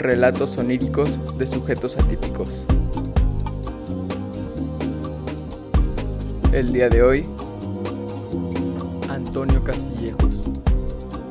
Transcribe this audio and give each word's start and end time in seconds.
Relatos 0.00 0.56
oníricos 0.56 1.18
de 1.36 1.46
sujetos 1.46 1.96
atípicos. 1.98 2.64
El 6.52 6.72
día 6.72 6.88
de 6.88 7.02
hoy, 7.02 7.26
Antonio 9.10 9.62
Castillejos. 9.62 10.46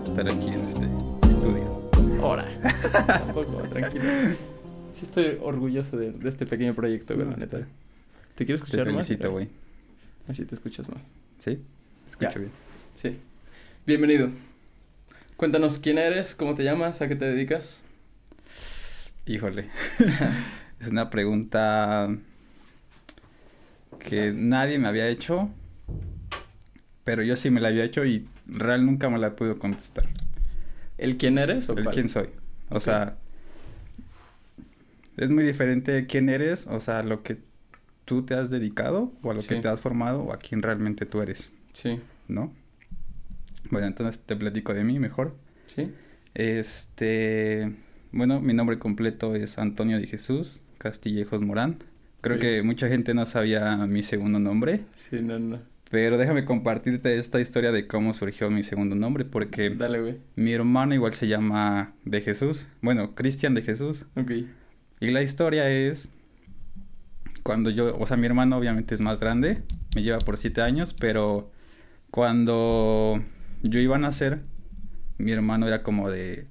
estar 0.08 0.32
aquí 0.32 0.50
en 0.50 0.60
este 0.64 0.86
estudio. 1.28 1.82
Ahora, 2.22 2.48
tampoco, 3.08 3.58
tranquilo. 3.70 4.04
Sí 4.94 5.06
estoy 5.06 5.38
orgulloso 5.42 5.98
de, 5.98 6.12
de 6.12 6.30
este 6.30 6.46
pequeño 6.46 6.76
proyecto, 6.76 7.16
güey, 7.16 7.26
No, 7.26 7.32
la 7.32 7.38
neta. 7.38 7.58
¿Te 8.36 8.46
quiero 8.46 8.60
Te 8.60 8.66
escuchar 8.66 8.86
más? 8.92 9.08
felicito, 9.08 9.32
güey. 9.32 9.50
Así 10.28 10.46
te 10.46 10.54
escuchas 10.54 10.88
más. 10.90 11.02
¿Sí? 11.40 11.60
Escucho 12.08 12.32
Ya. 12.34 12.38
bien. 12.40 12.52
Sí. 12.96 13.18
Bienvenido. 13.88 14.30
Cuéntanos 15.38 15.80
quién 15.80 15.98
eres, 15.98 16.36
cómo 16.36 16.54
te 16.54 16.64
llamas, 16.64 17.02
a 17.02 17.08
qué 17.08 17.16
te 17.16 17.26
dedicas. 17.26 17.84
Híjole. 19.30 19.70
es 20.80 20.88
una 20.88 21.12
pregunta 21.12 22.10
que 24.00 24.32
nadie 24.34 24.80
me 24.80 24.88
había 24.88 25.08
hecho, 25.08 25.50
pero 27.04 27.22
yo 27.22 27.36
sí 27.36 27.52
me 27.52 27.62
la 27.62 27.68
había 27.68 27.84
hecho 27.84 28.04
y 28.06 28.28
real 28.48 28.84
nunca 28.88 29.08
me 29.12 29.20
la 29.20 29.36
pude 29.36 29.56
contestar. 29.56 30.08
¿El 30.98 31.18
quién 31.18 31.38
eres 31.38 31.70
o 31.70 31.78
El 31.78 31.84
cuál? 31.84 31.94
quién 31.94 32.10
soy. 32.10 32.30
O 32.70 32.80
sea, 32.80 33.18
es 35.16 35.30
muy 35.30 35.44
diferente 35.44 36.08
quién 36.08 36.28
eres, 36.30 36.66
o 36.66 36.80
sea, 36.80 37.04
lo 37.04 37.22
que 37.22 37.38
tú 38.06 38.26
te 38.26 38.34
has 38.34 38.50
dedicado 38.50 39.14
o 39.22 39.30
a 39.30 39.36
lo 39.36 39.42
que 39.42 39.58
te 39.58 39.68
has 39.68 39.80
formado 39.80 40.24
o 40.24 40.34
a 40.34 40.40
quién 40.40 40.64
realmente 40.64 41.06
tú 41.06 41.22
eres, 41.22 41.52
Sí, 41.74 42.00
¿no? 42.28 42.52
Bueno, 43.70 43.86
entonces 43.86 44.24
te 44.26 44.36
platico 44.36 44.74
de 44.74 44.84
mí 44.84 44.98
mejor. 44.98 45.36
sí. 45.68 45.94
Este, 46.34 47.76
bueno, 48.12 48.40
mi 48.42 48.54
nombre 48.54 48.80
completo 48.80 49.36
es 49.36 49.58
Antonio 49.58 50.00
de 50.00 50.08
Jesús 50.08 50.62
Castillejos 50.78 51.42
Morán. 51.42 51.78
Creo 52.22 52.38
Sí. 52.38 52.42
que 52.42 52.64
mucha 52.64 52.88
gente 52.90 53.14
no 53.14 53.26
sabía 53.26 53.76
mi 53.88 54.04
segundo 54.04 54.40
nombre, 54.40 54.82
Sí, 54.96 55.18
no, 55.22 55.40
no. 55.40 55.60
pero 55.90 56.18
déjame 56.18 56.44
compartirte 56.46 57.18
esta 57.18 57.40
historia 57.40 57.72
de 57.72 57.88
cómo 57.88 58.14
surgió 58.14 58.50
mi 58.52 58.62
segundo 58.64 58.96
nombre, 58.96 59.26
porque 59.26 59.70
Dale, 59.70 60.02
güey. 60.02 60.18
mi 60.36 60.52
hermano 60.54 60.94
igual 60.94 61.14
se 61.14 61.28
llama 61.28 61.94
de 62.06 62.22
Jesús, 62.22 62.68
bueno, 62.82 63.16
Cristian 63.16 63.54
de 63.54 63.62
Jesús. 63.62 64.06
Ok. 64.16 64.32
Y 65.00 65.12
la 65.12 65.22
historia 65.22 65.70
es 65.70 66.12
cuando 67.44 67.70
yo, 67.70 67.96
o 67.98 68.06
sea, 68.06 68.18
mi 68.18 68.26
hermano 68.26 68.58
obviamente 68.58 68.94
es 68.96 69.02
más 69.02 69.20
grande, 69.22 69.62
me 69.96 70.04
lleva 70.04 70.20
por 70.20 70.36
siete 70.38 70.62
años, 70.62 70.94
pero 70.94 71.50
cuando 72.12 73.24
yo 73.64 73.80
iba 73.80 73.96
a 73.96 74.00
nacer, 74.00 74.40
mi 75.18 75.32
hermano 75.32 75.68
era 75.68 75.84
como 75.84 76.10
de, 76.10 76.48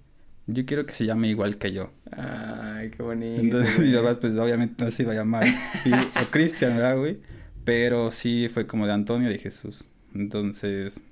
yo 0.49 0.67
quiero 0.67 0.85
que 0.87 0.93
se 0.95 1.05
llame 1.07 1.29
igual 1.29 1.57
que 1.59 1.73
yo. 1.73 1.93
Ay, 2.11 2.91
qué 2.91 3.03
bonito. 3.03 3.41
Entonces 3.41 3.77
güey. 3.77 3.91
mi 3.91 3.95
papá 3.97 4.19
pues 4.21 4.37
obviamente 4.37 4.83
no 4.85 4.91
se 4.91 5.03
iba 5.05 5.13
a 5.13 5.17
llamar 5.17 5.45
y- 5.85 5.93
o 5.93 6.31
Cristian, 6.31 6.75
¿verdad, 6.77 6.97
güey? 6.99 7.19
Pero 7.65 8.11
sí 8.11 8.49
fue 8.53 8.67
como 8.67 8.87
de 8.87 8.93
Antonio 8.95 9.29
de 9.29 9.39
Jesús. 9.39 9.85
Entonces, 10.15 11.03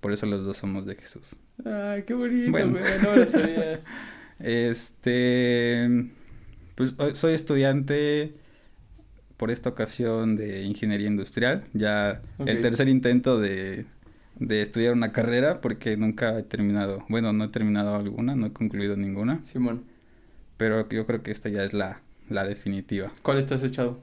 por 0.00 0.12
eso 0.12 0.26
los 0.26 0.44
dos 0.44 0.56
somos 0.56 0.84
de 0.84 0.96
Jesús. 0.96 1.36
Ay, 1.64 2.02
qué 2.04 2.14
bonito, 2.14 2.50
Bueno. 2.50 2.72
güey. 2.72 2.82
No 3.02 3.16
lo 3.16 3.26
sabía. 3.26 3.80
Este, 4.42 6.10
pues 6.74 6.94
soy 7.12 7.34
estudiante 7.34 8.34
por 9.36 9.50
esta 9.50 9.68
ocasión 9.68 10.34
de 10.36 10.62
ingeniería 10.62 11.06
industrial. 11.08 11.64
Ya 11.72 12.22
el 12.38 12.60
tercer 12.62 12.88
intento 12.88 13.38
de, 13.38 13.84
de 14.40 14.62
estudiar 14.62 14.92
una 14.94 15.12
carrera 15.12 15.60
porque 15.60 15.96
nunca 15.96 16.36
he 16.38 16.42
terminado, 16.42 17.04
bueno, 17.08 17.32
no 17.32 17.44
he 17.44 17.48
terminado 17.48 17.94
alguna, 17.94 18.34
no 18.34 18.46
he 18.46 18.52
concluido 18.52 18.96
ninguna, 18.96 19.40
Simón, 19.44 19.84
pero 20.56 20.88
yo 20.88 21.06
creo 21.06 21.22
que 21.22 21.30
esta 21.30 21.48
ya 21.50 21.62
es 21.64 21.72
la, 21.74 22.00
la 22.28 22.44
definitiva. 22.44 23.12
¿cuál 23.22 23.38
estás 23.38 23.62
echado? 23.62 24.00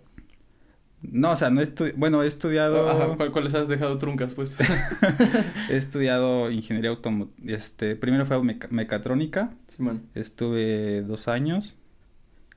No, 1.02 1.32
o 1.34 1.36
sea, 1.36 1.52
no 1.52 1.62
he 1.62 1.64
estu- 1.64 1.94
bueno, 1.96 2.24
he 2.24 2.28
estudiado, 2.28 2.90
Ajá, 2.90 3.16
¿cuál- 3.18 3.32
¿cuáles 3.32 3.54
has 3.54 3.68
dejado 3.68 3.98
truncas, 4.00 4.34
pues? 4.34 4.58
he 5.70 5.78
estudiado 5.78 6.50
ingeniería 6.52 6.90
automotriz, 6.92 7.36
este, 7.50 7.96
primero 7.96 8.26
fue 8.26 8.42
meca- 8.44 8.68
mecatrónica, 8.72 9.52
Simón. 9.68 10.04
Estuve 10.16 11.02
dos 11.04 11.28
años, 11.28 11.76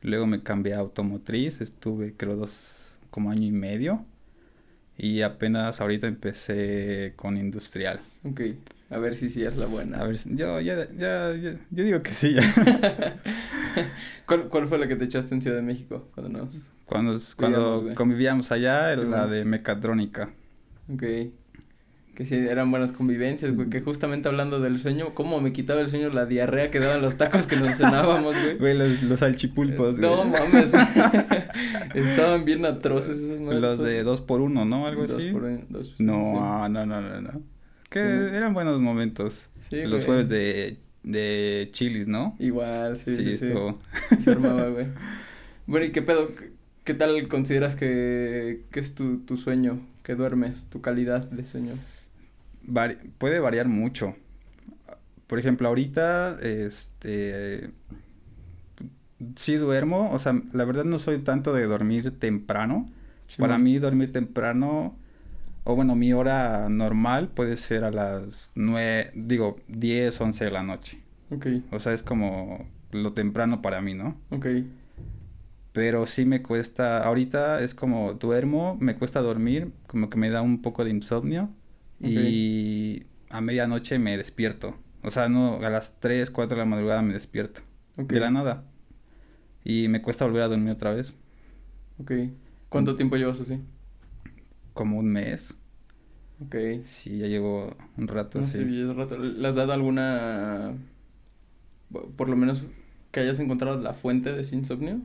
luego 0.03 0.27
me 0.27 0.43
cambié 0.43 0.75
a 0.75 0.79
automotriz, 0.79 1.61
estuve 1.61 2.15
creo 2.17 2.37
dos, 2.37 2.93
como 3.11 3.31
año 3.31 3.47
y 3.47 3.53
medio, 3.53 4.05
y 5.03 5.23
apenas 5.23 5.81
ahorita 5.81 6.07
empecé 6.07 7.15
con 7.17 7.39
industrial. 7.39 8.01
Ok, 8.23 8.41
a 8.91 8.99
ver 8.99 9.15
si 9.17 9.31
sí 9.31 9.43
es 9.43 9.57
la 9.57 9.65
buena. 9.65 9.99
A 9.99 10.05
ver, 10.05 10.19
yo, 10.27 10.61
ya, 10.61 10.87
ya, 10.93 11.35
ya- 11.35 11.57
yo 11.71 11.85
digo 11.85 12.03
que 12.03 12.13
sí, 12.13 12.35
ya. 12.35 12.43
¿Cuál, 14.27 14.49
¿Cuál 14.49 14.67
fue 14.69 14.79
la 14.79 14.87
que 14.87 14.97
te 14.97 15.05
echaste 15.05 15.35
en 15.35 15.41
Ciudad 15.41 15.57
de 15.57 15.63
México 15.63 16.09
cuando 16.15 16.39
nos... 16.39 16.71
Cuando, 16.85 17.17
cuando 17.37 17.95
convivíamos 17.95 18.51
allá, 18.53 18.93
era 18.93 19.05
la 19.05 19.27
de 19.27 19.45
mecatrónica. 19.45 20.31
Ok. 20.93 21.03
Que 22.21 22.27
sí, 22.27 22.35
eran 22.35 22.71
buenas 22.71 22.93
convivencias, 22.93 23.55
güey. 23.57 23.71
Que 23.71 23.81
justamente 23.81 24.29
hablando 24.29 24.61
del 24.61 24.77
sueño, 24.79 25.15
¿cómo 25.15 25.41
me 25.41 25.55
quitaba 25.55 25.81
el 25.81 25.89
sueño 25.89 26.11
la 26.11 26.27
diarrea 26.27 26.71
que 26.71 26.79
daban 26.79 27.01
los 27.01 27.17
tacos 27.17 27.47
que 27.47 27.57
nos 27.57 27.79
cenábamos, 27.79 28.37
güey? 28.39 28.59
Güey, 28.59 28.77
los, 28.77 29.03
los 29.05 29.21
salchipulpos, 29.21 29.99
güey. 29.99 30.11
No 30.11 30.25
mames. 30.27 30.71
Estaban 31.95 32.45
bien 32.45 32.67
atroces 32.67 33.23
esas 33.23 33.41
madres. 33.41 33.63
Los 33.63 33.79
de 33.81 34.03
dos 34.03 34.21
por 34.21 34.43
uno, 34.43 34.67
¿no? 34.67 34.87
Algo 34.87 35.07
Dos 35.07 35.17
así. 35.17 35.31
por 35.33 35.45
un- 35.45 35.65
dos- 35.71 35.95
sí, 35.97 36.05
No, 36.05 36.13
sí. 36.13 36.71
no, 36.73 36.85
no, 36.85 37.01
no, 37.01 37.21
no. 37.23 37.43
Que 37.89 38.01
eran 38.01 38.53
buenos 38.53 38.83
momentos. 38.83 39.49
Sí, 39.61 39.77
Los 39.83 39.91
güey. 39.93 40.05
jueves 40.05 40.29
de, 40.29 40.77
de 41.03 41.71
chilis, 41.73 42.07
¿no? 42.07 42.37
Igual, 42.39 42.99
sí, 42.99 43.17
sí, 43.17 43.35
sí. 43.37 43.47
estuvo- 43.47 43.79
Se 44.23 44.31
armaba, 44.33 44.69
güey. 44.69 44.89
Bueno, 45.67 45.87
¿y 45.87 45.91
qué 45.91 46.03
pedo? 46.03 46.35
¿Qué, 46.35 46.53
qué 46.85 46.93
tal 46.93 47.29
consideras 47.29 47.77
que, 47.77 48.65
que 48.71 48.81
es 48.81 48.95
tu, 48.95 49.21
tu 49.21 49.39
sueño? 49.39 49.81
Que 50.03 50.15
duermes, 50.17 50.67
tu 50.67 50.83
calidad 50.83 51.23
de 51.31 51.47
sueño. 51.47 51.73
Vari- 52.67 52.99
puede 53.19 53.41
variar 53.41 53.69
mucho. 53.69 54.17
Por 55.27 55.39
ejemplo, 55.39 55.69
ahorita, 55.69 56.39
este, 56.43 57.71
sí 59.37 59.55
duermo, 59.55 60.11
o 60.13 60.19
sea, 60.19 60.41
la 60.53 60.65
verdad 60.65 60.85
no 60.85 60.99
soy 60.99 61.19
tanto 61.19 61.53
de 61.53 61.65
dormir 61.65 62.19
temprano. 62.19 62.91
Para 63.39 63.59
mí 63.59 63.79
dormir 63.79 64.11
temprano, 64.11 64.97
o 65.63 65.77
bueno, 65.77 65.95
mi 65.95 66.13
hora 66.13 66.69
normal 66.69 67.29
puede 67.29 67.57
ser 67.57 67.85
a 67.85 67.93
las 67.93 68.51
nueve, 68.57 69.13
digo, 69.15 69.57
diez, 69.69 70.21
once 70.21 70.45
de 70.45 70.51
la 70.51 70.65
noche. 70.65 70.99
Ok, 71.31 71.47
O 71.71 71.79
sea, 71.79 71.93
es 71.93 72.03
como 72.03 72.67
lo 72.91 73.13
temprano 73.13 73.63
para 73.63 73.81
mí, 73.81 73.95
¿no? 73.95 74.17
ok. 74.31 74.47
Pero 75.73 76.07
sí 76.07 76.25
me 76.25 76.43
cuesta, 76.43 77.05
ahorita 77.05 77.63
es 77.63 77.75
como 77.75 78.15
duermo, 78.15 78.77
me 78.81 78.97
cuesta 78.97 79.21
dormir, 79.21 79.71
como 79.87 80.11
que 80.11 80.19
me 80.19 80.29
da 80.31 80.43
un 80.43 80.63
poco 80.63 80.85
de 80.85 80.91
insomnio 80.91 81.51
y 82.01 83.05
a 83.31 83.41
medianoche 83.41 83.99
me 83.99 84.17
despierto. 84.17 84.77
O 85.03 85.11
sea, 85.11 85.29
no, 85.29 85.57
a 85.65 85.71
las 85.71 85.99
3, 86.01 86.31
4 86.31 86.57
de 86.57 86.63
la 86.63 86.67
madrugada 86.67 87.03
me 87.03 87.15
despierto. 87.15 87.63
De 87.97 88.21
la 88.21 88.31
nada. 88.31 88.65
Y 89.65 89.89
me 89.89 90.03
cuesta 90.03 90.25
volver 90.27 90.43
a 90.43 90.49
dormir 90.49 90.73
otra 90.73 90.93
vez. 90.95 91.17
ok. 91.99 92.13
¿Cuánto 92.69 92.97
tiempo 92.97 93.17
llevas 93.17 93.41
así? 93.41 93.61
Como 94.75 94.99
un 94.99 95.07
mes. 95.13 95.55
Ok. 96.41 96.57
Sí, 96.83 97.19
ya 97.19 97.27
llevo 97.27 97.77
un 97.97 98.09
rato 98.09 98.39
No 98.39 98.45
así. 98.45 98.59
sé, 98.59 98.71
ya 98.71 98.85
hace 98.85 98.95
rato. 98.95 99.19
¿Le 99.19 99.47
has 99.49 99.55
dado 99.55 99.73
alguna, 99.73 100.75
por 102.17 102.29
lo 102.29 102.37
menos, 102.37 102.67
que 103.11 103.21
hayas 103.21 103.41
encontrado 103.41 103.81
la 103.81 103.93
fuente 103.93 104.33
de 104.33 104.43
ese 104.43 104.57
insomnio? 104.57 105.01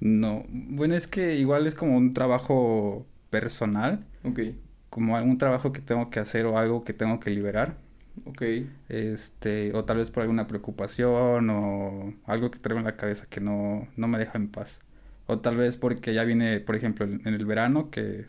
No, 0.00 0.44
bueno, 0.48 0.94
es 0.96 1.06
que 1.06 1.36
igual 1.36 1.66
es 1.66 1.74
como 1.74 1.96
un 1.96 2.12
trabajo 2.14 3.06
personal, 3.30 4.04
Ok, 4.24 4.40
como 4.92 5.16
algún 5.18 5.38
trabajo 5.38 5.72
que 5.72 5.82
tengo 5.82 6.10
que 6.10 6.20
hacer 6.20 6.46
o 6.46 6.58
algo 6.58 6.84
que 6.84 6.94
tengo 6.94 7.20
que 7.20 7.30
liberar. 7.32 7.78
ok. 8.26 8.42
este, 8.88 9.72
o 9.74 9.84
tal 9.84 9.98
vez 9.98 10.10
por 10.10 10.22
alguna 10.22 10.46
preocupación 10.46 11.50
o 11.50 12.14
algo 12.26 12.50
que 12.50 12.58
traigo 12.58 12.78
en 12.80 12.84
la 12.86 12.96
cabeza 12.96 13.26
que 13.28 13.40
no, 13.40 13.88
no 13.96 14.08
me 14.08 14.18
deja 14.18 14.38
en 14.38 14.48
paz. 14.50 14.80
O 15.26 15.40
tal 15.40 15.56
vez 15.56 15.76
porque 15.76 16.14
ya 16.14 16.24
viene, 16.24 16.60
por 16.60 16.76
ejemplo, 16.76 17.06
en 17.06 17.26
el 17.26 17.46
verano 17.46 17.90
que 17.90 18.26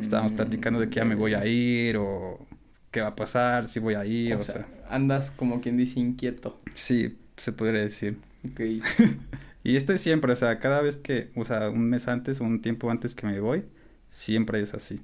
estábamos 0.00 0.32
Mm, 0.32 0.34
platicando 0.34 0.80
de 0.80 0.88
que 0.88 0.96
ya 0.96 1.06
me 1.06 1.16
voy 1.16 1.34
a 1.34 1.46
ir 1.46 1.96
o 1.98 2.46
qué 2.92 3.02
va 3.02 3.08
a 3.08 3.16
pasar, 3.16 3.68
si 3.68 3.80
voy 3.80 3.94
a 3.94 4.06
ir, 4.06 4.36
O 4.36 4.40
o, 4.40 4.44
sea, 4.44 4.66
sea, 4.66 4.66
andas 4.88 5.30
como 5.30 5.60
quien 5.60 5.76
dice 5.76 6.00
inquieto. 6.00 6.58
sí, 6.74 7.18
se 7.36 7.52
podría 7.52 7.82
decir. 7.82 8.18
Ok, 8.44 8.60
Y 9.62 9.76
esto 9.76 9.92
es 9.92 10.00
siempre, 10.00 10.32
o 10.32 10.36
sea, 10.36 10.58
cada 10.58 10.82
vez 10.82 10.96
que, 10.96 11.30
o 11.36 11.44
sea, 11.44 11.70
un 11.70 11.88
mes 11.90 12.08
antes 12.08 12.40
o 12.40 12.44
un 12.44 12.60
tiempo 12.60 12.90
antes 12.90 13.14
que 13.14 13.26
me 13.26 13.40
voy, 13.40 13.64
siempre 14.10 14.60
es 14.60 14.74
así. 14.74 15.00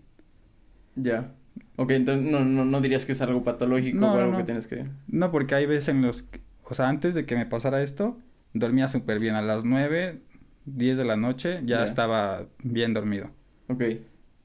Ya. 0.94 1.34
Ok, 1.76 1.90
entonces 1.92 2.30
no, 2.30 2.44
no, 2.44 2.64
no 2.64 2.80
dirías 2.80 3.04
que 3.04 3.12
es 3.12 3.20
algo 3.22 3.42
patológico 3.44 3.98
No, 3.98 4.12
o 4.14 4.18
algo 4.18 4.36
que 4.36 4.44
tienes 4.44 4.66
que... 4.66 4.86
No, 5.08 5.30
porque 5.32 5.54
hay 5.54 5.66
veces 5.66 5.88
en 5.88 6.02
los, 6.02 6.22
que- 6.22 6.40
o 6.64 6.74
sea, 6.74 6.88
antes 6.88 7.14
de 7.14 7.26
que 7.26 7.36
me 7.36 7.46
pasara 7.46 7.82
esto, 7.82 8.18
dormía 8.54 8.88
súper 8.88 9.18
bien. 9.18 9.34
A 9.34 9.42
las 9.42 9.64
9, 9.64 10.22
10 10.66 10.96
de 10.98 11.04
la 11.04 11.16
noche 11.16 11.62
ya 11.64 11.78
Ya. 11.78 11.84
estaba 11.84 12.46
bien 12.62 12.94
dormido. 12.94 13.30
Ok, 13.68 13.82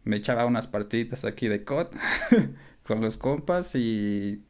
Me 0.04 0.18
echaba 0.18 0.46
unas 0.46 0.68
partiditas 0.68 1.26
aquí 1.26 1.48
de 1.48 1.64
COD 1.64 1.88
con 2.84 3.02
los 3.02 3.18
compas 3.18 3.74
y, 3.76 4.44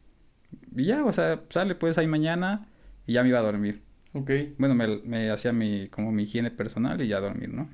y 0.75 0.86
ya, 0.86 1.06
o 1.06 1.13
sea, 1.13 1.44
sale 1.50 1.75
pues 1.75 1.98
ahí 1.98 2.07
mañana 2.07 2.68
y 3.07 3.13
ya 3.13 3.24
me 3.24 3.30
iba 3.30 3.39
a 3.39 3.44
dormir. 3.44 3.83
Ok. 4.13 4.31
Bueno, 4.57 4.75
me, 4.75 4.88
me 5.06 5.31
hacía 5.31 5.53
mi, 5.53 5.89
como 5.89 6.12
mi 6.12 6.24
higiene 6.24 6.51
personal 6.51 7.01
y 7.01 7.07
ya 7.09 7.21
dormir, 7.21 7.50
¿no? 7.53 7.69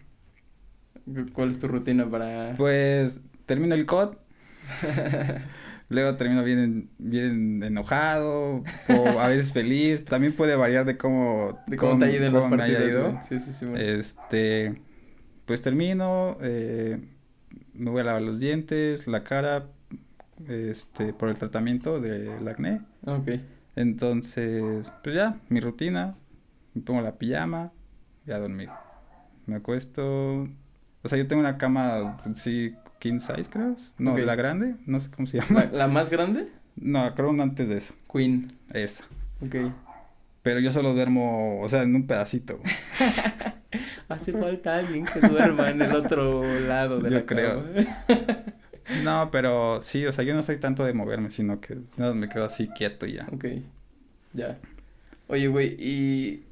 ¿Cuál 1.34 1.50
es 1.50 1.60
tu 1.60 1.68
rutina 1.68 2.10
para...? 2.10 2.56
Pues 2.56 3.22
termino 3.52 3.76
el 3.76 3.86
COD. 3.86 4.16
Luego 5.90 6.16
termino 6.16 6.42
bien, 6.42 6.90
bien 6.98 7.62
enojado 7.64 8.64
o 8.88 9.20
a 9.20 9.28
veces 9.28 9.52
feliz. 9.52 10.06
También 10.06 10.34
puede 10.38 10.56
variar 10.56 10.86
de 10.86 10.98
cómo, 10.98 11.60
de 11.68 11.76
cómo, 11.76 12.00
te 12.00 12.06
ha 12.06 12.12
ido 12.12 12.28
en 12.28 12.34
las 12.34 12.46
cómo 12.46 12.56
haya 12.56 12.78
partidas, 12.78 12.90
ido. 12.90 13.20
Sí, 13.22 13.40
sí, 13.42 13.52
sí, 13.52 13.66
bueno. 13.66 13.78
Este, 13.78 14.82
pues 15.46 15.62
termino, 15.62 16.38
eh, 16.40 16.98
me 17.74 17.92
voy 17.92 18.00
a 18.00 18.04
lavar 18.06 18.22
los 18.22 18.40
dientes, 18.40 19.06
la 19.08 19.26
cara, 19.26 19.66
este, 20.48 21.12
por 21.12 21.28
el 21.28 21.36
tratamiento 21.36 22.00
del 22.00 22.48
acné. 22.48 22.80
Ok. 23.06 23.32
Entonces, 23.76 24.94
pues 25.04 25.14
ya, 25.14 25.42
mi 25.50 25.60
rutina, 25.60 26.16
me 26.74 26.84
pongo 26.84 27.02
la 27.02 27.18
pijama 27.18 27.74
y 28.26 28.32
a 28.32 28.40
dormir. 28.40 28.70
Me 29.46 29.58
acuesto, 29.58 30.44
o 31.04 31.10
sea, 31.10 31.18
yo 31.18 31.28
tengo 31.28 31.42
una 31.42 31.58
cama, 31.58 32.16
sí, 32.36 32.76
king 33.02 33.20
size, 33.20 33.50
creo. 33.50 33.76
No, 33.98 34.16
la 34.18 34.36
grande, 34.36 34.76
no 34.86 35.02
sé 35.02 35.10
cómo 35.10 35.26
se 35.28 35.40
llama. 35.42 35.66
¿La, 35.66 35.72
la 35.80 35.88
más 35.88 36.10
grande? 36.12 36.48
No, 36.76 37.14
creo 37.16 37.32
una 37.32 37.44
antes 37.44 37.68
de 37.68 37.78
eso, 37.80 37.96
Queen. 38.12 38.48
esa. 38.72 39.06
Ok. 39.42 39.56
Pero 40.44 40.60
yo 40.60 40.72
solo 40.72 40.94
duermo, 40.94 41.60
o 41.62 41.68
sea, 41.68 41.82
en 41.82 41.96
un 41.96 42.06
pedacito. 42.08 42.60
Hace 44.08 44.34
falta 44.34 44.78
alguien 44.78 45.06
que 45.06 45.20
duerma 45.20 45.70
en 45.72 45.82
el 45.82 45.96
otro 45.96 46.44
lado 46.68 47.00
de 47.00 47.10
Yo 47.10 47.16
la 47.18 47.26
creo. 47.26 47.64
cama. 47.74 48.44
No, 49.04 49.30
pero 49.32 49.82
sí, 49.82 50.06
o 50.06 50.12
sea, 50.12 50.26
yo 50.26 50.34
no 50.36 50.44
soy 50.44 50.58
tanto 50.58 50.84
de 50.84 50.92
moverme, 50.94 51.32
sino 51.32 51.62
que 51.62 51.78
nada, 51.96 52.14
me 52.14 52.28
quedo 52.28 52.44
así 52.46 52.68
quieto 52.68 53.06
y 53.06 53.14
ya. 53.14 53.28
Ok, 53.32 53.46
ya. 54.34 54.58
Oye, 55.28 55.48
güey, 55.48 55.78
y 55.80 56.44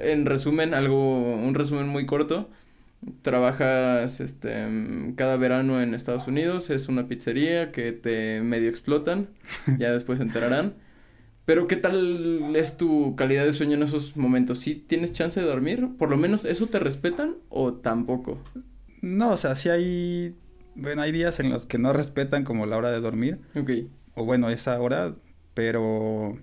en 0.00 0.26
resumen, 0.26 0.74
algo, 0.74 1.20
un 1.36 1.54
resumen 1.54 1.88
muy 1.88 2.04
corto. 2.04 2.50
Trabajas 3.22 4.20
este 4.20 5.14
cada 5.16 5.36
verano 5.36 5.80
en 5.82 5.94
Estados 5.94 6.26
Unidos, 6.28 6.68
es 6.70 6.88
una 6.88 7.08
pizzería 7.08 7.72
que 7.72 7.92
te 7.92 8.40
medio 8.42 8.68
explotan, 8.68 9.28
ya 9.78 9.90
después 9.92 10.18
se 10.18 10.24
enterarán. 10.24 10.74
Pero 11.46 11.66
¿qué 11.66 11.76
tal 11.76 12.54
es 12.54 12.76
tu 12.76 13.16
calidad 13.16 13.44
de 13.44 13.52
sueño 13.52 13.74
en 13.74 13.82
esos 13.82 14.16
momentos? 14.16 14.58
¿Sí 14.60 14.74
tienes 14.74 15.12
chance 15.12 15.40
de 15.40 15.46
dormir? 15.46 15.88
¿Por 15.98 16.10
lo 16.10 16.16
menos 16.16 16.44
eso 16.44 16.66
te 16.68 16.78
respetan 16.78 17.36
o 17.48 17.74
tampoco? 17.74 18.38
No, 19.02 19.32
o 19.32 19.36
sea, 19.36 19.54
sí 19.56 19.68
hay, 19.70 20.36
bueno, 20.74 21.02
hay 21.02 21.12
días 21.12 21.40
en 21.40 21.50
los 21.50 21.66
que 21.66 21.78
no 21.78 21.92
respetan 21.92 22.44
como 22.44 22.66
la 22.66 22.76
hora 22.76 22.90
de 22.90 23.00
dormir, 23.00 23.40
Ok, 23.54 23.70
o 24.14 24.24
bueno, 24.24 24.50
esa 24.50 24.78
hora, 24.80 25.16
pero 25.54 26.38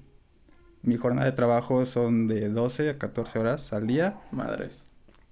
mi 0.81 0.97
jornada 0.97 1.25
de 1.27 1.33
trabajo 1.33 1.85
son 1.85 2.27
de 2.27 2.49
12 2.49 2.89
a 2.89 2.97
14 2.97 3.39
horas 3.39 3.73
al 3.73 3.87
día. 3.87 4.17
madres. 4.31 4.87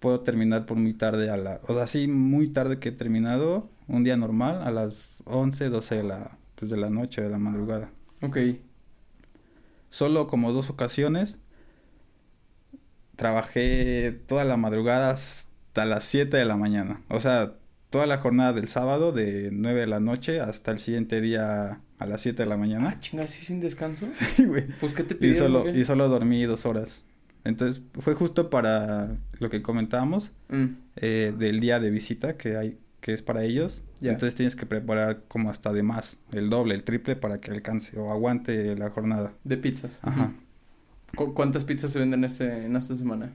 Puedo 0.06 0.20
terminar 0.20 0.68
por 0.68 0.78
muy 0.78 0.94
tarde 0.94 1.32
a 1.32 1.36
la, 1.36 1.62
o 1.68 1.74
sea, 1.74 1.88
sí, 1.88 2.08
muy 2.08 2.50
tarde 2.50 2.78
que 2.78 2.90
he 2.90 2.92
terminado, 2.92 3.72
un 3.88 4.04
día 4.04 4.16
normal, 4.18 4.62
a 4.62 4.70
las 4.70 5.24
11, 5.26 5.70
12 5.70 5.96
de 5.96 6.04
la, 6.04 6.38
pues 6.54 6.70
de 6.70 6.78
la 6.78 6.92
noche, 6.92 7.24
de 7.24 7.30
la 7.32 7.40
madrugada. 7.40 7.90
Ok, 8.22 8.38
Solo 9.90 10.28
como 10.28 10.52
dos 10.52 10.70
ocasiones 10.70 11.40
trabajé 13.16 14.12
toda 14.28 14.44
la 14.44 14.58
madrugada 14.58 15.12
hasta 15.12 15.86
las 15.86 16.04
7 16.06 16.38
de 16.38 16.46
la 16.46 16.56
mañana. 16.56 17.02
O 17.10 17.20
sea, 17.20 17.56
toda 17.90 18.06
la 18.06 18.18
jornada 18.20 18.54
del 18.54 18.68
sábado 18.68 19.12
de 19.12 19.50
9 19.52 19.82
de 19.82 19.88
la 19.88 20.00
noche 20.00 20.40
hasta 20.40 20.72
el 20.72 20.80
siguiente 20.80 21.22
día 21.22 21.82
a 21.98 22.06
las 22.06 22.22
7 22.22 22.44
de 22.44 22.50
la 22.50 22.56
ah, 22.56 22.58
mañana. 22.58 23.00
chinga, 23.00 23.28
¿sí 23.28 23.46
sin 23.46 23.60
descanso? 23.60 24.08
Sí, 24.36 24.46
güey. 24.46 24.68
Pues, 24.80 24.94
¿qué 24.94 25.04
te 25.04 25.16
Y 25.16 25.18
pidieron? 25.18 25.54
solo, 25.54 25.64
o 25.64 25.64
qué? 25.64 25.72
y 25.72 25.86
solo 25.86 26.10
dormí 26.10 26.44
dos 26.44 26.66
horas. 26.66 27.04
Entonces, 27.46 27.82
fue 28.00 28.14
justo 28.16 28.50
para 28.50 29.18
lo 29.40 29.50
que 29.50 29.62
comentábamos 29.62 30.32
Mm, 30.50 30.66
eh, 30.98 31.34
del 31.38 31.60
día 31.62 31.80
de 31.80 31.90
visita 31.92 32.36
que 32.38 32.58
hay, 32.58 32.78
que 33.02 33.14
es 33.14 33.22
para 33.22 33.44
ellos. 33.44 33.84
Entonces 34.02 34.36
tienes 34.36 34.56
que 34.56 34.66
preparar 34.68 35.24
como 35.28 35.50
hasta 35.50 35.72
de 35.74 35.82
más, 35.82 36.18
el 36.32 36.50
doble, 36.50 36.76
el 36.76 36.84
triple 36.84 37.16
para 37.16 37.40
que 37.40 37.50
alcance 37.52 37.98
o 37.98 38.12
aguante 38.12 38.76
la 38.76 38.90
jornada. 38.92 39.34
de 39.44 39.58
pizzas. 39.58 40.00
Ajá. 40.04 40.34
¿Cu- 41.16 41.34
¿Cuántas 41.34 41.64
pizzas 41.64 41.92
se 41.92 42.00
venden 42.00 42.24
ese, 42.24 42.66
en 42.66 42.76
esta 42.76 42.94
semana? 42.94 43.32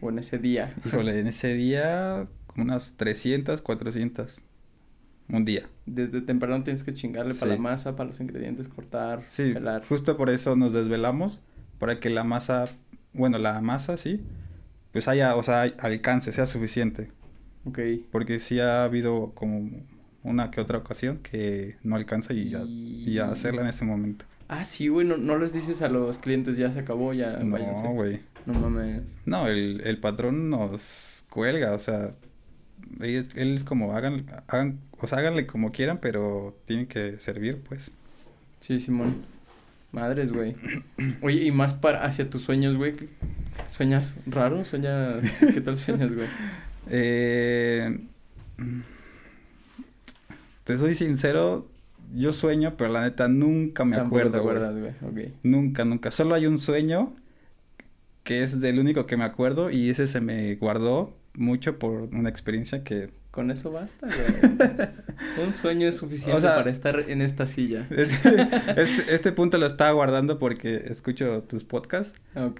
O 0.00 0.10
en 0.10 0.18
ese 0.18 0.38
día. 0.38 0.74
Híjole, 0.84 1.18
en 1.18 1.26
ese 1.26 1.54
día 1.54 2.28
como 2.46 2.64
unas 2.64 2.96
300, 2.96 3.62
400. 3.62 4.42
Un 5.28 5.44
día. 5.44 5.66
Desde 5.86 6.20
temprano 6.20 6.62
tienes 6.62 6.82
que 6.84 6.92
chingarle 6.92 7.34
para 7.34 7.52
la 7.54 7.58
masa, 7.60 7.96
para 7.96 8.10
los 8.10 8.20
ingredientes, 8.20 8.68
cortar, 8.68 9.20
Sí, 9.22 9.52
pelar. 9.54 9.84
justo 9.86 10.16
por 10.16 10.28
eso 10.30 10.54
nos 10.56 10.72
desvelamos, 10.74 11.40
para 11.78 11.98
que 12.00 12.10
la 12.10 12.22
masa, 12.24 12.64
bueno, 13.12 13.38
la 13.38 13.60
masa, 13.60 13.96
sí, 13.96 14.20
pues 14.92 15.08
haya, 15.08 15.36
o 15.36 15.42
sea, 15.42 15.62
alcance, 15.62 16.32
sea 16.32 16.46
suficiente. 16.46 17.10
Ok. 17.64 17.78
Porque 18.10 18.38
sí 18.38 18.60
ha 18.60 18.84
habido 18.84 19.32
como 19.34 19.70
una 20.22 20.50
que 20.50 20.60
otra 20.60 20.78
ocasión 20.78 21.18
que 21.18 21.76
no 21.82 21.96
alcanza 21.96 22.32
y 22.32 22.50
ya, 22.50 22.62
y 22.66 23.12
ya 23.14 23.30
hacerla 23.30 23.62
en 23.62 23.68
ese 23.68 23.84
momento. 23.84 24.24
Ah, 24.48 24.64
sí, 24.64 24.88
güey, 24.88 25.06
no, 25.06 25.16
no 25.16 25.38
les 25.38 25.54
dices 25.54 25.80
a 25.82 25.88
los 25.88 26.18
clientes, 26.18 26.56
ya 26.56 26.70
se 26.70 26.80
acabó, 26.80 27.14
ya 27.14 27.38
váyanse. 27.42 27.84
No, 27.84 27.92
güey. 27.92 28.20
No 28.44 28.54
mames. 28.54 29.02
No, 29.24 29.46
el, 29.48 29.80
el 29.84 29.98
patrón 29.98 30.50
nos 30.50 31.24
cuelga, 31.30 31.72
o 31.72 31.78
sea, 31.78 32.12
él 33.00 33.16
es, 33.16 33.34
él 33.34 33.54
es 33.54 33.64
como 33.64 33.94
hagan, 33.94 34.26
hagan, 34.48 34.80
o 34.98 35.06
sea, 35.06 35.18
háganle 35.18 35.46
como 35.46 35.72
quieran, 35.72 35.98
pero 36.00 36.56
tienen 36.66 36.86
que 36.86 37.18
servir, 37.18 37.62
pues. 37.66 37.92
Sí, 38.60 38.78
Simón. 38.78 39.24
Madres, 39.92 40.32
güey. 40.32 40.54
Oye, 41.20 41.44
y 41.44 41.50
más 41.50 41.74
para 41.74 42.04
hacia 42.04 42.28
tus 42.30 42.42
sueños, 42.42 42.76
güey. 42.76 42.94
¿qué- 42.94 43.08
¿Sueñas 43.68 44.16
raro? 44.26 44.64
¿Sueñas? 44.64 45.22
¿Qué 45.38 45.60
tal 45.60 45.76
sueñas, 45.76 46.12
güey? 46.14 46.26
Eh, 46.90 47.96
te 50.64 50.76
soy 50.78 50.94
sincero, 50.94 51.68
yo 52.14 52.32
sueño, 52.32 52.74
pero 52.76 52.90
la 52.92 53.02
neta 53.02 53.28
nunca 53.28 53.84
me 53.84 53.96
acuerdo, 53.96 54.38
acuerdas, 54.38 54.74
güey. 55.12 55.32
Nunca, 55.42 55.84
nunca. 55.84 56.10
Solo 56.10 56.34
hay 56.34 56.46
un 56.46 56.58
sueño 56.58 57.14
que 58.24 58.42
es 58.42 58.60
del 58.60 58.78
único 58.80 59.06
que 59.06 59.16
me 59.16 59.24
acuerdo 59.24 59.70
y 59.70 59.90
ese 59.90 60.06
se 60.08 60.20
me 60.20 60.54
guardó 60.56 61.16
mucho 61.34 61.78
por 61.78 62.02
una 62.14 62.28
experiencia 62.28 62.82
que 62.84 63.10
Con 63.30 63.50
eso 63.50 63.70
basta, 63.72 64.06
güey. 64.06 64.88
Un 65.44 65.54
sueño 65.54 65.88
es 65.88 65.96
suficiente 65.96 66.36
O 66.36 66.40
sea- 66.40 66.54
para 66.56 66.70
estar 66.70 67.04
en 67.08 67.22
esta 67.22 67.46
silla. 67.46 67.86
es- 67.90 68.24
este, 68.24 69.14
este 69.14 69.32
punto 69.32 69.58
lo 69.58 69.66
estaba 69.66 69.92
guardando 69.92 70.38
porque 70.38 70.84
escucho 70.86 71.42
tus 71.42 71.64
podcasts 71.64 72.14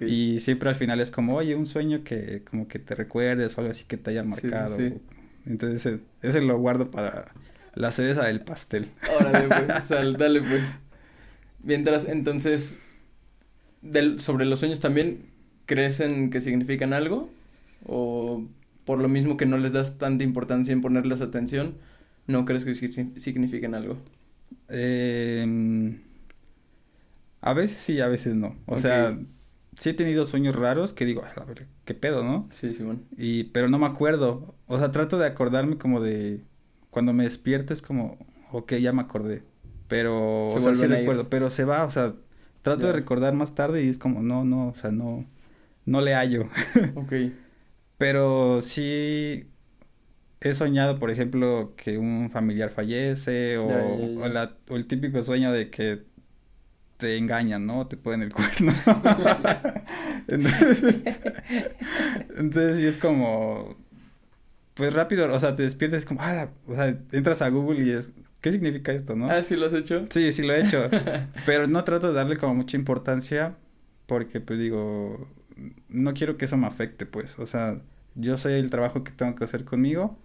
y 0.05 0.39
siempre 0.39 0.69
al 0.69 0.75
final 0.75 0.99
es 0.99 1.11
como, 1.11 1.35
oye, 1.35 1.55
un 1.55 1.65
sueño 1.65 2.03
que 2.03 2.43
como 2.49 2.67
que 2.67 2.79
te 2.79 2.95
recuerdes 2.95 3.57
o 3.57 3.61
algo 3.61 3.71
así 3.71 3.85
que 3.85 3.97
te 3.97 4.11
haya 4.11 4.23
sí, 4.23 4.27
marcado. 4.29 4.75
sí. 4.77 4.93
Entonces 5.45 5.85
ese, 5.85 5.99
ese 6.21 6.41
lo 6.41 6.57
guardo 6.57 6.89
para 6.91 7.31
la 7.75 7.91
cereza 7.91 8.25
del 8.25 8.41
pastel. 8.41 8.87
Órale, 9.19 9.47
pues, 9.47 9.83
sal, 9.87 10.15
dale, 10.17 10.41
pues. 10.41 10.77
Mientras, 11.63 12.05
entonces, 12.07 12.77
del, 13.81 14.19
sobre 14.19 14.45
los 14.45 14.59
sueños 14.59 14.79
también, 14.79 15.25
¿crees 15.65 15.99
en 15.99 16.29
que 16.29 16.41
significan 16.41 16.93
algo? 16.93 17.29
¿O 17.85 18.45
por 18.85 18.99
lo 18.99 19.07
mismo 19.09 19.37
que 19.37 19.45
no 19.45 19.57
les 19.57 19.71
das 19.73 19.97
tanta 19.97 20.23
importancia 20.23 20.71
en 20.73 20.81
ponerles 20.81 21.21
atención, 21.21 21.75
no 22.27 22.45
crees 22.45 22.65
que 22.65 22.71
signi- 22.71 23.17
signifiquen 23.17 23.75
algo? 23.75 23.97
Eh, 24.69 25.99
a 27.41 27.53
veces 27.53 27.77
sí, 27.77 27.99
a 27.99 28.07
veces 28.07 28.35
no. 28.35 28.55
O 28.65 28.77
sea, 28.77 29.17
sí 29.77 29.89
he 29.89 29.93
tenido 29.93 30.25
sueños 30.25 30.55
raros 30.55 30.93
que 30.93 31.05
digo, 31.05 31.23
"Ay, 31.25 31.31
a 31.35 31.43
ver, 31.45 31.67
qué 31.85 31.93
pedo, 31.93 32.23
¿no? 32.23 32.47
Sí, 32.51 32.73
Simón. 32.73 33.03
Y, 33.17 33.45
pero 33.45 33.67
no 33.69 33.79
me 33.79 33.85
acuerdo. 33.85 34.55
O 34.67 34.77
sea, 34.79 34.91
trato 34.91 35.17
de 35.17 35.27
acordarme 35.27 35.77
como 35.77 35.99
de 36.01 36.41
cuando 36.89 37.11
me 37.13 37.23
despierto 37.25 37.73
es 37.73 37.81
como, 37.81 38.17
ok, 38.51 38.73
ya 38.75 38.93
me 38.93 39.01
acordé. 39.01 39.43
Pero, 39.87 40.45
Se 40.47 40.57
o 40.59 40.61
sea, 40.61 40.75
sí 40.75 40.87
recuerdo, 40.87 41.29
pero 41.29 41.49
se 41.49 41.65
va, 41.65 41.83
o 41.85 41.91
sea, 41.91 42.13
trato 42.61 42.87
de 42.87 42.93
recordar 42.93 43.33
más 43.33 43.53
tarde 43.55 43.83
y 43.83 43.89
es 43.89 43.97
como, 43.97 44.21
no, 44.21 44.45
no, 44.45 44.69
o 44.69 44.75
sea, 44.75 44.91
no, 44.91 45.25
no 45.85 46.01
le 46.01 46.13
hallo. 46.15 46.43
Ok. 46.95 47.13
Pero 47.97 48.61
sí 48.61 49.47
he 50.43 50.53
soñado, 50.53 50.99
por 50.99 51.09
ejemplo, 51.11 51.73
que 51.77 51.97
un 51.97 52.29
familiar 52.29 52.69
fallece 52.71 53.57
o, 53.57 54.27
la- 54.27 54.55
o 54.69 54.75
el 54.75 54.85
típico 54.87 55.21
sueño 55.23 55.51
de 55.51 55.69
que 55.69 56.03
te 56.97 57.17
engañan, 57.17 57.65
¿no? 57.65 57.87
Te 57.87 57.97
ponen 57.97 58.21
el 58.23 58.33
cuerno. 58.33 58.73
entonces, 60.27 61.03
entonces 62.37 62.77
sí 62.77 62.85
es 62.85 62.97
como, 62.97 63.75
pues 64.73 64.93
rápido, 64.93 65.33
o 65.33 65.39
sea, 65.39 65.55
te 65.55 65.63
despiertas 65.63 66.05
como, 66.05 66.21
ah, 66.21 66.49
o 66.67 66.75
sea, 66.75 66.97
entras 67.11 67.41
a 67.41 67.49
Google 67.49 67.83
y 67.85 67.91
es, 67.91 68.11
¿qué 68.41 68.51
significa 68.51 68.91
esto, 68.91 69.15
no? 69.15 69.29
Ah, 69.29 69.43
¿sí 69.43 69.55
lo 69.55 69.67
has 69.67 69.73
hecho? 69.73 70.05
Sí, 70.09 70.31
sí 70.31 70.43
lo 70.45 70.53
he 70.53 70.65
hecho, 70.65 70.89
pero 71.45 71.67
no 71.67 71.83
trato 71.83 72.07
de 72.09 72.13
darle 72.13 72.37
como 72.37 72.55
mucha 72.55 72.77
importancia 72.77 73.55
porque 74.05 74.39
pues 74.41 74.59
digo, 74.59 75.27
no 75.89 76.13
quiero 76.13 76.37
que 76.37 76.45
eso 76.45 76.57
me 76.57 76.67
afecte, 76.67 77.05
pues, 77.05 77.37
o 77.39 77.45
sea, 77.47 77.79
yo 78.15 78.37
sé 78.37 78.59
el 78.59 78.69
trabajo 78.69 79.03
que 79.03 79.11
tengo 79.11 79.35
que 79.35 79.43
hacer 79.43 79.63
conmigo, 79.65 80.17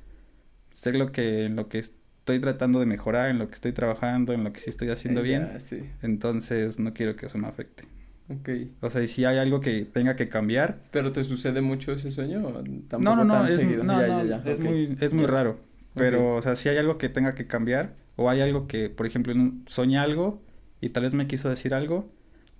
sé 0.80 0.92
lo 0.92 1.12
que, 1.12 1.46
en 1.46 1.56
lo 1.56 1.68
que 1.68 1.78
estoy 1.78 2.40
tratando 2.40 2.80
de 2.80 2.86
mejorar, 2.86 3.30
en 3.30 3.38
lo 3.38 3.48
que 3.48 3.54
estoy 3.54 3.72
trabajando, 3.72 4.32
en 4.32 4.44
lo 4.44 4.52
que 4.52 4.60
sí 4.60 4.70
estoy 4.70 4.90
haciendo 4.90 5.20
Eh, 5.20 5.24
bien, 5.24 5.48
ya, 5.52 5.60
sí. 5.60 5.82
entonces 6.02 6.78
no 6.78 6.92
quiero 6.94 7.16
que 7.16 7.26
eso 7.26 7.38
me 7.38 7.48
afecte. 7.48 7.84
Ok. 8.28 8.48
O 8.82 8.90
sea, 8.90 9.02
y 9.02 9.08
si 9.08 9.24
hay 9.24 9.38
algo 9.38 9.60
que 9.60 9.84
tenga 9.86 10.14
que 10.14 10.28
cambiar. 10.28 10.78
¿Pero 10.90 11.12
te 11.12 11.24
sucede 11.24 11.60
mucho 11.62 11.92
ese 11.92 12.10
sueño? 12.12 12.46
¿O 12.46 12.52
Tampoco 12.88 12.98
No, 13.02 13.16
no, 13.16 13.24
no, 13.24 13.34
tan 13.34 13.48
es, 13.48 13.56
seguido? 13.56 13.84
no, 13.84 14.00
Ya, 14.00 14.08
no, 14.08 14.24
ya, 14.24 14.42
es 14.44 14.60
muy, 14.60 14.96
es 15.00 15.14
muy 15.14 15.26
raro. 15.26 15.58
Pero, 15.94 16.36
o 16.36 16.42
sea, 16.42 16.54
si 16.54 16.68
hay 16.68 16.76
algo 16.76 16.98
que 16.98 17.08
tenga 17.08 17.34
que 17.34 17.46
cambiar, 17.46 17.94
o 18.16 18.28
hay 18.30 18.40
algo 18.40 18.66
que, 18.68 18.90
por 18.90 19.06
ejemplo, 19.06 19.34
soñé 19.66 19.98
algo 19.98 20.40
y 20.80 20.90
tal 20.90 21.04
vez 21.04 21.14
me 21.14 21.26
quiso 21.26 21.48
decir 21.48 21.74
algo, 21.74 22.08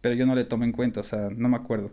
pero 0.00 0.14
yo 0.14 0.26
no 0.26 0.34
le 0.34 0.44
tomé 0.44 0.64
en 0.66 0.72
cuenta, 0.72 1.00
o 1.00 1.04
sea, 1.04 1.28
no 1.30 1.48
me 1.48 1.56
acuerdo. 1.56 1.92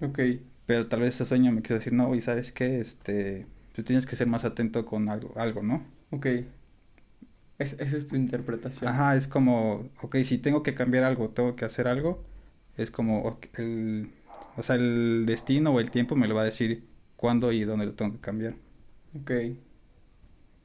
Ok. 0.00 0.18
Pero 0.66 0.86
tal 0.88 1.00
vez 1.00 1.14
ese 1.14 1.24
sueño 1.26 1.52
me 1.52 1.62
quiso 1.62 1.74
decir, 1.74 1.92
no, 1.92 2.14
y 2.14 2.20
sabes 2.20 2.52
qué, 2.52 2.80
este, 2.80 3.46
tú 3.76 3.84
tienes 3.84 4.06
que 4.06 4.16
ser 4.16 4.28
más 4.28 4.44
atento 4.46 4.86
con 4.86 5.08
algo, 5.10 5.34
algo, 5.38 5.62
¿no? 5.62 5.84
Ok. 6.10 6.26
Es, 7.58 7.74
esa 7.74 7.96
es 7.96 8.06
tu 8.06 8.16
interpretación. 8.16 8.90
Ajá, 8.90 9.16
es 9.16 9.26
como, 9.28 9.90
ok, 10.02 10.16
si 10.24 10.38
tengo 10.38 10.62
que 10.62 10.74
cambiar 10.74 11.04
algo, 11.04 11.30
tengo 11.30 11.56
que 11.56 11.64
hacer 11.64 11.88
algo, 11.88 12.22
es 12.76 12.90
como, 12.90 13.38
el, 13.54 14.10
o 14.56 14.62
sea, 14.62 14.76
el 14.76 15.24
destino 15.26 15.72
o 15.72 15.80
el 15.80 15.90
tiempo 15.90 16.16
me 16.16 16.28
lo 16.28 16.34
va 16.34 16.42
a 16.42 16.44
decir 16.44 16.84
cuándo 17.16 17.52
y 17.52 17.64
dónde 17.64 17.86
lo 17.86 17.94
tengo 17.94 18.12
que 18.12 18.20
cambiar. 18.20 18.54
Ok. 19.14 19.30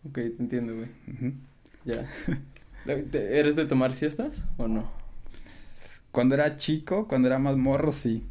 Ok, 0.05 0.13
te 0.15 0.35
entiendo, 0.39 0.75
güey. 0.75 0.89
Ya. 1.85 2.07
¿Te- 3.11 3.39
¿Eres 3.39 3.55
de 3.55 3.65
tomar 3.65 3.95
siestas 3.95 4.43
o 4.57 4.67
no? 4.67 4.91
Cuando 6.11 6.35
era 6.35 6.57
chico, 6.57 7.07
cuando 7.07 7.27
era 7.27 7.39
más 7.39 7.57
morro, 7.57 7.91
sí. 7.91 8.25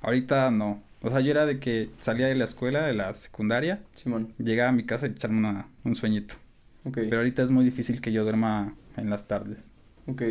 Ahorita 0.00 0.50
no. 0.50 0.83
O 1.04 1.10
sea, 1.10 1.20
yo 1.20 1.30
era 1.30 1.44
de 1.44 1.60
que 1.60 1.90
salía 2.00 2.26
de 2.26 2.34
la 2.34 2.46
escuela, 2.46 2.86
de 2.86 2.94
la 2.94 3.14
secundaria, 3.14 3.82
Simón. 3.92 4.32
llegaba 4.38 4.70
a 4.70 4.72
mi 4.72 4.84
casa 4.86 5.06
y 5.06 5.10
echarme 5.10 5.38
una, 5.38 5.68
un 5.84 5.94
sueñito. 5.94 6.34
Ok. 6.84 6.94
Pero 6.94 7.18
ahorita 7.18 7.42
es 7.42 7.50
muy 7.50 7.62
difícil 7.62 8.00
que 8.00 8.10
yo 8.10 8.22
duerma 8.22 8.74
en 8.96 9.10
las 9.10 9.28
tardes. 9.28 9.70
Ok. 10.06 10.22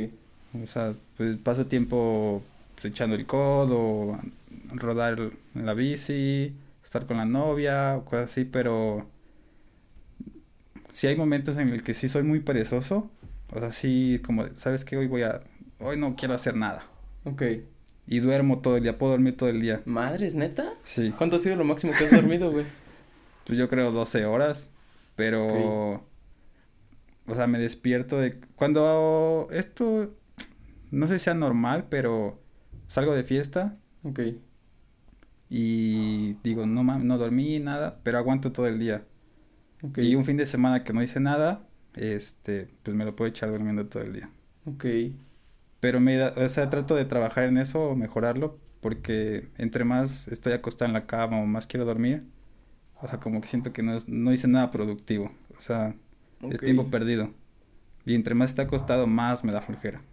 O 0.63 0.65
sea, 0.65 0.95
pues 1.15 1.37
paso 1.37 1.67
tiempo 1.67 2.41
pues, 2.73 2.85
echando 2.85 3.15
el 3.15 3.27
codo, 3.27 4.19
rodar 4.73 5.19
en 5.53 5.65
la 5.65 5.75
bici, 5.75 6.55
estar 6.83 7.05
con 7.05 7.17
la 7.17 7.25
novia 7.25 7.95
o 7.97 8.05
cosas 8.05 8.31
así, 8.31 8.43
pero 8.43 9.07
sí 10.91 11.05
hay 11.05 11.15
momentos 11.15 11.55
en 11.57 11.69
el 11.69 11.83
que 11.83 11.93
sí 11.93 12.09
soy 12.09 12.23
muy 12.23 12.39
perezoso. 12.39 13.11
O 13.51 13.59
sea, 13.59 13.71
sí 13.71 14.19
como, 14.25 14.47
¿sabes 14.55 14.85
qué? 14.85 14.97
Hoy 14.97 15.05
voy 15.05 15.21
a, 15.21 15.43
hoy 15.79 15.97
no 15.97 16.15
quiero 16.15 16.33
hacer 16.33 16.55
nada. 16.55 16.85
Ok. 17.25 17.43
Y 18.05 18.19
duermo 18.19 18.59
todo 18.59 18.77
el 18.77 18.83
día, 18.83 18.97
puedo 18.97 19.13
dormir 19.13 19.37
todo 19.37 19.49
el 19.49 19.61
día. 19.61 19.81
¿Madres, 19.85 20.35
neta? 20.35 20.73
Sí, 20.83 21.13
¿Cuánto 21.17 21.37
ha 21.37 21.39
sido 21.39 21.55
lo 21.55 21.63
máximo 21.63 21.93
que 21.97 22.05
has 22.05 22.11
dormido, 22.11 22.51
güey? 22.51 22.65
pues 23.45 23.57
yo 23.57 23.69
creo 23.69 23.91
12 23.91 24.25
horas, 24.25 24.69
pero... 25.15 26.05
O 27.25 27.35
sea, 27.35 27.47
me 27.47 27.57
despierto 27.59 28.19
de... 28.19 28.37
Cuando 28.57 29.47
esto, 29.51 30.13
no 30.91 31.07
sé 31.07 31.17
si 31.17 31.23
sea 31.25 31.33
normal, 31.33 31.85
pero 31.89 32.41
salgo 32.87 33.13
de 33.15 33.23
fiesta 33.23 33.77
Ok. 34.03 34.19
y 35.49 36.33
digo, 36.43 36.65
no 36.65 36.83
mames, 36.83 37.05
no 37.05 37.17
dormí 37.17 37.59
nada, 37.59 37.99
pero 38.03 38.17
aguanto 38.17 38.51
todo 38.51 38.67
el 38.67 38.79
día. 38.79 39.05
Ok. 39.83 39.99
Y 39.99 40.15
un 40.15 40.25
fin 40.25 40.35
de 40.35 40.45
semana 40.45 40.83
que 40.83 40.91
no 40.91 41.01
hice 41.01 41.21
nada, 41.21 41.65
este, 41.93 42.69
pues 42.83 42.95
me 42.95 43.05
lo 43.05 43.15
puedo 43.15 43.29
echar 43.29 43.49
durmiendo 43.51 43.85
todo 43.85 44.03
el 44.03 44.13
día. 44.13 44.29
Ok. 44.65 44.85
Pero 45.83 45.99
me 46.01 46.17
da, 46.17 46.33
o 46.37 46.49
sea, 46.49 46.71
trato 46.71 46.95
de 46.95 47.05
trabajar 47.05 47.45
en 47.45 47.59
eso 47.59 47.81
o 47.91 47.95
mejorarlo, 47.97 48.59
porque 48.81 49.49
entre 49.59 49.85
más 49.85 50.27
estoy 50.29 50.53
acostado 50.53 50.87
en 50.89 50.93
la 50.93 51.07
cama 51.07 51.39
o 51.41 51.45
más 51.47 51.67
quiero 51.67 51.85
dormir, 51.85 52.25
o 53.01 53.07
sea, 53.09 53.19
como 53.19 53.41
que 53.41 53.47
siento 53.49 53.73
que 53.73 53.83
no, 53.83 53.95
es- 53.97 54.09
no 54.09 54.33
hice 54.33 54.47
nada 54.49 54.71
productivo. 54.71 55.31
O 55.57 55.61
sea, 55.61 55.95
es 56.49 56.63
tiempo 56.63 56.89
perdido. 56.91 57.33
Y 58.05 58.15
entre 58.15 58.35
más 58.35 58.51
está 58.51 58.63
acostado, 58.63 59.07
más 59.07 59.43
me 59.45 59.53
da 59.53 59.61
flojera. 59.63 60.03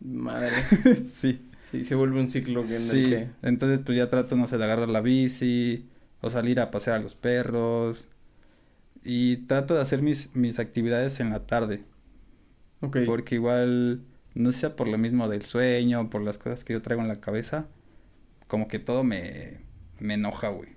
Madre. 0.00 0.70
sí. 1.04 1.40
Sí, 1.60 1.82
se 1.84 1.94
vuelve 1.96 2.20
un 2.20 2.28
ciclo 2.28 2.66
que 2.66 2.76
en 2.76 2.90
Sí, 2.90 2.98
el 2.98 3.02
que... 3.02 3.30
entonces 3.42 3.80
pues 3.84 3.96
ya 3.98 4.08
trato, 4.08 4.36
no 4.36 4.46
sé, 4.46 4.58
de 4.58 4.64
agarrar 4.64 4.88
la 4.90 5.00
bici 5.00 5.88
o 6.20 6.30
salir 6.30 6.60
a 6.60 6.70
pasear 6.70 6.96
a 6.96 7.02
los 7.02 7.14
perros 7.16 8.06
y 9.04 9.38
trato 9.48 9.74
de 9.74 9.82
hacer 9.82 10.02
mis, 10.02 10.34
mis 10.36 10.58
actividades 10.60 11.20
en 11.20 11.30
la 11.30 11.46
tarde 11.46 11.84
Ok. 12.80 12.96
porque 13.04 13.36
igual, 13.36 14.02
no 14.36 14.52
sé, 14.52 14.70
por 14.70 14.88
lo 14.88 14.98
mismo 14.98 15.28
del 15.28 15.42
sueño, 15.42 16.10
por 16.10 16.22
las 16.22 16.38
cosas 16.38 16.64
que 16.64 16.74
yo 16.74 16.82
traigo 16.82 17.02
en 17.02 17.08
la 17.08 17.16
cabeza, 17.20 17.66
como 18.48 18.68
que 18.68 18.78
todo 18.78 19.04
me, 19.04 19.58
me 20.00 20.14
enoja, 20.14 20.48
güey. 20.48 20.70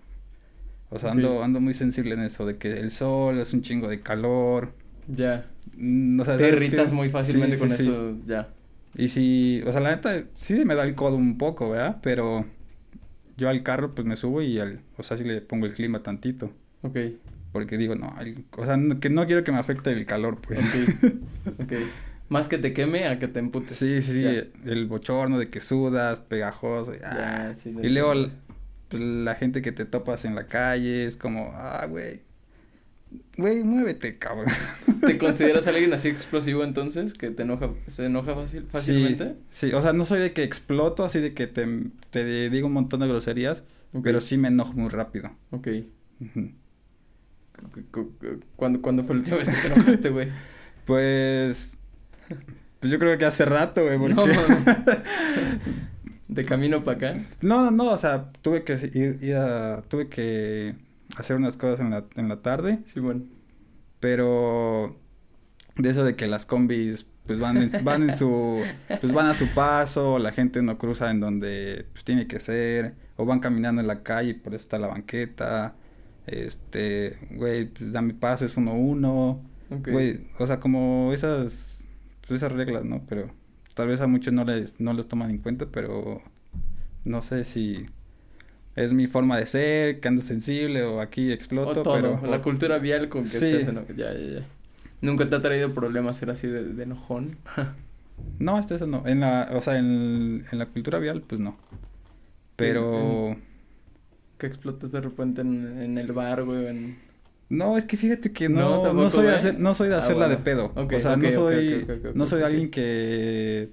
O 0.92 0.98
sea, 1.00 1.12
ando, 1.12 1.44
ando 1.44 1.62
muy 1.62 1.74
sensible 1.76 2.16
en 2.16 2.22
eso, 2.22 2.46
de 2.48 2.58
que 2.58 2.80
el 2.80 2.92
sol 2.92 3.40
es 3.40 3.54
un 3.54 3.62
chingo 3.62 3.88
de 3.88 4.02
calor. 4.02 4.74
Ya. 5.08 5.46
mm, 5.78 6.20
o 6.20 6.26
sea, 6.26 6.38
Te 6.38 6.50
¿sabes 6.50 6.64
irritas 6.64 6.94
muy 6.94 7.10
fácilmente 7.10 7.58
Sí, 7.58 7.62
con 7.62 7.70
sí, 7.72 7.78
sí. 7.78 7.90
eso, 7.90 8.18
ya. 8.26 8.50
Y 8.96 9.10
si, 9.10 9.62
o 9.68 9.72
sea, 9.72 9.82
la 9.82 9.92
neta, 9.96 10.24
sí 10.34 10.66
me 10.66 10.74
da 10.76 10.84
el 10.84 10.96
codo 10.96 11.16
un 11.16 11.38
poco, 11.38 11.70
¿verdad? 11.70 12.00
Pero 12.02 12.46
yo 13.38 13.50
al 13.50 13.64
carro 13.64 13.94
pues 13.96 14.08
me 14.08 14.16
subo 14.16 14.42
y 14.42 14.60
al, 14.60 14.82
o 14.98 15.04
sea, 15.04 15.16
sí 15.18 15.24
le 15.24 15.42
pongo 15.42 15.66
el 15.68 15.74
clima 15.74 16.02
tantito. 16.04 16.52
Ok. 16.82 16.98
Porque 17.52 17.78
digo, 17.78 17.96
no, 17.96 18.16
el- 18.20 18.46
o 18.58 18.66
sea, 18.66 18.78
no- 18.78 19.00
que 19.00 19.10
no 19.10 19.26
quiero 19.28 19.44
que 19.44 19.52
me 19.52 19.60
afecte 19.60 19.92
el 19.92 20.06
calor, 20.06 20.40
pues. 20.42 20.60
Ok. 20.60 21.10
ok. 21.64 21.74
Más 22.30 22.48
que 22.48 22.58
te 22.60 22.74
queme 22.74 23.08
a 23.08 23.18
que 23.20 23.28
te 23.28 23.40
emputes. 23.40 23.76
Sí, 23.78 24.02
sí, 24.02 24.14
sí, 24.14 24.22
Ya. 24.24 24.44
el 24.72 24.86
bochorno 24.88 25.40
de 25.40 25.50
que 25.50 25.62
sudas, 25.62 26.22
pegajoso. 26.22 26.94
y, 26.94 26.98
ah. 27.04 27.50
Ya, 27.50 27.56
sí, 27.56 27.76
y 27.82 27.90
luego 27.90 28.14
pues, 28.88 29.02
la 29.02 29.36
gente 29.36 29.62
que 29.62 29.72
te 29.72 29.86
topas 29.86 30.26
en 30.26 30.36
la 30.36 30.48
calle 30.48 31.06
es 31.06 31.18
como, 31.18 31.52
ah, 31.56 31.86
güey. 31.90 32.22
Güey, 33.38 33.64
muévete, 33.64 34.20
cabrón. 34.20 34.46
¿Te 35.02 35.18
consideras 35.18 35.66
alguien 35.66 35.92
así 35.94 36.10
explosivo 36.10 36.64
entonces? 36.64 37.14
¿Que 37.16 37.32
te 37.32 37.42
enoja, 37.42 37.72
se 37.88 38.06
enoja 38.06 38.36
fácil, 38.36 38.66
fácilmente? 38.70 39.36
Sí, 39.50 39.70
sí, 39.70 39.74
o 39.74 39.82
sea, 39.82 39.94
no 39.94 40.06
soy 40.06 40.20
de 40.20 40.32
que 40.34 40.44
exploto, 40.44 41.04
así 41.06 41.20
de 41.20 41.34
que 41.34 41.48
te, 41.48 41.66
te 42.12 42.50
digo 42.52 42.68
un 42.68 42.74
montón 42.74 43.00
de 43.00 43.08
groserías, 43.08 43.64
pero 44.04 44.22
sí 44.22 44.38
me 44.38 44.50
enojo 44.50 44.74
muy 44.74 44.90
rápido. 44.90 45.32
Ok. 45.50 45.68
Cu- 47.74 47.82
cu- 47.92 48.14
cu- 48.20 48.40
¿Cuándo, 48.56 48.82
¿Cuándo 48.82 49.04
fue 49.04 49.16
la 49.16 49.22
última 49.22 49.38
vez 49.38 49.50
que 49.50 49.56
te 49.56 49.74
enojaste, 49.74 50.10
güey? 50.12 50.28
Pues. 50.86 51.78
Pues 52.80 52.92
yo 52.92 53.00
creo 53.00 53.18
que 53.18 53.26
hace 53.26 53.46
rato, 53.46 53.84
güey, 53.84 53.98
porque. 53.98 54.14
No, 54.16 54.26
No. 54.26 54.34
De 56.28 56.46
camino 56.46 56.84
para 56.84 56.98
acá. 56.98 57.18
no, 57.42 57.72
no, 57.72 57.92
o 57.92 57.98
sea, 57.98 58.32
tuve 58.44 58.64
que 58.64 58.74
ir, 58.94 59.18
ir 59.22 59.36
a. 59.36 59.82
Tuve 59.88 60.10
que 60.10 60.76
hacer 61.18 61.36
unas 61.36 61.58
cosas 61.58 61.80
en 61.80 61.90
la, 61.90 62.06
en 62.16 62.30
la 62.30 62.42
tarde, 62.42 62.80
Sí, 62.86 63.00
bueno. 63.00 63.24
pero. 64.00 64.96
De 65.76 65.90
eso 65.90 66.04
de 66.04 66.16
que 66.16 66.28
las 66.28 66.46
combis, 66.46 67.08
pues 67.26 67.40
van 67.40 67.58
en, 67.58 67.84
van 67.84 68.04
en 68.10 68.16
su. 68.16 68.62
Pues 69.02 69.12
van 69.12 69.26
a 69.28 69.34
su 69.34 69.48
paso, 69.54 70.20
la 70.20 70.32
gente 70.32 70.62
no 70.62 70.78
cruza 70.78 71.10
en 71.10 71.20
donde 71.20 71.86
pues 71.94 72.04
tiene 72.04 72.28
que 72.28 72.40
ser, 72.40 72.94
o 73.16 73.26
van 73.26 73.40
caminando 73.40 73.82
en 73.82 73.88
la 73.88 74.04
calle, 74.04 74.32
y 74.32 74.34
por 74.36 74.54
eso 74.54 74.62
está 74.62 74.78
la 74.78 74.88
banqueta. 74.88 75.76
Este, 76.28 77.18
güey, 77.32 77.66
pues 77.66 77.92
dame 77.92 78.14
paso, 78.14 78.46
es 78.46 78.56
uno 78.56 78.74
uno. 78.74 79.42
Ok. 79.72 79.90
Güey, 79.90 80.28
o 80.38 80.46
sea, 80.46 80.60
como 80.60 81.12
esas, 81.14 81.79
pues 82.30 82.42
esas 82.44 82.52
reglas, 82.54 82.86
¿no? 82.86 83.04
Pero 83.10 83.30
tal 83.74 83.88
vez 83.90 84.00
a 84.02 84.08
muchos 84.08 84.34
no 84.34 84.46
les, 84.46 84.80
no 84.80 84.94
los 84.94 85.08
toman 85.08 85.30
en 85.32 85.40
cuenta, 85.40 85.66
pero 85.72 86.22
no 87.04 87.22
sé 87.22 87.44
si 87.44 87.86
es 88.76 88.94
mi 88.94 89.08
forma 89.08 89.38
de 89.38 89.46
ser, 89.46 90.00
que 90.00 90.08
ando 90.08 90.22
sensible 90.22 90.84
o 90.84 91.02
aquí 91.02 91.30
O 91.32 91.34
exploto, 91.34 91.82
todo. 91.84 91.96
pero... 91.96 92.22
La 92.28 92.42
cultura 92.42 92.78
vial 92.80 93.10
con 93.10 93.24
que 93.24 93.30
Sí. 93.30 93.40
se 93.40 93.58
hace, 93.58 93.74
¿no? 93.74 93.86
Ya, 93.90 94.14
ya, 94.14 94.20
ya. 94.40 94.46
¿Nunca 95.02 95.30
te 95.30 95.36
ha 95.36 95.42
traído 95.42 95.74
problemas 95.74 96.18
ser 96.18 96.30
así 96.30 96.48
de, 96.48 96.64
de 96.64 96.84
enojón? 96.84 97.38
No, 98.38 98.58
hasta 98.58 98.76
eso 98.76 98.86
no. 98.86 99.08
En 99.08 99.22
la, 99.22 99.50
o 99.54 99.62
sea, 99.62 99.80
en, 99.80 100.46
en 100.52 100.60
la 100.60 100.66
cultura 100.66 101.00
vial, 101.00 101.22
pues 101.26 101.40
no. 101.40 101.56
Pero... 102.58 103.38
Que 104.38 104.46
explotas 104.48 104.92
de 104.92 105.00
repente 105.00 105.40
en, 105.42 105.82
en 105.82 105.98
el 105.98 106.12
bar, 106.12 106.44
güey, 106.44 106.66
o 106.66 106.68
en... 106.70 106.98
No, 107.50 107.78
es 107.78 107.86
que 107.86 107.98
fíjate 107.98 108.32
que 108.32 108.48
No, 108.48 108.94
no, 108.94 109.10
soy 109.10 109.26
de 109.26 109.32
¿eh? 109.32 109.36
hacer, 109.36 109.60
no 109.60 109.74
soy 109.74 109.90
de 109.90 109.96
Ah, 109.96 110.00
hacerla 110.00 110.30
de 110.30 110.38
pedo. 110.38 110.72
O 110.76 111.00
sea, 111.00 111.18
no 111.18 111.32
soy, 111.32 111.88
no 112.14 112.26
soy 112.28 112.44
alguien 112.44 112.70
que 112.70 113.72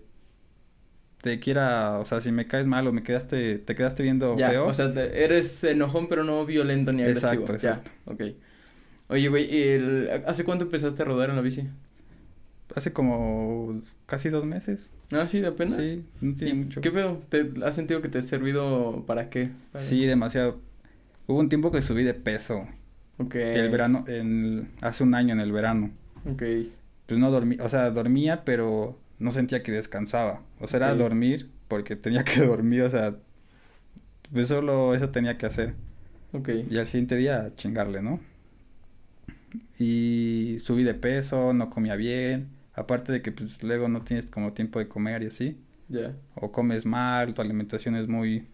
te 1.23 1.39
quiera, 1.41 1.99
o 1.99 2.05
sea, 2.05 2.21
si 2.21 2.31
me 2.33 2.47
caes 2.47 2.67
mal 2.67 2.87
o 2.87 2.93
me 2.93 3.03
quedaste, 3.03 3.59
te 3.59 3.75
quedaste 3.75 4.03
viendo 4.03 4.37
Ya, 4.37 4.51
feo. 4.51 4.67
o 4.67 4.73
sea, 4.73 4.95
te- 4.95 5.25
eres 5.25 5.63
enojón 5.65 6.09
pero 6.09 6.25
no 6.25 6.47
violento 6.47 6.93
ni 6.93 7.03
agresivo. 7.03 7.33
Exacto, 7.33 7.57
Ya, 7.59 7.71
exacto. 7.83 7.91
ok. 8.07 8.23
Oye, 9.09 9.29
güey, 9.29 9.55
¿y 9.55 9.63
el- 9.63 10.11
¿hace 10.27 10.45
cuánto 10.45 10.65
empezaste 10.65 11.03
a 11.03 11.05
rodar 11.05 11.31
en 11.31 11.37
la 11.37 11.43
bici? 11.43 11.69
Hace 12.75 12.93
como 12.93 13.83
casi 14.07 14.29
dos 14.29 14.45
meses. 14.45 14.91
Ah, 15.13 15.29
sí, 15.29 15.41
de 15.41 15.49
apenas. 15.49 15.77
Sí, 15.77 16.05
no 16.21 16.35
tiene 16.35 16.53
¿Y 16.53 16.57
mucho. 16.65 16.81
¿Qué 16.81 16.91
pedo? 16.91 17.21
¿Te 17.29 17.51
has 17.65 17.75
sentido 17.75 18.03
que 18.03 18.09
te 18.09 18.19
ha 18.19 18.23
servido 18.23 19.05
para 19.07 19.31
qué? 19.31 19.51
Para- 19.73 19.85
Sí, 19.85 20.05
demasiado. 20.05 20.61
Hubo 21.27 21.39
un 21.41 21.49
tiempo 21.49 21.71
que 21.71 21.83
subí 21.83 22.03
de 22.05 22.15
peso. 22.15 22.67
Ok. 23.19 23.35
El 23.37 23.71
verano, 23.71 24.05
en, 24.09 24.71
hace 24.81 25.05
un 25.05 25.15
año 25.15 25.33
en 25.33 25.41
el 25.41 25.53
verano. 25.53 25.91
Ok. 26.31 26.43
Pues 27.07 27.21
no 27.21 27.31
dormí, 27.31 27.57
o 27.61 27.69
sea, 27.69 27.91
dormía, 27.91 28.45
pero 28.45 28.99
no 29.19 29.31
sentía 29.31 29.63
que 29.63 29.73
descansaba. 29.73 30.43
O 30.61 30.69
sea, 30.69 30.79
era 30.79 30.95
dormir 30.95 31.51
porque 31.69 31.97
tenía 31.97 32.25
que 32.25 32.43
dormir, 32.43 32.83
o 32.83 32.91
sea, 32.91 33.17
pues 34.33 34.49
solo 34.49 34.95
eso 34.95 35.11
tenía 35.11 35.39
que 35.39 35.47
hacer. 35.47 35.75
Ok. 36.33 36.51
Y 36.71 36.79
al 36.79 36.87
siguiente 36.87 37.17
día 37.17 37.53
chingarle, 37.57 38.03
¿no? 38.03 38.21
Y 39.79 40.59
subí 40.61 40.83
de 40.83 40.95
peso, 40.95 41.53
no 41.53 41.71
comía 41.71 41.97
bien. 41.97 42.49
Aparte 42.75 43.13
de 43.13 43.23
que 43.23 43.33
pues 43.33 43.63
luego 43.63 43.89
no 43.89 44.03
tienes 44.03 44.31
como 44.31 44.53
tiempo 44.53 44.79
de 44.79 44.89
comer 44.89 45.23
y 45.23 45.27
así. 45.27 45.57
Ya. 45.89 46.15
O 46.35 46.53
comes 46.53 46.85
mal, 46.85 47.33
tu 47.33 47.41
alimentación 47.41 47.97
es 47.97 48.09
muy, 48.09 48.47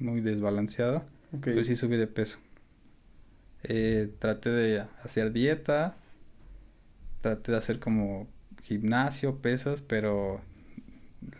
muy 0.00 0.20
desbalanceada. 0.20 1.06
Ok. 1.36 1.48
Pues 1.54 1.66
sí 1.66 1.76
subí 1.76 1.96
de 1.96 2.06
peso. 2.06 2.38
Eh, 3.64 4.12
traté 4.18 4.50
de 4.50 4.80
hacer 5.02 5.32
dieta. 5.32 5.96
Traté 7.20 7.52
de 7.52 7.58
hacer 7.58 7.80
como 7.80 8.28
gimnasio, 8.62 9.38
pesas, 9.40 9.82
pero 9.82 10.40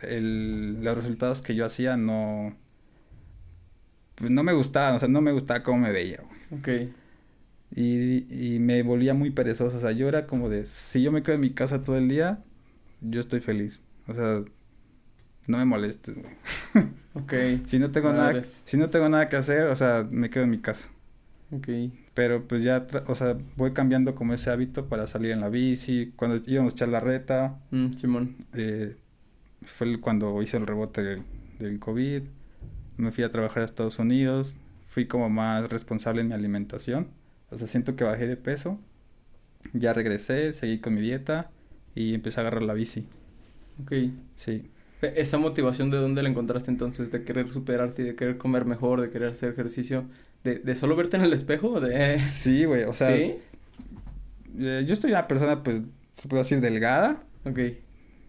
el, 0.03 0.83
los 0.83 0.97
resultados 0.97 1.43
que 1.43 1.55
yo 1.55 1.65
hacía 1.67 1.97
no... 1.97 2.57
Pues 4.17 4.31
no 4.31 4.43
me 4.43 4.53
gustaban, 4.53 4.97
o 4.97 4.99
sea, 4.99 5.09
no 5.09 5.21
me 5.21 5.33
gustaba 5.33 5.63
cómo 5.63 5.79
me 5.79 5.93
veía, 5.93 6.21
güey. 6.23 6.61
Ok. 6.61 6.91
Y, 7.71 8.55
y 8.55 8.59
me 8.59 8.83
volvía 8.83 9.15
muy 9.15 9.31
perezoso, 9.31 9.77
o 9.77 9.81
sea, 9.81 9.93
yo 9.93 10.09
era 10.09 10.27
como 10.27 10.49
de, 10.49 10.67
si 10.67 11.03
yo 11.03 11.13
me 11.13 11.23
quedo 11.23 11.37
en 11.37 11.43
mi 11.43 11.51
casa 11.51 11.85
todo 11.85 11.97
el 11.99 12.09
día, 12.09 12.43
yo 13.01 13.21
estoy 13.21 13.41
feliz. 13.41 13.83
O 14.09 14.15
sea, 14.15 14.43
no 15.47 15.59
me 15.59 15.65
molestes, 15.65 16.15
güey. 16.15 16.35
Ok. 17.15 17.33
Si 17.67 17.79
no 17.79 17.91
tengo 17.91 18.13
nada, 18.13 18.43
si 18.45 18.77
no 18.77 18.89
tengo 18.91 19.09
nada 19.09 19.29
que 19.29 19.37
hacer, 19.37 19.65
o 19.65 19.77
sea, 19.77 20.07
me 20.11 20.31
quedo 20.31 20.45
en 20.45 20.51
mi 20.51 20.61
casa. 20.61 20.89
Ok. 21.51 21.69
Pero 22.19 22.49
pues 22.49 22.65
ya, 22.65 22.85
o 23.07 23.15
sea, 23.15 23.39
voy 23.55 23.73
cambiando 23.73 24.17
como 24.17 24.35
ese 24.35 24.51
hábito 24.51 24.89
para 24.89 25.07
salir 25.07 25.31
en 25.31 25.41
la 25.41 25.49
bici. 25.51 26.13
Cuando 26.17 26.43
íbamos 26.51 26.73
a 26.73 26.75
echar 26.75 26.89
la 26.89 26.99
reta, 26.99 27.61
Mm, 27.71 27.93
Simón. 27.93 28.35
eh, 28.55 28.97
fue 29.63 30.01
cuando 30.01 30.43
hice 30.43 30.57
el 30.57 30.67
rebote 30.67 31.05
del, 31.05 31.23
del 31.61 31.79
COVID. 31.79 32.23
Me 32.97 33.13
fui 33.13 33.23
a 33.23 33.31
trabajar 33.31 33.63
a 33.63 33.67
Estados 33.67 34.01
Unidos. 34.01 34.57
Fui 34.89 35.07
como 35.07 35.31
más 35.31 35.71
responsable 35.71 36.21
en 36.23 36.27
mi 36.27 36.35
alimentación. 36.35 37.07
O 37.51 37.57
sea, 37.57 37.69
siento 37.69 37.95
que 37.95 38.03
bajé 38.03 38.27
de 38.27 38.37
peso. 38.37 38.81
Ya 39.73 39.93
regresé, 39.93 40.53
seguí 40.55 40.81
con 40.81 40.95
mi 40.95 41.01
dieta 41.01 41.53
y 41.95 42.15
empecé 42.15 42.41
a 42.41 42.43
agarrar 42.43 42.63
la 42.65 42.75
bici. 42.75 43.07
Ok. 43.81 43.93
Sí. 44.35 44.65
E- 45.03 45.13
¿Esa 45.19 45.39
motivación 45.39 45.93
de 45.93 45.99
dónde 45.99 46.25
la 46.25 46.31
encontraste 46.31 46.73
entonces? 46.73 47.13
¿De 47.13 47.23
querer 47.23 47.49
superarte 47.49 48.03
y 48.03 48.07
de 48.07 48.17
querer 48.17 48.39
comer 48.39 48.65
mejor, 48.65 49.01
de 49.01 49.11
querer 49.11 49.29
hacer 49.31 49.51
ejercicio? 49.53 50.03
¿De, 50.45 50.59
de 50.59 50.75
solo 50.75 50.97
verte 50.97 51.17
en 51.17 51.25
el 51.25 51.33
espejo? 51.33 51.81
¿De...? 51.81 52.19
Sí, 52.21 52.65
güey. 52.65 52.85
O 52.85 52.93
sea, 52.93 53.15
¿Sí? 53.15 53.37
eh, 54.59 54.85
yo 54.87 54.93
estoy 54.95 55.11
una 55.11 55.27
persona, 55.29 55.63
pues, 55.63 55.83
se 56.13 56.29
puede 56.29 56.43
decir 56.43 56.61
delgada. 56.61 57.23
Ok. 57.45 57.59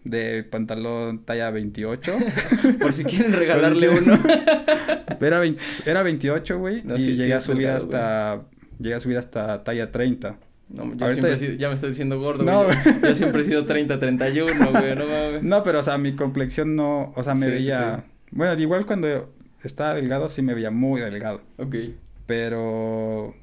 De 0.04 0.44
pantalón 0.44 1.24
talla 1.24 1.50
28. 1.50 2.18
Por 2.80 2.92
si 2.94 3.04
quieren 3.04 3.32
regalarle 3.32 3.90
uno. 3.90 4.18
Era, 5.20 5.38
20 5.38 5.60
era 5.84 6.02
28, 6.02 6.58
güey. 6.58 6.82
No, 6.82 6.96
y 6.96 7.00
sí, 7.00 7.04
sí 7.10 7.16
llegué 7.16 7.34
a 7.34 7.40
subir 7.40 7.66
delgado, 7.66 7.76
hasta. 7.76 8.42
Llegué 8.78 8.94
a 8.94 9.00
subir 9.00 9.18
hasta 9.18 9.62
talla 9.62 9.92
30. 9.92 10.38
No, 10.70 10.84
yo 10.84 11.04
Ahorita 11.04 11.08
siempre 11.10 11.32
he 11.32 11.36
sido, 11.36 11.52
ya 11.54 11.68
me 11.68 11.74
estás 11.74 11.90
diciendo 11.90 12.18
gordo, 12.18 12.42
No, 12.42 12.64
güey. 12.64 12.76
Yo, 13.02 13.08
yo 13.08 13.14
siempre 13.14 13.42
he 13.42 13.44
sido 13.44 13.66
30, 13.66 14.00
31, 14.00 14.70
güey, 14.70 14.94
no 14.96 15.06
mames. 15.06 15.42
No, 15.42 15.62
pero 15.62 15.80
o 15.80 15.82
sea, 15.82 15.98
mi 15.98 16.16
complexión 16.16 16.74
no. 16.74 17.12
O 17.16 17.22
sea, 17.22 17.34
me 17.34 17.40
Sí, 17.40 17.46
sí, 17.46 17.50
veía. 17.50 18.04
Bueno, 18.30 18.58
igual 18.58 18.86
cuando 18.86 19.30
estaba 19.68 19.94
delgado, 19.94 20.28
sí 20.28 20.42
me 20.42 20.54
veía 20.54 20.70
muy 20.70 21.00
delgado. 21.00 21.42
Ok. 21.58 21.74
Pero. 22.26 23.34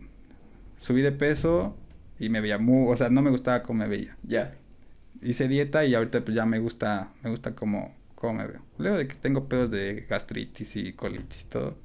Subí 0.78 1.02
de 1.02 1.12
peso 1.12 1.76
y 2.20 2.30
me 2.30 2.40
veía 2.42 2.58
muy. 2.58 2.92
O 2.92 2.98
sea, 2.98 3.10
no 3.10 3.22
me 3.22 3.30
gustaba 3.32 3.64
cómo 3.64 3.80
me 3.80 3.88
veía. 3.88 4.16
Ya. 4.24 4.54
Hice 5.22 5.48
dieta 5.48 5.84
y 5.86 5.96
ahorita 5.96 6.22
pues 6.24 6.36
ya 6.36 6.46
me 6.46 6.60
gusta. 6.60 7.12
Me 7.24 7.30
gusta 7.30 7.56
cómo, 7.56 7.96
cómo 8.16 8.34
me 8.36 8.48
veo. 8.48 8.62
Luego 8.78 8.98
de 8.98 9.08
que 9.08 9.16
tengo 9.16 9.48
pedos 9.50 9.72
de 9.72 10.06
gastritis 10.10 10.76
y 10.76 10.94
colitis 10.94 11.44
y 11.44 11.46
todo. 11.46 11.78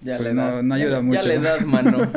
Ya 0.00 0.16
Pues 0.18 0.34
la 0.34 0.50
no- 0.50 0.62
no 0.62 0.74
ayuda 0.74 0.96
ya, 0.96 1.02
mucho. 1.02 1.20
Ya 1.22 1.28
la 1.28 1.34
edad, 1.34 1.60
mano. 1.66 2.10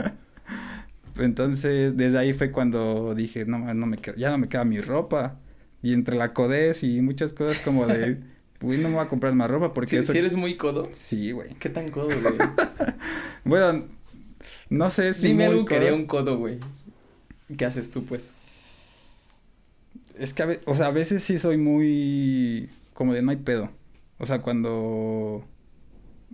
Entonces, 1.17 1.97
desde 1.97 2.17
ahí 2.17 2.33
fue 2.33 2.51
cuando 2.51 3.13
dije, 3.13 3.45
no, 3.45 3.73
no 3.73 3.85
me 3.85 3.97
queda, 3.97 4.15
ya 4.15 4.29
no 4.31 4.37
me 4.37 4.47
queda 4.47 4.63
mi 4.65 4.79
ropa. 4.79 5.37
Y 5.81 5.93
entre 5.93 6.15
la 6.17 6.33
codez 6.33 6.83
y 6.83 7.01
muchas 7.01 7.33
cosas 7.33 7.59
como 7.59 7.87
de, 7.87 8.19
pues 8.59 8.79
no 8.79 8.89
me 8.89 8.95
voy 8.95 9.03
a 9.05 9.09
comprar 9.09 9.33
más 9.33 9.49
ropa 9.49 9.73
porque 9.73 9.89
Si, 9.89 9.97
eso... 9.97 10.11
si 10.11 10.17
eres 10.19 10.35
muy 10.35 10.55
codo. 10.57 10.87
Sí, 10.93 11.31
güey. 11.31 11.53
¿Qué 11.55 11.69
tan 11.69 11.89
codo, 11.89 12.07
güey? 12.09 12.37
Bueno, 13.45 13.85
no 14.69 14.89
sé 14.89 15.13
si 15.13 15.29
Dime 15.29 15.45
muy 15.45 15.53
algo 15.55 15.65
que 15.65 15.75
haría 15.75 15.89
codo. 15.89 15.97
un 15.99 16.05
codo, 16.05 16.37
güey. 16.37 16.59
¿Qué 17.57 17.65
haces 17.65 17.89
tú, 17.89 18.03
pues? 18.05 18.31
Es 20.17 20.33
que, 20.33 20.43
a 20.43 20.45
ve- 20.45 20.61
o 20.65 20.75
sea, 20.75 20.87
a 20.87 20.91
veces 20.91 21.23
sí 21.23 21.39
soy 21.39 21.57
muy, 21.57 22.69
como 22.93 23.13
de 23.13 23.21
no 23.21 23.31
hay 23.31 23.37
pedo. 23.37 23.71
O 24.17 24.25
sea, 24.25 24.41
cuando 24.41 25.45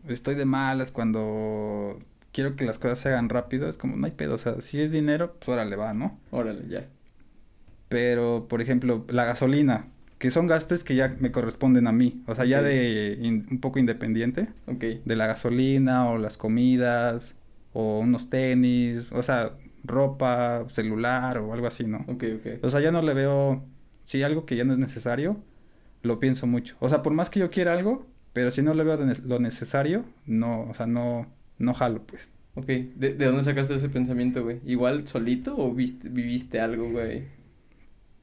estoy 0.07 0.35
de 0.35 0.45
malas, 0.45 0.91
cuando 0.91 1.99
quiero 2.31 2.55
que 2.55 2.65
las 2.65 2.79
cosas 2.79 2.99
se 2.99 3.09
hagan 3.09 3.29
rápido, 3.29 3.69
es 3.69 3.77
como 3.77 3.95
no 3.95 4.05
hay 4.07 4.11
pedo. 4.11 4.35
O 4.35 4.37
sea, 4.39 4.59
si 4.61 4.81
es 4.81 4.91
dinero, 4.91 5.35
pues 5.35 5.49
órale 5.49 5.75
va, 5.75 5.93
¿no? 5.93 6.19
Órale, 6.31 6.67
ya. 6.67 6.87
Pero, 7.87 8.47
por 8.49 8.61
ejemplo, 8.61 9.05
la 9.09 9.25
gasolina, 9.25 9.87
que 10.17 10.31
son 10.31 10.47
gastos 10.47 10.83
que 10.83 10.95
ya 10.95 11.15
me 11.19 11.31
corresponden 11.31 11.87
a 11.87 11.91
mí. 11.91 12.23
O 12.27 12.35
sea, 12.35 12.45
ya 12.45 12.61
de 12.61 13.17
in- 13.21 13.45
un 13.51 13.59
poco 13.59 13.79
independiente. 13.79 14.49
Ok. 14.67 14.83
De 15.05 15.15
la 15.15 15.27
gasolina 15.27 16.09
o 16.09 16.17
las 16.17 16.37
comidas 16.37 17.35
o 17.73 17.99
unos 17.99 18.29
tenis, 18.29 19.11
o 19.11 19.21
sea, 19.23 19.57
ropa, 19.83 20.65
celular 20.69 21.37
o 21.39 21.53
algo 21.53 21.67
así, 21.67 21.85
¿no? 21.85 21.99
Ok, 22.07 22.23
ok. 22.37 22.63
O 22.63 22.69
sea, 22.69 22.79
ya 22.81 22.91
no 22.91 23.01
le 23.01 23.13
veo, 23.13 23.65
si 24.05 24.23
algo 24.23 24.45
que 24.45 24.55
ya 24.55 24.63
no 24.63 24.73
es 24.73 24.79
necesario, 24.79 25.43
lo 26.03 26.19
pienso 26.19 26.47
mucho. 26.47 26.75
O 26.79 26.89
sea, 26.89 27.01
por 27.01 27.13
más 27.13 27.29
que 27.29 27.39
yo 27.41 27.49
quiera 27.49 27.73
algo, 27.73 28.07
pero 28.33 28.51
si 28.51 28.61
no 28.61 28.73
le 28.73 28.83
veo 28.83 28.97
lo 29.25 29.39
necesario, 29.39 30.05
no, 30.25 30.61
o 30.69 30.73
sea, 30.73 30.87
no, 30.87 31.27
no 31.57 31.73
jalo, 31.73 32.05
pues. 32.05 32.31
Ok. 32.55 32.67
¿De, 32.67 33.13
de 33.15 33.25
dónde 33.25 33.43
sacaste 33.43 33.75
ese 33.75 33.89
pensamiento, 33.89 34.43
güey? 34.43 34.61
¿Igual 34.65 35.07
solito 35.07 35.55
o 35.57 35.73
viste, 35.73 36.07
viviste 36.09 36.59
algo, 36.61 36.89
güey? 36.89 37.23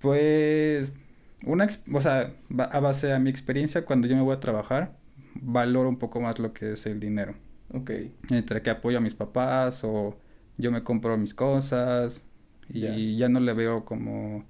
Pues, 0.01 0.97
una, 1.45 1.69
o 1.93 2.01
sea, 2.01 2.35
a 2.59 2.81
base 2.81 3.13
a 3.13 3.19
mi 3.19 3.31
experiencia, 3.31 3.85
cuando 3.85 4.07
yo 4.07 4.17
me 4.17 4.23
voy 4.23 4.35
a 4.37 4.41
trabajar, 4.41 4.97
valoro 5.35 5.89
un 5.89 5.99
poco 5.99 6.21
más 6.21 6.39
lo 6.39 6.53
que 6.53 6.73
es 6.73 6.87
el 6.87 7.01
dinero. 7.01 7.35
Ok. 7.73 7.91
Entre 8.31 8.63
que 8.63 8.71
apoyo 8.71 8.99
a 8.99 9.01
mis 9.01 9.15
papás 9.15 9.83
o 9.85 10.19
yo 10.59 10.71
me 10.71 10.83
compro 10.83 11.17
mis 11.17 11.35
cosas 11.35 12.25
y 12.69 12.81
Ya. 12.81 12.95
ya 12.97 13.29
no 13.29 13.41
le 13.41 13.53
veo 13.55 13.85
como 13.85 14.45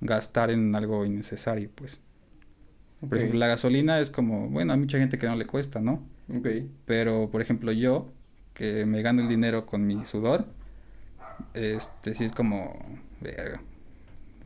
gastar 0.00 0.50
en 0.50 0.74
algo 0.74 1.04
innecesario, 1.04 1.70
pues. 1.74 2.00
Por 3.00 3.16
ejemplo, 3.16 3.38
la 3.38 3.46
gasolina 3.46 3.98
es 3.98 4.10
como, 4.10 4.48
bueno, 4.50 4.72
hay 4.74 4.78
mucha 4.78 4.98
gente 4.98 5.18
que 5.18 5.26
no 5.26 5.34
le 5.34 5.46
cuesta, 5.46 5.80
¿no? 5.80 6.06
Ok. 6.34 6.46
Pero, 6.84 7.30
por 7.30 7.40
ejemplo, 7.40 7.72
yo, 7.72 8.12
que 8.52 8.84
me 8.84 9.00
gano 9.02 9.22
el 9.22 9.28
dinero 9.28 9.64
con 9.66 9.86
mi 9.86 10.04
sudor, 10.04 10.46
este, 11.54 12.14
sí 12.14 12.24
es 12.24 12.32
como, 12.32 12.78
verga. 13.20 13.62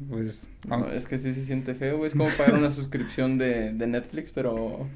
Pues, 0.08 0.50
No, 0.68 0.88
es 0.90 1.06
que 1.06 1.18
sí 1.18 1.32
se 1.34 1.44
siente 1.44 1.74
feo, 1.74 1.96
güey. 1.98 2.08
Es 2.08 2.14
como 2.14 2.28
pagar 2.36 2.54
una 2.54 2.70
suscripción 2.78 3.38
de, 3.38 3.72
de 3.72 3.86
Netflix, 3.86 4.30
pero 4.32 4.86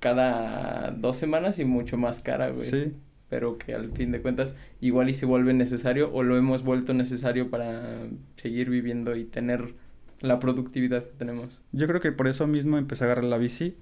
cada 0.00 0.90
dos 0.90 1.16
semanas 1.16 1.58
y 1.58 1.64
mucho 1.64 1.96
más 1.96 2.20
cara, 2.20 2.50
güey. 2.50 2.68
sí, 2.70 2.92
Pero 3.28 3.58
que 3.58 3.74
al 3.74 3.92
fin 3.92 4.12
de 4.12 4.20
cuentas 4.22 4.54
igual 4.80 5.08
y 5.08 5.14
se 5.14 5.26
vuelve 5.26 5.52
necesario 5.54 6.12
o 6.12 6.22
lo 6.22 6.36
hemos 6.36 6.62
vuelto 6.62 6.94
necesario 6.94 7.50
para 7.50 7.98
seguir 8.36 8.70
viviendo 8.70 9.16
y 9.16 9.24
tener 9.24 9.74
la 10.20 10.38
productividad 10.38 11.02
que 11.04 11.12
tenemos. 11.18 11.60
yo 11.72 11.86
creo 11.86 12.00
que 12.00 12.12
por 12.12 12.26
eso 12.28 12.46
mismo 12.46 12.78
empecé 12.78 13.04
a 13.04 13.06
agarrar 13.08 13.24
la 13.24 13.38
bici, 13.38 13.76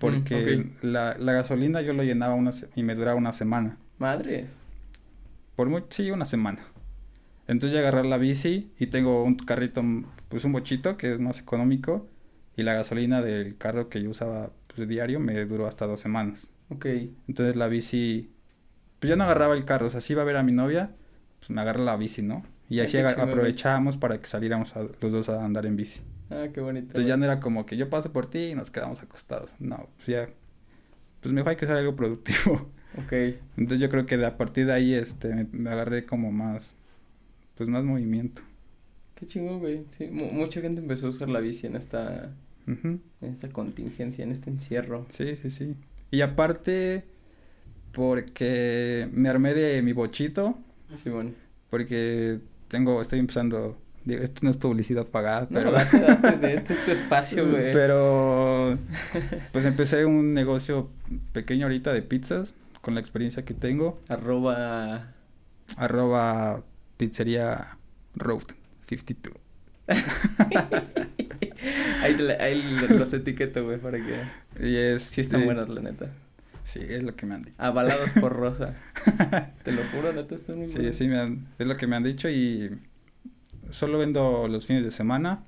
porque 0.00 0.56
Mm, 0.56 0.60
ok. 0.78 0.84
la, 0.84 1.16
la 1.18 1.32
gasolina 1.32 1.80
yo 1.82 1.92
lo 1.92 2.02
llenaba 2.02 2.34
una 2.34 2.50
y 2.74 2.82
me 2.82 2.94
duraba 2.94 3.16
una 3.16 3.32
semana. 3.32 3.78
Madres. 3.98 4.56
Por 5.54 5.68
muy, 5.68 5.84
sí, 5.90 6.10
una 6.10 6.24
semana. 6.26 6.66
Entonces 7.48 7.72
ya 7.74 7.80
agarrar 7.80 8.06
la 8.06 8.18
bici 8.18 8.70
y 8.78 8.88
tengo 8.88 9.22
un 9.22 9.36
carrito, 9.36 9.82
pues 10.28 10.44
un 10.44 10.52
bochito 10.52 10.96
que 10.96 11.12
es 11.12 11.20
más 11.20 11.40
económico 11.40 12.08
y 12.56 12.62
la 12.62 12.74
gasolina 12.74 13.22
del 13.22 13.56
carro 13.56 13.88
que 13.88 14.02
yo 14.02 14.10
usaba 14.10 14.50
pues 14.74 14.88
diario 14.88 15.20
me 15.20 15.44
duró 15.46 15.66
hasta 15.66 15.86
dos 15.86 16.00
semanas. 16.00 16.48
Ok. 16.68 16.86
Entonces 17.28 17.56
la 17.56 17.68
bici, 17.68 18.30
pues 18.98 19.08
ya 19.10 19.16
no 19.16 19.24
agarraba 19.24 19.54
el 19.54 19.64
carro, 19.64 19.86
o 19.86 19.90
sea, 19.90 20.00
si 20.00 20.12
iba 20.14 20.22
a 20.22 20.24
ver 20.24 20.36
a 20.36 20.42
mi 20.42 20.52
novia, 20.52 20.90
pues 21.38 21.50
me 21.50 21.60
agarra 21.60 21.82
la 21.84 21.96
bici, 21.96 22.22
¿no? 22.22 22.42
Y 22.68 22.80
así 22.80 23.00
güey. 23.00 23.12
aprovechábamos 23.14 23.96
para 23.96 24.20
que 24.20 24.26
saliéramos 24.26 24.74
a- 24.76 24.82
los 25.00 25.12
dos 25.12 25.28
a 25.28 25.44
andar 25.44 25.66
en 25.66 25.76
bici. 25.76 26.00
Ah, 26.30 26.48
qué 26.52 26.60
bonito. 26.60 26.86
Entonces 26.88 27.06
ya 27.06 27.16
no 27.16 27.24
era 27.24 27.38
como 27.38 27.64
que 27.66 27.76
yo 27.76 27.88
paso 27.88 28.12
por 28.12 28.26
ti 28.28 28.38
y 28.50 28.54
nos 28.56 28.70
quedamos 28.72 29.00
acostados. 29.02 29.52
No, 29.60 29.88
pues 29.96 30.08
ya, 30.08 30.28
pues 31.20 31.32
mejor 31.32 31.50
hay 31.50 31.56
que 31.56 31.64
hacer 31.66 31.76
algo 31.76 31.94
productivo. 31.94 32.68
Ok. 32.98 33.12
Entonces 33.56 33.78
yo 33.80 33.90
creo 33.90 34.06
que 34.06 34.16
de 34.16 34.26
a 34.26 34.36
partir 34.36 34.66
de 34.66 34.72
ahí, 34.72 34.94
este, 34.94 35.28
me, 35.34 35.44
me 35.52 35.70
agarré 35.70 36.06
como 36.06 36.32
más, 36.32 36.76
pues 37.56 37.68
más 37.68 37.84
movimiento. 37.84 38.42
Qué 39.14 39.26
chingón, 39.26 39.58
güey. 39.60 39.84
Sí, 39.90 40.08
mu- 40.08 40.30
mucha 40.30 40.60
gente 40.60 40.80
empezó 40.80 41.06
a 41.06 41.10
usar 41.10 41.28
la 41.28 41.40
bici 41.40 41.66
en 41.66 41.76
esta, 41.76 42.32
en 42.66 43.00
esta 43.20 43.48
contingencia, 43.48 44.22
en 44.24 44.30
este 44.32 44.50
encierro. 44.50 45.06
Sí, 45.08 45.36
sí, 45.36 45.50
sí. 45.50 45.74
Y 46.10 46.20
aparte, 46.20 47.04
porque 47.92 49.08
me 49.12 49.28
armé 49.28 49.54
de 49.54 49.80
mi 49.82 49.92
bochito, 49.92 50.58
Sí, 51.02 51.10
bueno. 51.10 51.32
porque 51.70 52.40
tengo, 52.68 53.00
estoy 53.00 53.18
empezando, 53.20 53.78
digo, 54.04 54.22
esto 54.22 54.40
no 54.42 54.50
es 54.50 54.56
publicidad 54.58 55.06
pagada, 55.06 55.48
pero, 55.48 55.72
de 55.72 56.54
este 56.54 56.74
es 56.74 56.84
tu 56.84 56.90
espacio, 56.90 57.46
güey. 57.50 57.72
pero, 57.72 58.78
pues 59.52 59.64
empecé 59.64 60.04
un 60.04 60.34
negocio 60.34 60.90
pequeño 61.32 61.66
ahorita 61.66 61.92
de 61.92 62.02
pizzas, 62.02 62.54
con 62.82 62.94
la 62.94 63.00
experiencia 63.00 63.44
que 63.44 63.54
tengo, 63.54 63.98
Arroba... 64.08 65.12
arroba 65.76 66.62
pizzería 66.96 67.78
road 68.14 68.42
52. 68.88 69.36
ahí, 72.02 72.16
ahí 72.40 72.78
los 72.98 73.12
etiqueto, 73.12 73.64
güey, 73.64 73.78
para 73.78 73.98
que... 73.98 74.66
Y 74.66 74.76
es... 74.76 75.02
Sí 75.02 75.20
están 75.20 75.44
buenas, 75.44 75.68
la 75.68 75.80
neta. 75.80 76.10
Sí, 76.64 76.80
es 76.82 77.02
lo 77.04 77.14
que 77.14 77.26
me 77.26 77.34
han 77.36 77.42
dicho. 77.44 77.54
Avalados 77.58 78.10
por 78.20 78.32
Rosa. 78.34 78.74
Te 79.62 79.72
lo 79.72 79.82
juro, 79.92 80.12
neta, 80.12 80.34
están 80.34 80.56
muy 80.58 80.66
Sí, 80.66 80.78
buenas. 80.78 80.96
sí, 80.96 81.06
me 81.08 81.18
han- 81.18 81.46
es 81.58 81.66
lo 81.66 81.76
que 81.76 81.86
me 81.86 81.96
han 81.96 82.02
dicho 82.02 82.28
y 82.28 82.76
solo 83.70 83.98
vendo 83.98 84.48
los 84.48 84.66
fines 84.66 84.84
de 84.84 84.90
semana 84.90 85.44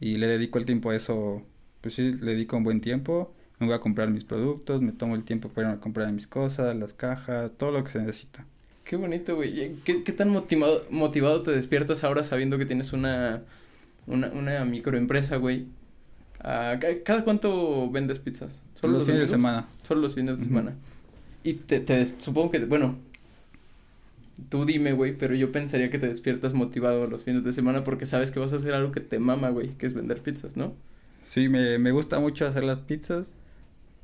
y 0.00 0.16
le 0.18 0.26
dedico 0.26 0.58
el 0.58 0.66
tiempo 0.66 0.90
a 0.90 0.96
eso, 0.96 1.42
pues 1.80 1.94
sí, 1.94 2.12
le 2.12 2.32
dedico 2.32 2.56
un 2.56 2.64
buen 2.64 2.80
tiempo, 2.80 3.34
me 3.58 3.66
voy 3.66 3.74
a 3.74 3.80
comprar 3.80 4.10
mis 4.10 4.24
productos, 4.24 4.82
me 4.82 4.92
tomo 4.92 5.14
el 5.16 5.24
tiempo 5.24 5.48
para 5.48 5.78
comprar 5.80 6.12
mis 6.12 6.26
cosas, 6.26 6.76
las 6.76 6.92
cajas, 6.92 7.52
todo 7.56 7.70
lo 7.72 7.82
que 7.82 7.90
se 7.90 7.98
necesita. 8.00 8.46
Qué 8.84 8.96
bonito, 8.96 9.34
güey. 9.36 9.60
¿Y 9.60 9.80
¿Qué, 9.84 10.02
qué 10.02 10.12
tan 10.12 10.28
motivado, 10.28 10.84
motivado 10.90 11.42
te 11.42 11.50
despiertas 11.50 12.04
ahora 12.04 12.22
sabiendo 12.24 12.58
que 12.58 12.66
tienes 12.66 12.92
una, 12.92 13.42
una, 14.06 14.28
una 14.28 14.64
microempresa, 14.64 15.36
güey? 15.36 15.66
¿ca- 16.42 17.02
¿Cada 17.04 17.24
cuánto 17.24 17.90
vendes 17.90 18.18
pizzas? 18.18 18.60
los, 18.82 19.04
fines 19.04 19.20
de 19.20 19.26
semana. 19.26 19.66
Solo 19.86 20.02
los 20.02 20.14
fines 20.14 20.38
de 20.38 20.44
semana. 20.44 20.74
Y 21.42 21.54
te, 21.54 21.80
te 21.80 22.04
supongo 22.18 22.50
que, 22.50 22.58
bueno, 22.66 22.96
tú 24.50 24.64
dime, 24.64 24.92
güey, 24.92 25.16
pero 25.16 25.34
yo 25.34 25.52
pensaría 25.52 25.90
que 25.90 25.98
te 25.98 26.08
despiertas 26.08 26.52
motivado 26.54 27.06
los 27.06 27.22
fines 27.22 27.44
de 27.44 27.52
semana 27.52 27.84
porque 27.84 28.06
sabes 28.06 28.30
que 28.30 28.40
vas 28.40 28.52
a 28.52 28.56
hacer 28.56 28.74
algo 28.74 28.92
que 28.92 29.00
te 29.00 29.18
mama, 29.18 29.50
güey, 29.50 29.70
que 29.78 29.86
es 29.86 29.94
vender 29.94 30.20
pizzas, 30.20 30.56
¿no? 30.56 30.74
Sí, 31.22 31.48
me, 31.48 31.78
me 31.78 31.90
gusta 31.92 32.18
mucho 32.20 32.46
hacer 32.46 32.64
las 32.64 32.80
pizzas, 32.80 33.32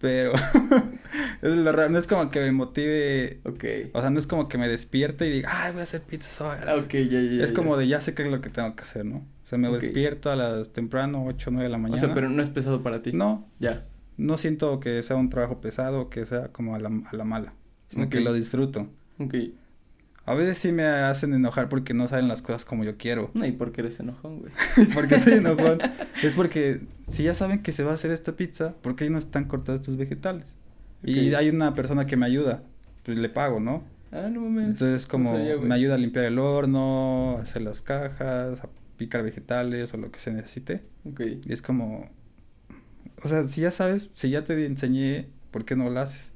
pero 0.00 0.32
es 1.42 1.56
lo 1.56 1.72
raro, 1.72 1.90
no 1.90 1.98
es 1.98 2.06
como 2.06 2.30
que 2.30 2.40
me 2.40 2.52
motive, 2.52 3.40
Ok. 3.44 3.64
o 3.92 4.00
sea, 4.00 4.10
no 4.10 4.18
es 4.18 4.26
como 4.26 4.48
que 4.48 4.58
me 4.58 4.68
despierte 4.68 5.26
y 5.26 5.30
diga, 5.30 5.48
ay, 5.52 5.72
voy 5.72 5.80
a 5.80 5.82
hacer 5.84 6.02
pizzas 6.02 6.40
hoy. 6.40 6.56
Ah, 6.66 6.76
Ok, 6.76 6.92
ya, 6.92 7.20
ya, 7.20 7.44
es 7.44 7.52
como 7.52 7.76
de 7.76 7.86
ya 7.88 8.00
sé 8.00 8.14
qué 8.14 8.22
es 8.22 8.30
lo 8.30 8.40
que 8.40 8.48
tengo 8.50 8.74
que 8.74 8.82
hacer, 8.82 9.04
¿no? 9.04 9.18
O 9.44 9.46
sea, 9.50 9.58
me 9.58 9.68
despierto 9.70 10.30
a 10.30 10.36
las 10.36 10.70
temprano, 10.72 11.24
8, 11.26 11.50
9 11.50 11.64
de 11.64 11.70
la 11.70 11.76
O 11.76 11.80
mañana. 11.80 11.98
sea, 12.00 12.14
pero 12.14 12.28
no 12.28 12.40
es 12.40 12.48
pesado 12.48 12.82
para 12.82 13.02
ti. 13.02 13.12
No, 13.12 13.48
Ya. 13.58 13.84
no 14.16 14.36
siento 14.36 14.78
que 14.80 15.02
sea 15.02 15.16
un 15.16 15.28
trabajo 15.28 15.60
pesado, 15.60 16.08
que 16.08 16.24
sea 16.24 16.48
como 16.48 16.74
a 16.76 16.78
la, 16.78 16.88
a 17.10 17.16
la 17.16 17.24
mala, 17.24 17.52
sino 17.88 18.08
que 18.08 18.20
lo 18.20 18.32
disfruto. 18.32 18.88
Ok. 19.18 19.34
A 20.30 20.34
veces 20.34 20.58
sí 20.58 20.72
me 20.72 20.84
hacen 20.86 21.34
enojar 21.34 21.68
porque 21.68 21.92
no 21.94 22.06
salen 22.08 22.28
las 22.28 22.40
cosas 22.42 22.64
como 22.64 22.84
yo 22.84 22.96
quiero. 22.96 23.30
No, 23.34 23.44
y 23.46 23.52
porque 23.52 23.80
eres 23.80 23.98
enojón, 24.00 24.38
güey. 24.40 24.52
porque 24.94 25.18
soy 25.18 25.32
enojón. 25.38 25.78
es 26.22 26.36
porque 26.36 26.82
si 27.10 27.24
ya 27.24 27.34
saben 27.34 27.62
que 27.62 27.72
se 27.72 27.82
va 27.82 27.90
a 27.90 27.94
hacer 27.94 28.10
esta 28.12 28.36
pizza, 28.36 28.74
¿por 28.80 28.94
qué 28.96 29.10
no 29.10 29.18
están 29.18 29.44
cortados 29.46 29.80
estos 29.80 29.96
vegetales? 29.96 30.56
Y 31.02 31.34
hay 31.34 31.48
una 31.48 31.72
persona 31.72 32.06
que 32.06 32.16
me 32.16 32.26
ayuda, 32.26 32.62
pues 33.04 33.16
le 33.16 33.28
pago, 33.28 33.58
¿no? 33.58 33.82
Ah, 34.12 34.28
no 34.30 34.40
mames. 34.42 34.68
Entonces 34.80 35.06
como 35.06 35.30
No 35.30 35.36
sabía, 35.36 35.54
güey. 35.56 35.68
me 35.68 35.74
ayuda 35.74 35.94
a 35.94 35.98
limpiar 35.98 36.24
el 36.26 36.38
horno, 36.38 37.36
a 37.38 37.42
hacer 37.42 37.62
las 37.62 37.80
cajas, 37.80 38.62
a 38.62 38.68
picar 38.98 39.22
vegetales 39.22 39.94
o 39.94 39.96
lo 39.96 40.10
que 40.10 40.18
se 40.20 40.30
necesite. 40.32 40.82
Ok. 41.04 41.22
Y 41.46 41.52
es 41.52 41.62
como, 41.62 42.10
o 43.22 43.28
sea, 43.28 43.46
si 43.46 43.62
ya 43.62 43.70
sabes, 43.70 44.10
si 44.14 44.30
ya 44.30 44.44
te 44.44 44.66
enseñé, 44.66 45.28
¿por 45.50 45.64
qué 45.64 45.74
no 45.74 45.88
lo 45.90 46.00
haces? 46.00 46.29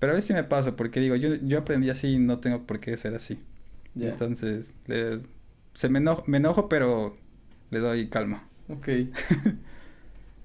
Pero 0.00 0.12
a 0.12 0.16
veces 0.16 0.28
sí 0.28 0.34
me 0.34 0.44
pasa, 0.44 0.76
porque 0.76 1.00
digo, 1.00 1.16
yo, 1.16 1.36
yo 1.36 1.60
aprendí 1.60 1.90
así 1.90 2.14
y 2.14 2.18
no 2.20 2.40
tengo 2.40 2.66
por 2.66 2.80
qué 2.80 2.96
ser 2.98 3.14
así. 3.14 3.40
Entonces, 3.96 4.76
le- 4.86 5.20
se 5.74 5.88
me 5.90 5.98
enojo, 6.00 6.24
me 6.26 6.38
enojo, 6.38 6.68
pero 6.68 7.16
le 7.70 7.80
doy 7.80 8.08
calma. 8.08 8.44
Ok. 8.68 8.88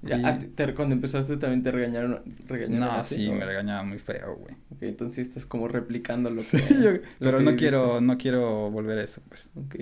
Ya, 0.02 0.18
Y- 0.18 0.22
ah, 0.24 0.38
te- 0.54 0.74
cuando 0.74 0.94
empezaste 0.94 1.36
también 1.36 1.62
te 1.62 1.72
regañaron, 1.72 2.22
regañaron 2.46 2.86
No, 2.86 2.92
así, 2.92 3.16
sí, 3.16 3.30
me 3.32 3.44
regañaban 3.44 3.88
muy 3.88 3.98
feo, 3.98 4.36
güey. 4.36 4.54
Ok, 4.70 4.82
entonces 4.82 5.26
estás 5.26 5.46
como 5.46 5.68
replicando 5.68 6.30
lo 6.30 6.36
que... 6.36 6.42
Sí, 6.42 6.58
yo- 6.82 6.92
lo 6.92 7.00
pero 7.18 7.38
que 7.38 7.44
no 7.44 7.50
viviste. 7.52 7.56
quiero, 7.56 8.00
no 8.00 8.18
quiero 8.18 8.70
volver 8.70 8.98
a 8.98 9.04
eso, 9.04 9.22
pues. 9.28 9.50
Ok. 9.56 9.74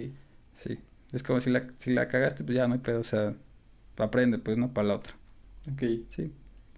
Sí. 0.54 0.78
Es 1.12 1.22
como 1.22 1.40
si 1.40 1.50
la, 1.50 1.66
si 1.76 1.92
la 1.92 2.08
cagaste, 2.08 2.44
pues 2.44 2.56
ya 2.56 2.66
no 2.68 2.74
hay 2.74 2.80
pedo, 2.80 3.00
o 3.00 3.04
sea, 3.04 3.34
aprende, 3.98 4.38
pues, 4.38 4.56
¿no? 4.56 4.72
Para 4.72 4.88
la 4.88 4.94
otra. 4.96 5.14
Ok. 5.72 5.82
Sí. 6.10 6.32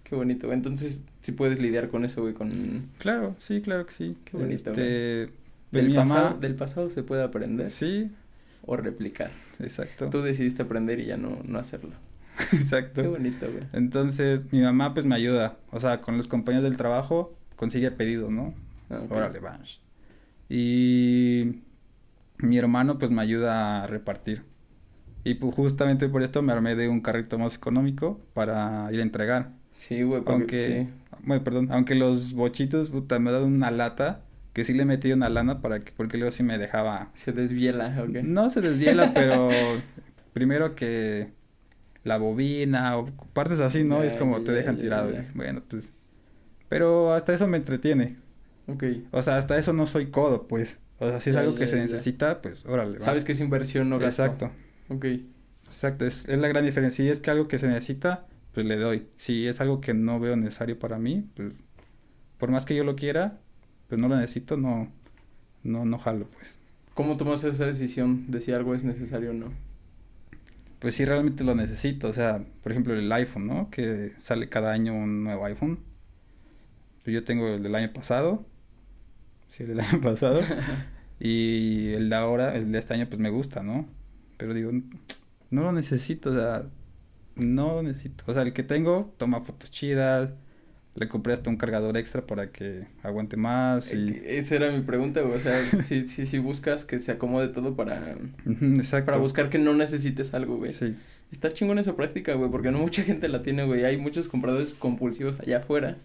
Qué 0.07 0.15
bonito. 0.15 0.53
Entonces, 0.53 1.03
sí 1.21 1.33
puedes 1.33 1.59
lidiar 1.59 1.89
con 1.89 2.05
eso, 2.05 2.21
güey, 2.21 2.33
con... 2.33 2.89
Claro, 2.97 3.35
sí, 3.39 3.59
claro 3.61 3.85
que 3.85 3.91
sí. 3.91 4.17
Qué 4.23 4.37
bonito, 4.37 4.71
Este, 4.71 5.33
Del 5.71 5.87
mi 5.89 5.95
pasado, 5.95 6.23
mamá, 6.29 6.37
del 6.39 6.55
pasado 6.55 6.89
se 6.89 7.03
puede 7.03 7.23
aprender 7.23 7.69
sí, 7.69 8.09
o 8.65 8.77
replicar. 8.77 9.31
exacto. 9.59 10.09
Tú 10.09 10.21
decidiste 10.21 10.61
aprender 10.61 11.01
y 11.01 11.07
ya 11.07 11.17
no, 11.17 11.39
no 11.43 11.59
hacerlo. 11.59 11.91
Exacto. 12.53 13.01
Qué 13.01 13.07
bonito, 13.09 13.51
güey. 13.51 13.63
Entonces, 13.73 14.45
mi 14.53 14.61
mamá 14.61 14.93
pues 14.93 15.05
me 15.05 15.15
ayuda, 15.15 15.57
o 15.71 15.79
sea, 15.81 15.99
con 16.01 16.15
los 16.17 16.27
compañeros 16.27 16.63
del 16.63 16.77
trabajo 16.77 17.35
consigue 17.55 17.91
pedido, 17.91 18.29
¿no? 18.31 18.53
Ah, 18.89 19.01
ok. 19.03 19.11
Órale, 19.11 19.39
vamos. 19.39 19.81
Y 20.47 21.63
mi 22.37 22.57
hermano 22.57 22.97
pues 22.97 23.11
me 23.11 23.21
ayuda 23.21 23.83
a 23.83 23.87
repartir. 23.87 24.43
Y 25.23 25.33
pues 25.33 25.53
justamente 25.53 26.07
por 26.07 26.23
esto 26.23 26.41
me 26.41 26.53
armé 26.53 26.75
de 26.75 26.87
un 26.87 27.01
carrito 27.01 27.37
más 27.37 27.55
económico 27.57 28.21
para 28.33 28.87
ir 28.93 28.99
a 29.01 29.03
entregar. 29.03 29.56
Sí, 29.77 30.01
güey, 30.01 30.23
Aunque, 30.25 30.57
sí. 30.57 30.89
bueno, 31.23 31.43
perdón, 31.43 31.67
aunque 31.71 31.93
los 31.93 32.33
bochitos, 32.33 32.89
puta, 32.89 33.19
me 33.19 33.31
dan 33.31 33.43
una 33.43 33.69
lata, 33.69 34.23
que 34.53 34.63
sí 34.63 34.73
le 34.73 34.81
he 34.81 34.85
metido 34.85 35.15
una 35.15 35.29
lana 35.29 35.61
para 35.61 35.79
que, 35.79 35.91
porque 35.91 36.17
luego 36.17 36.31
sí 36.31 36.41
me 36.41 36.57
dejaba. 36.57 37.11
Se 37.13 37.31
desviela, 37.31 37.95
ok. 38.01 38.23
No 38.23 38.49
se 38.49 38.61
desviela, 38.61 39.11
pero 39.13 39.49
primero 40.33 40.73
que 40.73 41.29
la 42.03 42.17
bobina 42.17 42.97
o 42.97 43.05
partes 43.33 43.59
así, 43.59 43.83
¿no? 43.83 43.99
Ya, 43.99 44.05
es 44.07 44.13
como 44.15 44.41
te 44.41 44.51
dejan 44.51 44.77
ya, 44.77 44.81
tirado. 44.81 45.11
Bueno, 45.35 45.61
pues. 45.67 45.91
Pero 46.69 47.13
hasta 47.13 47.35
eso 47.35 47.47
me 47.47 47.57
entretiene. 47.57 48.17
Ok. 48.65 48.83
O 49.11 49.21
sea, 49.21 49.37
hasta 49.37 49.59
eso 49.59 49.73
no 49.73 49.85
soy 49.85 50.07
codo, 50.07 50.47
pues. 50.47 50.79
O 50.97 51.07
sea, 51.07 51.19
si 51.21 51.29
es 51.29 51.35
algo 51.35 51.53
que 51.53 51.67
se 51.67 51.75
necesita, 51.79 52.41
pues 52.41 52.65
órale. 52.65 52.97
va. 52.97 53.05
Sabes 53.05 53.23
que 53.23 53.33
es 53.33 53.39
inversión, 53.41 53.89
no 53.89 53.99
gasto. 53.99 54.23
Exacto. 54.23 54.51
Ok. 54.89 55.05
Exacto, 55.65 56.03
es, 56.07 56.27
es 56.27 56.39
la 56.39 56.47
gran 56.47 56.65
diferencia. 56.65 57.05
Si 57.05 57.11
es 57.11 57.19
que 57.19 57.29
algo 57.29 57.47
que 57.47 57.59
se 57.59 57.67
necesita, 57.67 58.25
pues 58.57 58.65
le 58.65 58.77
doy. 58.77 59.05
Si 59.17 59.45
es 59.45 59.61
algo 59.61 59.81
que 59.81 59.93
no 59.93 60.19
veo 60.19 60.35
necesario 60.35 60.79
para 60.79 60.97
mí, 60.97 61.29
pues 61.35 61.53
por 62.39 62.49
más 62.49 62.65
que 62.65 62.75
yo 62.75 62.83
lo 62.83 62.95
quiera, 62.95 63.39
pues 63.87 64.01
no 64.01 64.07
lo 64.07 64.15
necesito, 64.15 64.57
no, 64.57 64.91
no, 65.61 65.85
no 65.85 65.99
jalo, 65.99 66.25
pues. 66.25 66.57
¿Cómo 66.95 67.17
tomas 67.17 67.43
esa 67.43 67.67
decisión 67.67 68.31
de 68.31 68.41
si 68.41 68.53
algo 68.53 68.73
es 68.73 68.83
necesario 68.83 69.29
o 69.29 69.33
no? 69.33 69.53
Pues 70.79 70.95
sí 70.95 71.05
realmente 71.05 71.43
lo 71.43 71.53
necesito, 71.53 72.07
o 72.07 72.13
sea, 72.13 72.43
por 72.63 72.71
ejemplo 72.71 72.95
el 72.95 73.11
iPhone, 73.11 73.45
¿no? 73.45 73.69
Que 73.69 74.13
sale 74.17 74.49
cada 74.49 74.71
año 74.71 74.95
un 74.95 75.23
nuevo 75.23 75.45
iPhone. 75.45 75.77
Pues 77.03 77.13
yo 77.13 77.23
tengo 77.23 77.47
el 77.49 77.61
del 77.61 77.75
año 77.75 77.93
pasado, 77.93 78.43
sí, 79.49 79.61
el 79.61 79.69
del 79.69 79.79
año 79.81 80.01
pasado, 80.01 80.41
y 81.19 81.89
el 81.89 82.09
de 82.09 82.15
ahora, 82.15 82.55
el 82.55 82.71
de 82.71 82.79
este 82.79 82.95
año, 82.95 83.05
pues 83.07 83.19
me 83.19 83.29
gusta, 83.29 83.61
¿no? 83.61 83.87
Pero 84.37 84.55
digo, 84.55 84.71
no 85.51 85.61
lo 85.61 85.71
necesito, 85.71 86.31
o 86.31 86.33
sea, 86.33 86.67
no 87.37 87.83
necesito. 87.83 88.23
O 88.27 88.33
sea, 88.33 88.43
el 88.43 88.53
que 88.53 88.63
tengo 88.63 89.13
toma 89.17 89.41
fotos 89.41 89.71
chidas, 89.71 90.31
le 90.95 91.07
compré 91.07 91.33
hasta 91.33 91.49
un 91.49 91.57
cargador 91.57 91.95
extra 91.97 92.25
para 92.25 92.51
que 92.51 92.87
aguante 93.03 93.37
más 93.37 93.93
y... 93.93 94.09
Eh, 94.09 94.37
Esa 94.37 94.55
era 94.55 94.71
mi 94.71 94.81
pregunta, 94.81 95.21
güey. 95.21 95.35
O 95.35 95.39
sea, 95.39 95.63
si, 95.83 96.07
si, 96.07 96.25
si 96.25 96.39
buscas 96.39 96.85
que 96.85 96.99
se 96.99 97.11
acomode 97.11 97.49
todo 97.49 97.75
para, 97.75 98.15
Exacto. 98.45 99.05
para 99.05 99.17
buscar 99.19 99.49
que 99.49 99.59
no 99.59 99.73
necesites 99.73 100.33
algo, 100.33 100.57
güey. 100.57 100.73
Sí, 100.73 100.95
Está 101.31 101.51
chingón 101.51 101.77
esa 101.77 101.95
práctica, 101.95 102.33
güey, 102.35 102.49
porque 102.49 102.71
no 102.71 102.79
mucha 102.79 103.03
gente 103.03 103.27
la 103.27 103.43
tiene, 103.43 103.65
güey. 103.65 103.83
Hay 103.85 103.97
muchos 103.97 104.27
compradores 104.27 104.73
compulsivos 104.73 105.39
allá 105.39 105.57
afuera. 105.59 105.97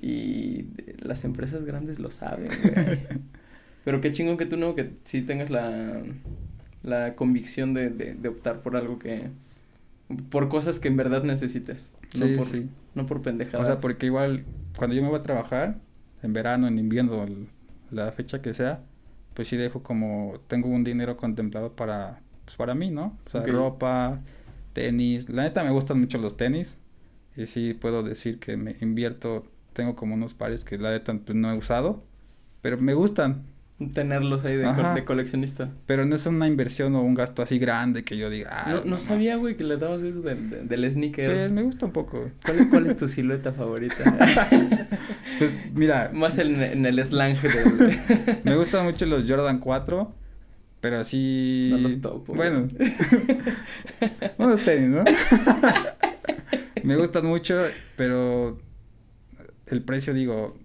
Y 0.00 0.66
las 1.00 1.24
empresas 1.24 1.64
grandes 1.64 1.98
lo 2.00 2.10
saben, 2.10 2.48
güey. 2.62 2.98
Pero 3.84 4.00
qué 4.00 4.12
chingón 4.12 4.36
que 4.36 4.46
tú 4.46 4.56
no, 4.56 4.74
que 4.74 4.90
sí 5.02 5.22
tengas 5.22 5.50
la, 5.50 6.02
la 6.82 7.14
convicción 7.14 7.74
de, 7.74 7.90
de, 7.90 8.14
de 8.14 8.28
optar 8.28 8.62
por 8.62 8.76
algo 8.76 8.98
que... 8.98 9.28
Por 10.16 10.48
cosas 10.48 10.80
que 10.80 10.88
en 10.88 10.96
verdad 10.96 11.22
necesites. 11.24 11.92
No 12.18 12.26
sí, 12.26 12.36
por, 12.36 12.46
sí. 12.46 12.68
no 12.94 13.06
por 13.06 13.22
pendejadas. 13.22 13.62
O 13.62 13.66
sea, 13.66 13.78
porque 13.78 14.06
igual 14.06 14.44
cuando 14.76 14.94
yo 14.96 15.02
me 15.02 15.08
voy 15.08 15.18
a 15.18 15.22
trabajar, 15.22 15.78
en 16.22 16.32
verano, 16.32 16.66
en 16.68 16.78
invierno, 16.78 17.24
el- 17.24 17.48
la 17.90 18.10
fecha 18.12 18.40
que 18.40 18.54
sea, 18.54 18.82
pues 19.34 19.48
sí 19.48 19.56
dejo 19.56 19.82
como, 19.82 20.40
tengo 20.48 20.68
un 20.68 20.84
dinero 20.84 21.16
contemplado 21.16 21.74
para, 21.76 22.20
pues 22.44 22.56
para 22.56 22.74
mí, 22.74 22.90
¿no? 22.90 23.18
O 23.26 23.30
sea, 23.30 23.42
ropa, 23.46 24.20
tenis. 24.72 25.28
La 25.28 25.42
neta 25.42 25.62
me 25.64 25.70
gustan 25.70 26.00
mucho 26.00 26.18
los 26.18 26.36
tenis. 26.36 26.78
Y 27.36 27.46
sí 27.46 27.74
puedo 27.74 28.02
decir 28.02 28.38
que 28.38 28.56
me 28.56 28.76
invierto, 28.80 29.46
tengo 29.72 29.96
como 29.96 30.14
unos 30.14 30.34
pares 30.34 30.64
que 30.64 30.76
la 30.78 30.90
neta 30.90 31.14
pues, 31.14 31.36
no 31.36 31.50
he 31.50 31.56
usado, 31.56 32.04
pero 32.60 32.76
me 32.78 32.94
gustan. 32.94 33.44
Tenerlos 33.90 34.44
ahí 34.44 34.56
de, 34.56 34.64
co- 34.64 34.94
de 34.94 35.04
coleccionista. 35.04 35.70
Pero 35.86 36.04
no 36.06 36.14
es 36.16 36.24
una 36.26 36.46
inversión 36.46 36.94
o 36.94 37.02
un 37.02 37.14
gasto 37.14 37.42
así 37.42 37.58
grande 37.58 38.04
que 38.04 38.16
yo 38.16 38.30
diga, 38.30 38.50
ah, 38.52 38.70
no, 38.84 38.84
no 38.92 38.98
sabía, 38.98 39.36
güey, 39.36 39.56
que 39.56 39.64
le 39.64 39.76
dabas 39.76 40.02
eso 40.02 40.20
del, 40.22 40.48
del, 40.50 40.68
del 40.68 40.92
sneaker. 40.92 41.26
Pues 41.30 41.52
me 41.52 41.62
gusta 41.62 41.86
un 41.86 41.92
poco. 41.92 42.30
¿Cuál, 42.44 42.58
es- 42.58 42.66
¿Cuál 42.66 42.86
es 42.86 42.96
tu 42.96 43.08
silueta 43.08 43.52
favorita? 43.52 44.04
Pues 45.38 45.50
mira, 45.74 46.10
Más 46.14 46.38
en, 46.38 46.62
en 46.62 46.86
el 46.86 47.04
slang 47.04 47.36
del... 47.40 47.98
Me 48.44 48.54
gustan 48.56 48.84
mucho 48.84 49.06
los 49.06 49.28
Jordan 49.28 49.58
4, 49.58 50.14
pero 50.80 51.00
así... 51.00 51.70
No 51.72 51.78
los 51.78 52.00
topo, 52.00 52.34
Bueno. 52.34 52.68
Unos 54.38 54.64
tenis, 54.64 54.88
¿no? 54.90 55.04
Me 56.84 56.96
gustan 56.96 57.26
mucho, 57.26 57.60
pero 57.96 58.58
el 59.66 59.82
precio, 59.82 60.12
digo, 60.14 60.56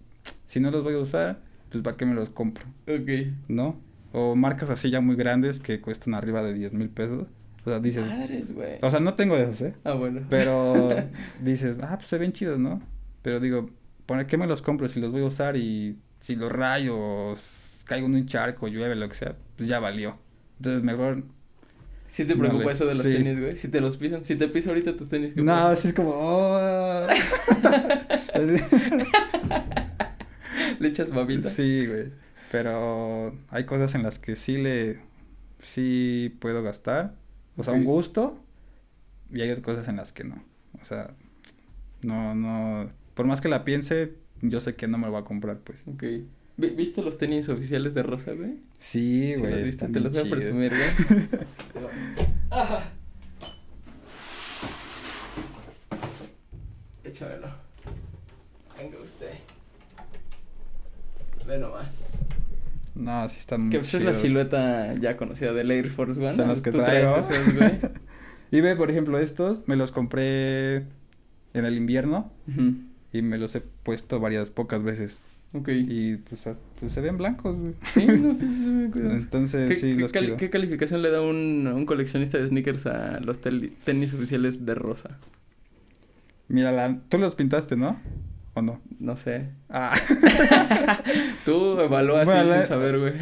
si 0.45 0.59
no 0.59 0.69
los 0.71 0.83
voy 0.83 0.95
a 0.95 0.99
usar, 0.99 1.39
pues 1.69 1.83
¿para 1.83 1.97
qué 1.97 2.05
me 2.05 2.13
los 2.13 2.29
compro? 2.29 2.65
ok. 2.87 3.33
¿No? 3.47 3.79
O 4.13 4.35
marcas 4.35 4.69
así 4.69 4.89
ya 4.89 5.01
muy 5.01 5.15
grandes 5.15 5.59
que 5.59 5.81
cuestan 5.81 6.13
arriba 6.13 6.41
de 6.43 6.53
10 6.53 6.73
mil 6.73 6.89
pesos. 6.89 7.27
O 7.65 7.69
sea, 7.69 7.79
dices. 7.79 8.05
Madres, 8.05 8.53
güey. 8.53 8.79
O 8.81 8.89
sea, 8.89 8.99
no 8.99 9.15
tengo 9.15 9.35
de 9.35 9.43
esos, 9.43 9.61
¿eh? 9.61 9.75
Ah, 9.83 9.93
bueno. 9.93 10.21
Pero 10.29 10.89
dices, 11.41 11.77
ah, 11.81 11.95
pues 11.97 12.07
se 12.07 12.17
ven 12.17 12.31
chidos, 12.31 12.57
¿no? 12.59 12.81
Pero 13.21 13.39
digo, 13.39 13.69
¿para 14.05 14.25
qué 14.25 14.37
me 14.37 14.47
los 14.47 14.61
compro 14.61 14.87
si 14.87 15.01
los 15.01 15.11
voy 15.11 15.21
a 15.21 15.25
usar 15.25 15.57
y 15.57 15.99
si 16.19 16.35
los 16.35 16.51
rayos 16.51 17.83
caigo 17.85 18.07
en 18.07 18.15
un 18.15 18.25
charco, 18.25 18.67
llueve, 18.67 18.95
lo 18.95 19.09
que 19.09 19.15
sea, 19.15 19.35
pues 19.55 19.69
ya 19.69 19.79
valió. 19.79 20.17
Entonces 20.57 20.83
mejor. 20.83 21.23
¿Sí 22.07 22.23
te 22.23 22.35
preocupa 22.35 22.71
eso 22.71 22.85
de 22.85 22.93
los 22.93 23.03
sí. 23.03 23.11
tenis, 23.11 23.39
güey? 23.39 23.57
Si 23.57 23.67
te 23.67 23.81
los 23.81 23.97
pisan, 23.97 24.23
si 24.23 24.37
te 24.37 24.47
piso 24.47 24.69
ahorita 24.69 24.95
tus 24.95 25.09
tenis, 25.09 25.33
¿qué 25.33 25.41
No, 25.41 25.67
así 25.67 25.89
es 25.89 25.93
como. 25.93 26.11
oh. 26.13 27.07
¿Le 30.79 30.87
echas 30.89 31.11
babita? 31.11 31.49
sí, 31.49 31.85
güey. 31.87 32.11
Pero 32.51 33.35
hay 33.49 33.65
cosas 33.65 33.93
en 33.95 34.03
las 34.03 34.19
que 34.19 34.35
sí 34.35 34.57
le. 34.57 34.99
Sí 35.59 36.35
puedo 36.39 36.63
gastar. 36.63 37.15
O 37.57 37.63
sea, 37.63 37.73
un 37.73 37.83
gusto. 37.83 38.39
Y 39.31 39.41
hay 39.41 39.49
otras 39.51 39.65
cosas 39.65 39.87
en 39.89 39.97
las 39.97 40.13
que 40.13 40.23
no. 40.23 40.41
O 40.81 40.85
sea, 40.85 41.13
no, 42.01 42.35
no. 42.35 42.89
Por 43.15 43.25
más 43.25 43.41
que 43.41 43.49
la 43.49 43.65
piense, 43.65 44.13
yo 44.41 44.59
sé 44.61 44.75
que 44.75 44.87
no 44.87 44.97
me 44.97 45.07
lo 45.07 45.11
voy 45.11 45.21
a 45.21 45.25
comprar, 45.25 45.57
pues. 45.59 45.81
Ok. 45.87 46.03
Vi- 46.57 46.69
¿Viste 46.69 47.01
los 47.01 47.17
tenis 47.17 47.49
oficiales 47.49 47.93
de 47.93 48.03
Rosa, 48.03 48.31
güey? 48.33 48.59
Sí, 48.77 49.33
güey. 49.37 49.51
los 49.51 49.61
viste, 49.63 49.69
están 49.71 49.91
te 49.91 49.99
los 49.99 50.13
voy 50.15 50.27
a 50.27 50.29
presumir, 50.29 50.71
güey. 50.71 51.27
Échamelo. 57.03 57.47
Venga 58.77 58.97
usted. 58.99 59.16
Ve 61.47 61.57
nomás. 61.57 62.23
No, 62.95 63.29
sí 63.29 63.37
están 63.39 63.61
muy 63.61 63.69
Que 63.71 63.77
pues 63.79 63.93
es 63.93 64.03
la 64.03 64.11
chidos. 64.11 64.21
silueta 64.27 64.93
ya 64.95 65.17
conocida 65.17 65.53
del 65.53 65.69
Air 65.71 65.87
Force 65.89 66.19
One. 66.19 66.35
Son 66.35 66.47
los 66.47 66.61
que 66.61 66.71
traigo. 66.71 67.17
esos, 67.17 67.55
güey. 67.55 67.79
Y 68.51 68.61
ve, 68.61 68.77
por 68.77 68.89
ejemplo, 68.89 69.19
estos 69.19 69.67
me 69.67 69.75
los 69.75 69.91
compré 69.91 70.77
en 71.53 71.65
el 71.65 71.75
invierno 71.75 72.31
y 73.11 73.21
me 73.21 73.37
los 73.37 73.53
he 73.55 73.61
puesto 73.61 74.21
varias 74.21 74.51
pocas 74.51 74.83
veces. 74.83 75.17
Ok. 75.53 75.67
Y 75.73 76.15
pues, 76.15 76.43
pues 76.79 76.91
se 76.93 77.01
ven 77.01 77.17
blancos, 77.17 77.57
güey. 77.59 77.73
Sí, 77.93 78.05
no, 78.07 78.33
sí, 78.33 78.49
sí. 78.49 78.65
Entonces 78.95 79.67
¿Qué, 79.67 79.75
sí 79.75 79.93
qué 79.95 79.99
los 80.01 80.11
cali- 80.13 80.37
qué 80.37 80.49
calificación 80.49 81.01
le 81.01 81.11
da 81.11 81.21
un, 81.21 81.67
un 81.67 81.85
coleccionista 81.85 82.37
de 82.37 82.47
sneakers 82.47 82.85
a 82.85 83.19
los 83.19 83.39
tenis 83.41 84.13
oficiales 84.13 84.65
de 84.65 84.75
Rosa? 84.75 85.17
Mira, 86.47 86.71
la... 86.71 87.01
tú 87.09 87.17
los 87.17 87.35
pintaste, 87.35 87.75
¿no? 87.75 87.99
¿O 88.57 88.61
no? 88.61 88.81
No 88.99 89.15
sé. 89.17 89.49
Ah, 89.69 89.93
Tú 91.45 91.79
evalúas 91.79 92.25
Bueno, 92.25 92.41
así 92.41 92.49
la- 92.49 92.55
sin 92.57 92.65
saber, 92.65 92.99
güey. 92.99 93.13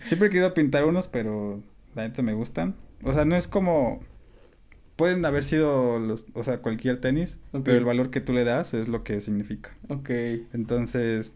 siempre 0.00 0.28
he 0.28 0.30
querido 0.30 0.54
pintar 0.54 0.84
unos, 0.86 1.08
pero 1.08 1.62
la 1.94 2.02
neta 2.08 2.22
me 2.22 2.32
gustan. 2.32 2.74
O 3.02 3.12
sea, 3.12 3.24
no 3.24 3.36
es 3.36 3.48
como... 3.48 4.00
Pueden 4.96 5.24
haber 5.24 5.42
sido 5.42 5.98
los, 5.98 6.26
o 6.34 6.44
sea, 6.44 6.58
cualquier 6.58 7.00
tenis, 7.00 7.38
pero 7.64 7.76
el 7.78 7.84
valor 7.84 8.10
que 8.10 8.20
tú 8.20 8.32
le 8.32 8.44
das 8.44 8.74
es 8.74 8.88
lo 8.88 9.02
que 9.04 9.20
significa. 9.20 9.70
Ok. 9.88 10.10
Entonces, 10.52 11.32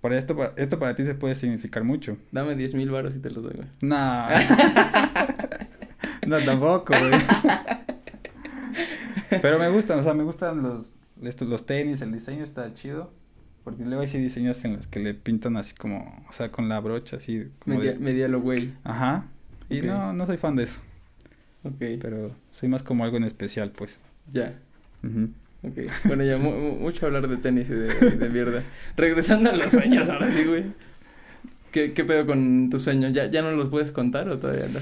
para 0.00 0.18
esto, 0.18 0.36
pa- 0.36 0.52
esto 0.56 0.78
para 0.78 0.94
ti 0.94 1.04
se 1.04 1.14
puede 1.14 1.34
significar 1.34 1.84
mucho. 1.84 2.16
Dame 2.32 2.54
10 2.54 2.74
mil 2.74 2.90
baros 2.90 3.16
y 3.16 3.18
te 3.18 3.30
los 3.30 3.42
doy, 3.42 3.54
güey. 3.54 3.68
No. 3.80 4.26
no, 6.26 6.38
tampoco, 6.44 6.92
güey. 6.98 7.12
Pero 9.42 9.58
me 9.58 9.68
gustan, 9.70 10.00
o 10.00 10.02
sea, 10.02 10.12
me 10.14 10.22
gustan 10.24 10.62
los, 10.62 10.91
estos, 11.28 11.48
los 11.48 11.66
tenis, 11.66 12.00
el 12.02 12.12
diseño 12.12 12.44
está 12.44 12.72
chido. 12.74 13.12
Porque 13.64 13.84
luego 13.84 14.00
hay 14.02 14.08
sí 14.08 14.18
diseños 14.18 14.64
en 14.64 14.76
los 14.76 14.88
que 14.88 14.98
le 14.98 15.14
pintan 15.14 15.56
así 15.56 15.74
como, 15.74 16.24
o 16.28 16.32
sea, 16.32 16.50
con 16.50 16.68
la 16.68 16.80
brocha 16.80 17.16
así. 17.18 17.46
Como 17.60 17.78
Media, 17.78 17.92
de- 17.92 17.98
medialo, 18.00 18.40
güey. 18.40 18.72
Ajá. 18.82 19.26
Y 19.70 19.82
no, 19.82 20.12
no 20.12 20.26
soy 20.26 20.36
fan 20.36 20.56
de 20.56 20.64
eso. 20.64 20.80
Ok. 21.62 21.76
Pero 22.00 22.34
soy 22.50 22.68
más 22.68 22.82
como 22.82 23.04
algo 23.04 23.16
en 23.18 23.24
especial, 23.24 23.70
pues. 23.70 24.00
Ya. 24.32 24.58
Ujú. 25.04 25.28
Ok. 25.62 25.78
Bueno, 26.06 26.24
ya 26.24 26.38
mu- 26.38 26.50
mu- 26.58 26.76
mucho 26.80 27.06
hablar 27.06 27.28
de 27.28 27.36
tenis 27.36 27.68
y 27.70 27.74
de, 27.74 27.94
de 28.16 28.28
mierda. 28.30 28.64
Regresando 28.96 29.50
a 29.50 29.52
los 29.56 29.70
sueños 29.70 30.08
ahora 30.08 30.28
sí, 30.28 30.42
güey. 30.44 30.64
¿Qué, 31.70 31.92
¿Qué 31.92 32.02
pedo 32.04 32.26
con 32.26 32.68
tus 32.68 32.82
sueños? 32.82 33.12
¿Ya, 33.12 33.26
¿Ya 33.26 33.42
no 33.42 33.52
los 33.52 33.68
puedes 33.68 33.92
contar 33.92 34.28
o 34.28 34.38
todavía 34.40 34.66
no? 34.72 34.80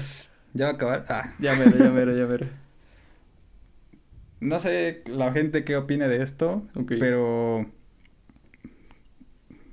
¿Ya 0.55 0.65
va 0.65 0.71
a 0.71 0.73
acabar? 0.73 1.05
Ah. 1.07 1.33
Ya 1.39 1.55
mero, 1.55 1.77
ya 1.77 1.89
mero, 1.91 2.17
ya 2.17 2.25
mero. 2.25 2.47
No 4.41 4.59
sé 4.59 5.03
la 5.07 5.31
gente 5.31 5.63
qué 5.63 5.77
opine 5.77 6.07
de 6.09 6.21
esto, 6.21 6.67
pero 6.99 7.65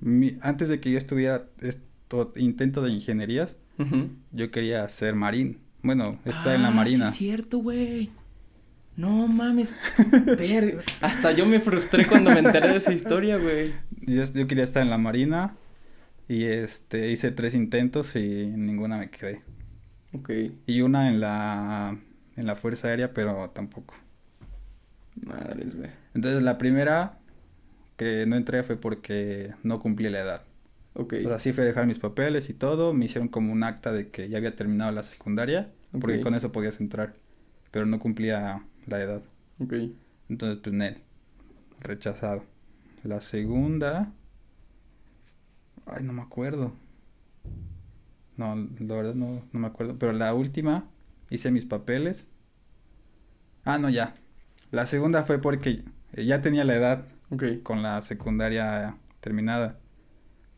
mi- 0.00 0.37
antes 0.42 0.68
de 0.68 0.81
que 0.81 0.90
yo 0.92 0.98
estudiara 0.98 1.46
esto, 1.61 2.33
intento 2.37 2.83
de 2.83 2.90
ingenierías, 2.92 3.57
yo 4.33 4.50
quería 4.50 4.88
ser 4.88 5.14
marín. 5.14 5.59
Bueno, 5.83 6.11
estar 6.24 6.54
en 6.57 6.62
la 6.62 6.68
Ah, 6.68 6.72
marina. 6.72 7.07
Sí, 7.07 7.12
es 7.12 7.18
cierto, 7.18 7.59
güey. 7.59 8.11
No 8.96 9.28
mames. 9.28 9.76
Ver, 10.38 10.83
hasta 11.00 11.31
yo 11.33 11.46
me 11.46 11.61
frustré 11.61 12.04
cuando 12.04 12.31
me 12.31 12.40
enteré 12.40 12.68
de 12.68 12.76
esa 12.78 12.92
historia, 12.92 13.37
güey. 13.38 13.72
Yo, 14.02 14.24
yo 14.24 14.46
quería 14.48 14.64
estar 14.64 14.83
en 14.83 14.90
la 14.90 14.98
marina 14.98 15.54
y 16.28 16.42
este 16.44 17.11
hice 17.12 17.31
tres 17.31 17.54
intentos 17.54 18.16
y 18.16 18.46
ninguna 18.48 18.98
me 18.98 19.09
quedé. 19.11 19.42
Ok. 20.12 20.31
Y 20.66 20.81
una 20.81 21.09
en 21.09 21.20
la 21.20 21.96
en 22.37 22.46
la 22.46 22.57
Fuerza 22.57 22.88
Aérea, 22.88 23.14
pero 23.14 23.50
tampoco. 23.50 23.94
Madres, 25.26 25.76
güey. 25.76 25.90
Entonces 26.14 26.42
la 26.42 26.59
primera 26.59 27.18
que 27.96 28.26
no 28.26 28.37
entré 28.37 28.62
fue 28.62 28.76
porque 28.76 29.54
no 29.62 29.81
cumplí 29.81 30.09
la 30.09 30.20
edad. 30.20 30.42
Ok. 30.94 31.14
O 31.24 31.28
sea, 31.28 31.38
sí 31.38 31.52
fue 31.52 31.64
dejar 31.64 31.87
mis 31.87 31.98
papeles 31.98 32.50
y 32.50 32.54
todo, 32.54 32.92
me 32.94 33.04
hicieron 33.07 33.28
como 33.28 33.52
un 33.52 33.62
acta 33.62 33.92
de 33.92 34.11
que 34.11 34.28
ya 34.28 34.38
había 34.38 34.57
terminado 34.57 34.90
la 34.92 35.02
secundaria, 35.02 35.72
porque 36.00 36.18
Ok. 36.18 36.22
con 36.22 36.35
eso 36.35 36.52
podías 36.52 36.81
entrar, 36.81 37.14
pero 37.70 37.87
no 37.87 37.98
cumplía 37.98 38.64
la 38.87 39.00
edad. 39.00 39.22
Ok. 39.61 39.74
Entonces, 40.28 40.61
pues, 40.62 40.74
Nel, 40.74 40.98
rechazado. 41.81 42.44
La 43.04 43.20
segunda, 43.20 44.12
ay, 45.87 46.04
no 46.04 46.12
me 46.12 46.22
acuerdo. 46.22 46.72
No, 48.37 48.54
la 48.57 48.94
verdad 48.94 49.14
no, 49.14 49.42
no 49.52 49.61
me 49.61 49.66
acuerdo, 49.66 49.96
pero 49.98 50.12
la 50.12 50.33
última 50.35 50.85
hice 51.31 51.50
mis 51.50 51.66
papeles. 51.66 52.26
Ah, 53.64 53.78
no, 53.78 53.90
ya. 53.90 54.14
La 54.70 54.87
segunda 54.87 55.24
fue 55.24 55.40
porque 55.40 55.85
ya 56.16 56.40
tenía 56.42 56.64
la 56.64 56.74
edad 56.74 57.04
Ok. 57.31 57.62
con 57.62 57.83
la 57.83 58.00
secundaria 58.02 58.96
terminada. 59.20 59.78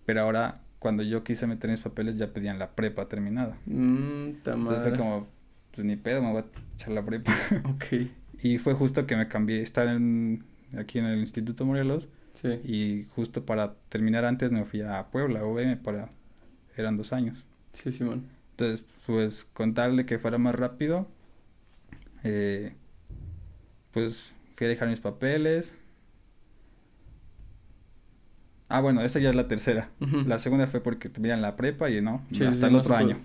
Pero 0.06 0.22
ahora, 0.22 0.62
cuando 0.78 1.02
yo 1.02 1.22
quise 1.24 1.46
meter 1.46 1.70
mis 1.70 1.80
papeles, 1.80 2.16
ya 2.16 2.32
pedían 2.32 2.58
la 2.58 2.70
prepa 2.74 3.08
terminada. 3.08 3.58
Mmm, 3.66 4.42
ta 4.42 4.52
Entonces 4.54 4.82
fue 4.88 4.96
como, 4.96 5.28
pues 5.72 5.84
ni 5.84 5.96
pedo, 5.96 6.22
me 6.22 6.32
voy 6.32 6.42
a 6.42 6.46
echar 6.74 6.92
la 6.92 7.04
prepa. 7.04 7.32
Ok. 7.74 8.08
y 8.42 8.58
fue 8.58 8.74
justo 8.74 9.06
que 9.06 9.16
me 9.16 9.28
cambié, 9.28 9.62
estaba 9.62 9.92
en, 9.92 10.44
aquí 10.76 10.98
en 10.98 11.06
el 11.06 11.18
Instituto 11.20 11.64
Morelos. 11.64 12.08
Sí. 12.32 12.48
Y 12.64 13.06
justo 13.14 13.44
para 13.44 13.74
terminar 13.88 14.24
antes 14.24 14.52
me 14.52 14.64
fui 14.64 14.80
a 14.82 15.08
Puebla, 15.10 15.44
UVM, 15.44 15.76
para, 15.82 16.10
eran 16.76 16.96
dos 16.96 17.12
años. 17.12 17.44
Sí, 17.72 17.92
Simón. 17.92 18.26
Entonces, 18.52 18.84
pues, 19.06 19.46
con 19.52 19.74
tal 19.74 19.96
de 19.96 20.06
que 20.06 20.18
fuera 20.18 20.38
más 20.38 20.54
rápido, 20.54 21.08
eh, 22.24 22.74
pues, 23.92 24.32
fui 24.54 24.66
a 24.66 24.70
dejar 24.70 24.88
mis 24.88 25.00
papeles. 25.00 25.74
Ah, 28.68 28.80
bueno, 28.80 29.02
esa 29.02 29.18
ya 29.18 29.30
es 29.30 29.36
la 29.36 29.48
tercera. 29.48 29.90
La 30.26 30.38
segunda 30.38 30.68
fue 30.68 30.80
porque 30.80 31.08
terminan 31.08 31.42
la 31.42 31.56
prepa 31.56 31.90
y 31.90 32.00
no, 32.00 32.24
Sí, 32.30 32.44
hasta 32.44 32.68
sí, 32.68 32.72
el 32.72 32.78
otro 32.78 32.94
año. 32.94 33.18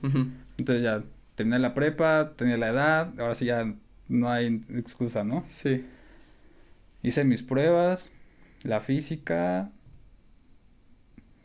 Entonces 0.57 0.81
ya 0.81 1.03
terminé 1.35 1.59
la 1.59 1.75
prepa, 1.75 2.33
tenía 2.35 2.57
la 2.57 2.69
edad, 2.69 3.13
ahora 3.19 3.35
sí 3.35 3.45
ya 3.45 3.75
no 4.07 4.29
hay 4.29 4.63
excusa, 4.73 5.23
¿no? 5.23 5.43
Sí. 5.47 5.85
Hice 7.03 7.25
mis 7.25 7.43
pruebas, 7.43 8.09
la 8.63 8.81
física, 8.81 9.71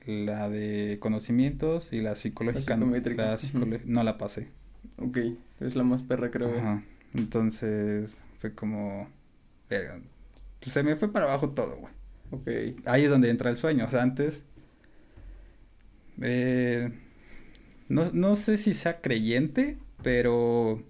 la 0.06 0.48
de 0.48 0.96
conocimientos 0.98 1.92
y 1.92 2.00
la 2.00 2.16
psicológica. 2.16 2.76
La 2.76 3.36
psicométrica, 3.36 3.36
la 3.36 3.80
No 3.84 4.02
la 4.02 4.16
pasé. 4.16 4.48
Ok. 4.96 5.18
Es 5.60 5.76
la 5.76 5.84
más 5.84 6.02
perra, 6.02 6.30
creo, 6.30 6.48
güey. 6.48 6.60
Ajá. 6.60 6.82
Entonces 7.12 8.24
fue 8.40 8.54
como... 8.56 9.10
verga, 9.70 10.00
pues, 10.60 10.72
se 10.74 10.82
me 10.84 10.96
fue 10.96 11.12
para 11.12 11.26
abajo 11.26 11.50
todo, 11.52 11.76
güey. 11.78 11.94
Ok. 12.32 12.48
Ahí 12.86 13.04
es 13.04 13.10
donde 13.10 13.30
entra 13.30 13.50
el 13.50 13.56
sueño. 13.58 13.86
O 13.86 13.90
sea, 13.90 14.02
antes... 14.02 14.46
eh, 16.20 16.90
no, 17.88 18.10
no 18.12 18.36
sé 18.36 18.58
si 18.58 18.74
sea 18.74 19.00
creyente, 19.00 19.78
pero... 20.02 20.82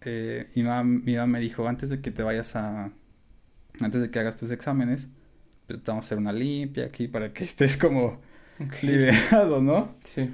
eh, 0.00 0.48
mi, 0.54 0.62
mamá, 0.62 0.82
mi 0.84 1.14
mamá 1.16 1.26
me 1.26 1.40
dijo, 1.40 1.66
antes 1.68 1.90
de 1.90 2.00
que 2.00 2.10
te 2.10 2.22
vayas 2.22 2.56
a... 2.56 2.92
Antes 3.80 4.02
de 4.02 4.10
que 4.10 4.18
hagas 4.20 4.36
tus 4.36 4.50
exámenes, 4.52 5.08
pues 5.66 5.82
vamos 5.84 6.04
a 6.04 6.08
hacer 6.08 6.18
una 6.18 6.32
limpia 6.32 6.86
aquí 6.86 7.08
para 7.08 7.32
que 7.34 7.44
estés 7.46 7.76
como 7.78 8.20
Ok. 8.58 8.82
liberado, 8.82 9.60
¿no? 9.62 9.96
Sí. 10.04 10.30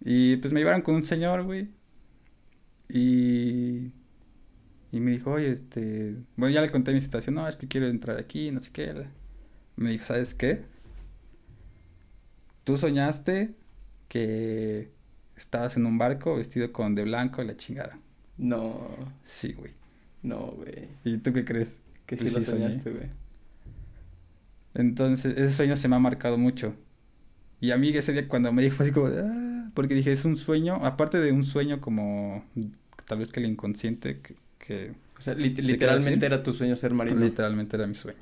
Y 0.00 0.36
pues 0.38 0.52
me 0.52 0.60
llevaron 0.60 0.82
con 0.82 0.96
un 0.96 1.02
señor, 1.02 1.44
güey. 1.44 1.68
Y... 2.88 3.92
Y 4.92 5.00
me 5.00 5.12
dijo, 5.12 5.32
oye, 5.32 5.52
este... 5.52 6.16
Bueno, 6.36 6.54
ya 6.54 6.60
le 6.62 6.70
conté 6.70 6.92
mi 6.92 7.00
situación. 7.00 7.34
No, 7.36 7.46
es 7.48 7.56
que 7.56 7.68
quiero 7.68 7.88
entrar 7.88 8.18
aquí, 8.18 8.50
no 8.50 8.60
sé 8.60 8.72
qué. 8.72 9.06
Me 9.76 9.90
dijo, 9.90 10.04
¿sabes 10.06 10.34
qué? 10.34 10.64
Tú 12.64 12.76
soñaste 12.76 13.54
que 14.08 14.90
estabas 15.36 15.76
en 15.76 15.86
un 15.86 15.98
barco 15.98 16.36
vestido 16.36 16.72
con 16.72 16.94
de 16.94 17.04
blanco 17.04 17.42
y 17.42 17.46
la 17.46 17.56
chingada. 17.56 17.98
No, 18.38 18.88
Sí, 19.24 19.52
güey. 19.52 19.72
no, 20.22 20.52
güey. 20.52 20.88
¿Y 21.04 21.18
tú 21.18 21.32
qué 21.32 21.44
crees? 21.44 21.80
Que 22.06 22.16
sí 22.16 22.22
Pues 22.24 22.34
lo 22.34 22.40
sí 22.40 22.46
soñaste, 22.50 22.90
güey. 22.90 23.08
Entonces, 24.74 25.36
ese 25.36 25.52
sueño 25.52 25.76
se 25.76 25.88
me 25.88 25.96
ha 25.96 25.98
marcado 25.98 26.38
mucho. 26.38 26.74
Y 27.60 27.72
a 27.72 27.76
mí 27.78 27.90
ese 27.90 28.12
día 28.12 28.28
cuando 28.28 28.52
me 28.52 28.62
dijo 28.62 28.76
fue 28.76 28.86
así 28.86 28.92
como, 28.94 29.08
"Ah", 29.08 29.70
porque 29.74 29.94
dije, 29.94 30.12
es 30.12 30.24
un 30.24 30.36
sueño, 30.36 30.84
aparte 30.86 31.18
de 31.18 31.32
un 31.32 31.44
sueño 31.44 31.80
como 31.80 32.44
tal 33.06 33.18
vez 33.20 33.32
que 33.32 33.40
el 33.40 33.46
inconsciente, 33.46 34.20
que, 34.20 34.36
que 34.60 34.94
O 35.18 35.22
sea, 35.22 35.34
literalmente 35.34 36.26
era 36.26 36.42
tu 36.42 36.52
sueño 36.52 36.76
ser 36.76 36.94
marino. 36.94 37.20
literalmente 37.20 37.76
era 37.76 37.86
mi 37.88 37.94
sueño. 37.96 38.20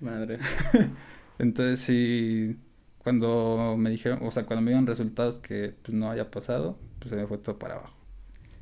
Madre. 0.00 0.38
Entonces 1.38 1.80
sí, 1.80 2.56
cuando 2.98 3.76
me 3.78 3.90
dijeron, 3.90 4.20
o 4.22 4.30
sea, 4.30 4.46
cuando 4.46 4.62
me 4.62 4.70
dieron 4.70 4.86
resultados 4.86 5.38
que 5.38 5.74
pues 5.82 5.96
no 5.96 6.10
haya 6.10 6.30
pasado, 6.30 6.78
pues 6.98 7.10
se 7.10 7.16
me 7.16 7.26
fue 7.26 7.38
todo 7.38 7.58
para 7.58 7.74
abajo. 7.76 7.96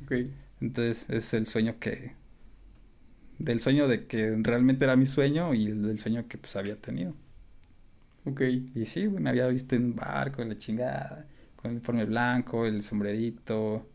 Ok. 0.03 0.13
Entonces 0.61 1.09
es 1.09 1.33
el 1.33 1.45
sueño 1.45 1.79
que, 1.79 2.13
del 3.39 3.59
sueño 3.59 3.87
de 3.87 4.07
que 4.07 4.35
realmente 4.41 4.85
era 4.85 4.95
mi 4.95 5.07
sueño 5.07 5.53
y 5.53 5.67
el 5.67 5.83
del 5.83 5.99
sueño 5.99 6.27
que 6.27 6.37
pues 6.37 6.55
había 6.55 6.75
tenido. 6.77 7.15
Ok. 8.25 8.41
Y 8.75 8.85
sí, 8.85 9.07
me 9.07 9.29
había 9.29 9.47
visto 9.47 9.75
en 9.75 9.85
un 9.85 9.95
barco, 9.95 10.41
en 10.41 10.49
la 10.49 10.57
chingada, 10.57 11.27
con 11.55 11.71
el 11.71 11.77
uniforme 11.77 12.05
blanco, 12.05 12.65
el 12.65 12.81
sombrerito, 12.81 13.87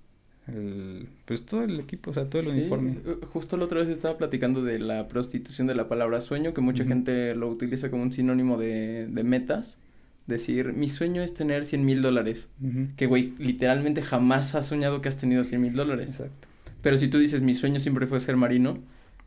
el, 0.55 1.09
pues 1.25 1.45
todo 1.47 1.63
el 1.65 1.79
equipo, 1.81 2.11
o 2.11 2.15
sea, 2.15 2.29
todo 2.29 2.43
el 2.43 2.49
Sí, 2.49 2.53
uniforme. 2.59 2.93
eh, 3.05 3.17
Justo 3.33 3.57
la 3.57 3.65
otra 3.65 3.81
vez 3.81 3.89
estaba 3.89 4.17
platicando 4.19 4.63
de 4.63 4.79
la 4.79 5.09
prostitución 5.09 5.67
de 5.67 5.75
la 5.75 5.89
palabra 5.89 6.21
sueño, 6.21 6.53
que 6.55 6.61
mucha 6.61 6.85
gente 6.85 7.35
lo 7.35 7.49
utiliza 7.49 7.91
como 7.91 8.03
un 8.03 8.13
sinónimo 8.13 8.59
de, 8.59 9.07
de 9.09 9.23
metas. 9.25 9.79
Decir, 10.27 10.75
mi 10.75 10.89
sueño 10.89 11.23
es 11.23 11.35
tener 11.35 11.65
100 11.65 11.85
mil 11.85 12.03
dólares. 12.03 12.49
Que, 12.97 13.07
güey, 13.07 13.33
literalmente 13.39 14.01
jamás 14.03 14.55
has 14.55 14.67
soñado 14.67 15.01
que 15.01 15.09
has 15.09 15.17
tenido 15.17 15.43
100 15.43 15.61
mil 15.61 15.73
dólares. 15.73 16.09
Exacto. 16.11 16.49
Pero 16.83 16.99
si 16.99 17.09
tú 17.09 17.19
dices, 17.19 17.43
mi 17.43 17.53
sueño 17.55 17.81
siempre 17.81 18.07
fue 18.07 18.21
ser 18.21 18.37
marino, 18.37 18.75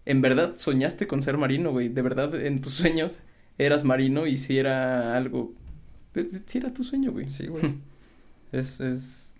en 0.05 0.21
verdad 0.21 0.53
soñaste 0.57 1.05
con 1.07 1.21
ser 1.21 1.37
marino, 1.37 1.71
güey. 1.71 1.89
De 1.89 2.01
verdad, 2.01 2.33
en 2.35 2.61
tus 2.61 2.73
sueños 2.73 3.19
eras 3.57 3.83
marino 3.83 4.27
y 4.27 4.37
si 4.37 4.57
era 4.57 5.17
algo... 5.17 5.53
pues, 6.13 6.41
Si 6.45 6.57
era 6.57 6.73
tu 6.73 6.83
sueño, 6.83 7.11
güey. 7.11 7.29
Sí, 7.29 7.47
güey. 7.47 7.63
es, 8.53 8.79
es... 8.79 9.32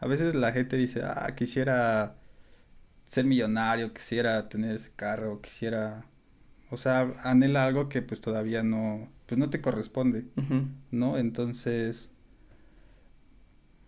A 0.00 0.06
veces 0.06 0.34
la 0.34 0.52
gente 0.52 0.76
dice, 0.76 1.02
ah, 1.04 1.32
quisiera 1.36 2.16
ser 3.06 3.24
millonario, 3.24 3.92
quisiera 3.92 4.48
tener 4.48 4.74
ese 4.76 4.92
carro, 4.94 5.40
quisiera... 5.40 6.04
O 6.70 6.76
sea, 6.76 7.12
anhela 7.22 7.64
algo 7.64 7.88
que 7.88 8.02
pues 8.02 8.20
todavía 8.20 8.62
no, 8.62 9.08
pues 9.26 9.38
no 9.38 9.50
te 9.50 9.60
corresponde. 9.60 10.24
¿no? 10.90 11.16
Entonces, 11.18 12.10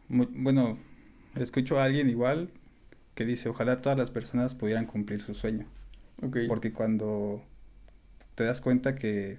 bueno, 0.09 0.79
escucho 1.37 1.81
a 1.81 1.85
alguien 1.85 2.09
igual 2.09 2.51
que 3.15 3.25
dice, 3.25 3.49
ojalá 3.49 3.83
todas 3.83 3.99
las 3.99 4.11
personas 4.11 4.55
pudieran 4.55 4.87
cumplir 4.87 5.21
su 5.23 5.35
sueño. 5.35 5.67
Porque 6.49 6.73
cuando 6.73 7.43
te 8.35 8.45
das 8.45 8.61
cuenta 8.61 8.95
que 8.95 9.39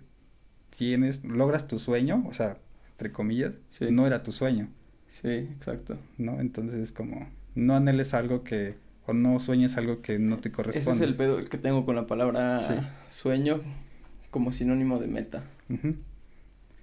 tienes, 0.70 1.24
logras 1.24 1.68
tu 1.68 1.80
sueño, 1.80 2.26
o 2.28 2.34
sea, 2.34 2.58
entre 2.92 3.12
comillas, 3.12 3.60
Sí. 3.70 3.88
no 3.92 4.06
era 4.08 4.24
tu 4.24 4.32
sueño, 4.32 4.70
Sí, 5.10 5.30
exacto. 5.30 5.98
¿no? 6.18 6.40
Entonces 6.40 6.92
como 6.92 7.28
no 7.56 7.76
anheles 7.76 8.14
algo 8.14 8.44
que, 8.44 8.76
o 9.06 9.14
no 9.14 9.40
sueñes 9.40 9.78
algo 9.78 10.00
que 10.02 10.20
no 10.20 10.38
te 10.38 10.52
corresponde. 10.52 10.80
Ese 10.92 10.92
es 10.92 11.02
el 11.02 11.16
pedo 11.16 11.44
que 11.44 11.58
tengo 11.58 11.86
con 11.86 11.96
la 11.96 12.06
palabra 12.08 12.62
Sí. 12.62 12.74
sueño 13.10 13.62
como 14.32 14.52
sinónimo 14.52 15.00
de 15.00 15.08
meta. 15.08 15.44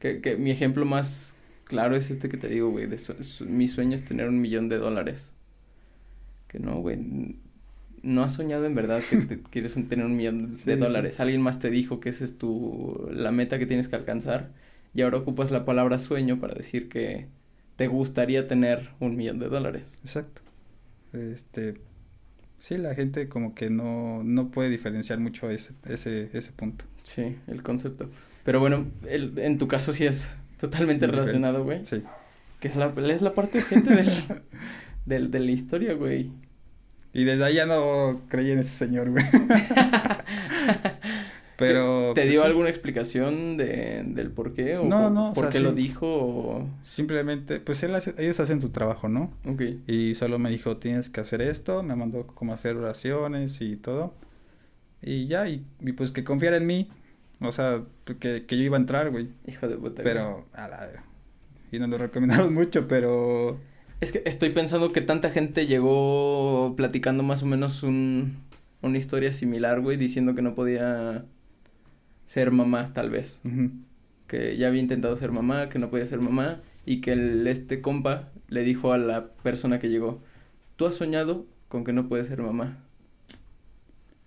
Que, 0.01 0.21
que 0.21 0.37
mi 0.37 0.51
ejemplo 0.51 0.85
más 0.85 1.37
claro 1.65 1.97
es 1.97 2.11
este 2.11 2.29
que 2.29 2.37
te 2.37 2.49
digo, 2.49 2.71
güey. 2.71 2.87
De 2.87 2.99
su- 2.99 3.23
su- 3.23 3.47
mi 3.47 3.69
sueño 3.69 3.95
es 3.95 4.05
tener 4.05 4.29
un 4.29 4.41
millón 4.41 4.69
de 4.69 4.79
dólares. 4.79 5.33
Que 6.49 6.59
no, 6.59 6.81
güey. 6.81 6.99
No 8.03 8.23
has 8.23 8.35
soñado 8.35 8.67
en 8.67 8.75
verdad 8.75 9.01
que 9.09 9.17
te- 9.19 9.41
quieres 9.51 9.75
tener 9.75 10.05
un 10.05 10.17
millón 10.17 10.51
de 10.53 10.57
Sí, 10.59 10.65
sí. 10.65 10.77
dólares. 10.77 11.21
Alguien 11.21 11.41
más 11.41 11.59
te 11.59 11.71
dijo 11.71 12.01
que 12.01 12.11
esa 12.11 12.25
es 12.25 12.37
tu 12.37 13.09
la 13.13 13.31
meta 13.33 13.59
que 13.59 13.67
tienes 13.67 13.89
que 13.89 13.97
alcanzar. 13.97 14.51
Y 14.93 15.03
ahora 15.03 15.19
ocupas 15.19 15.51
la 15.51 15.65
palabra 15.65 15.99
sueño 15.99 16.39
para 16.39 16.55
decir 16.55 16.89
que 16.89 17.27
te 17.77 17.87
gustaría 17.89 18.47
tener 18.49 18.91
un 19.01 19.17
millón 19.17 19.39
de 19.39 19.49
dólares. 19.49 19.95
Exacto. 20.05 20.43
Este, 21.13 21.75
sí, 22.59 22.77
la 22.77 22.95
gente 22.95 23.29
como 23.29 23.55
que 23.55 23.71
no, 23.71 24.23
no 24.25 24.51
puede 24.51 24.71
diferenciar 24.71 25.19
mucho 25.21 25.51
ese, 25.51 25.73
ese, 25.87 26.31
ese 26.33 26.53
punto. 26.53 26.85
Sí, 27.03 27.37
el 27.47 27.63
concepto. 27.63 28.09
Pero 28.45 28.61
bueno, 28.61 28.87
el- 29.09 29.39
en 29.39 29.59
tu 29.59 29.69
caso 29.69 29.93
sí 29.93 30.05
es 30.07 30.33
totalmente 30.59 31.07
diferente. 31.07 31.33
relacionado, 31.33 31.65
güey. 31.65 31.85
Sí. 31.87 32.03
Que 32.61 32.69
es 32.69 32.77
la, 32.77 32.93
es 33.13 33.23
la 33.23 33.35
parte 33.35 33.61
gente 33.63 33.95
de 33.95 34.05
la, 34.05 34.43
del- 35.07 35.31
de 35.31 35.41
la 35.41 35.51
historia, 35.51 35.95
güey. 35.95 36.31
Y 37.13 37.25
desde 37.25 37.45
ahí 37.45 37.55
ya 37.55 37.67
no 37.67 38.23
creí 38.29 38.51
en 38.51 38.59
ese 38.59 38.77
señor, 38.87 39.11
güey. 39.11 39.25
Pero... 41.57 42.13
¿Te 42.15 42.23
pues, 42.23 42.31
dio 42.33 42.43
alguna 42.45 42.69
explicación 42.69 43.57
de, 43.57 44.03
del 44.07 44.31
por 44.31 44.55
qué? 44.55 44.77
¿O 44.77 44.85
No, 44.85 45.03
por, 45.05 45.13
no, 45.13 45.31
o 45.31 45.35
por 45.35 45.45
sea, 45.45 45.53
qué 45.53 45.59
sí. 45.59 45.65
lo 45.65 45.73
dijo? 45.73 46.07
O... 46.07 46.69
Simplemente, 46.83 47.61
pues 47.61 47.83
él 47.85 47.95
hace- 47.95 48.15
ellos 48.19 48.41
hacen 48.41 48.61
su 48.61 48.71
trabajo, 48.71 49.09
¿no? 49.09 49.33
Ok, 49.47 49.63
Y 49.87 50.15
solo 50.15 50.39
me 50.39 50.51
dijo, 50.51 50.79
tienes 50.79 51.11
que 51.11 51.21
hacer 51.21 51.43
esto, 51.43 51.83
me 51.83 51.95
mandó 51.95 52.27
cómo 52.27 52.53
hacer 52.53 52.77
oraciones 52.77 53.61
y 53.61 53.77
todo. 53.77 54.15
Y 55.03 55.27
ya, 55.29 55.49
y, 55.49 55.65
y 55.81 55.93
pues 55.93 56.11
que 56.11 56.25
confiara 56.25 56.57
en 56.57 56.67
mí. 56.67 56.89
O 57.41 57.53
sea, 57.53 57.83
que, 58.19 58.47
que 58.47 58.57
yo 58.57 58.63
iba 58.65 58.77
a 58.77 58.81
entrar, 58.81 59.11
güey. 59.11 59.29
hijo 59.47 59.69
de 59.69 59.77
puta. 59.77 60.03
güey. 60.03 60.15
Pero, 60.15 60.47
a 60.55 60.67
la. 60.69 61.05
Y 61.71 61.79
nos 61.79 61.89
lo 61.89 61.99
recomendaron 61.99 62.53
mucho, 62.55 62.89
pero... 62.89 63.59
Es 64.01 64.13
que 64.13 64.23
estoy 64.27 64.51
pensando 64.51 64.93
que 64.93 65.01
tanta 65.03 65.31
gente 65.31 65.67
llegó 65.67 66.75
platicando 66.77 67.23
más 67.23 67.43
o 67.43 67.47
menos 67.47 67.83
un, 67.83 68.37
una 68.83 68.99
historia 68.99 69.33
similar, 69.33 69.81
güey, 69.81 69.97
diciendo 69.97 70.35
que 70.35 70.43
no 70.43 70.55
podía 70.55 71.25
ser 72.25 72.51
mamá, 72.51 72.93
tal 72.95 73.11
vez. 73.11 73.41
que 74.27 74.57
ya 74.57 74.69
había 74.69 74.81
intentado 74.81 75.15
ser 75.17 75.33
mamá, 75.33 75.69
que 75.69 75.79
no 75.79 75.91
podía 75.91 76.07
ser 76.07 76.21
mamá, 76.21 76.61
y 76.87 77.01
que 77.01 77.13
el, 77.13 77.47
este 77.47 77.81
compa 77.81 78.31
le 78.49 78.63
dijo 78.65 78.93
a 78.93 78.99
la 78.99 79.29
persona 79.43 79.79
que 79.79 79.89
llegó, 79.89 80.23
tú 80.77 80.87
has 80.87 80.95
soñado 80.95 81.47
con 81.69 81.85
que 81.85 81.93
no 81.93 82.09
puedes 82.09 82.27
ser 82.29 82.41
mamá. 82.43 82.79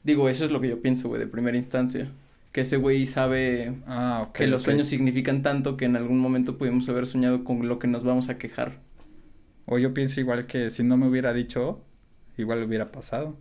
Digo, 0.03 0.29
eso 0.29 0.45
es 0.45 0.51
lo 0.51 0.61
que 0.61 0.69
yo 0.69 0.81
pienso, 0.81 1.07
güey, 1.09 1.19
de 1.19 1.27
primera 1.27 1.57
instancia. 1.57 2.11
Que 2.51 2.61
ese 2.61 2.77
güey 2.77 3.05
sabe 3.05 3.73
Ah, 3.87 4.29
que 4.33 4.47
los 4.47 4.63
sueños 4.63 4.87
significan 4.87 5.43
tanto 5.43 5.77
que 5.77 5.85
en 5.85 5.95
algún 5.95 6.19
momento 6.19 6.57
pudimos 6.57 6.87
haber 6.89 7.05
soñado 7.07 7.43
con 7.43 7.67
lo 7.67 7.77
que 7.77 7.87
nos 7.87 8.03
vamos 8.03 8.29
a 8.29 8.37
quejar. 8.37 8.79
O 9.65 9.77
yo 9.79 9.93
pienso 9.93 10.19
igual 10.21 10.47
que 10.47 10.71
si 10.71 10.83
no 10.83 10.95
me 10.97 11.07
hubiera 11.07 11.33
dicho, 11.33 11.81
igual 12.37 12.63
hubiera 12.63 12.91
pasado. 12.91 13.37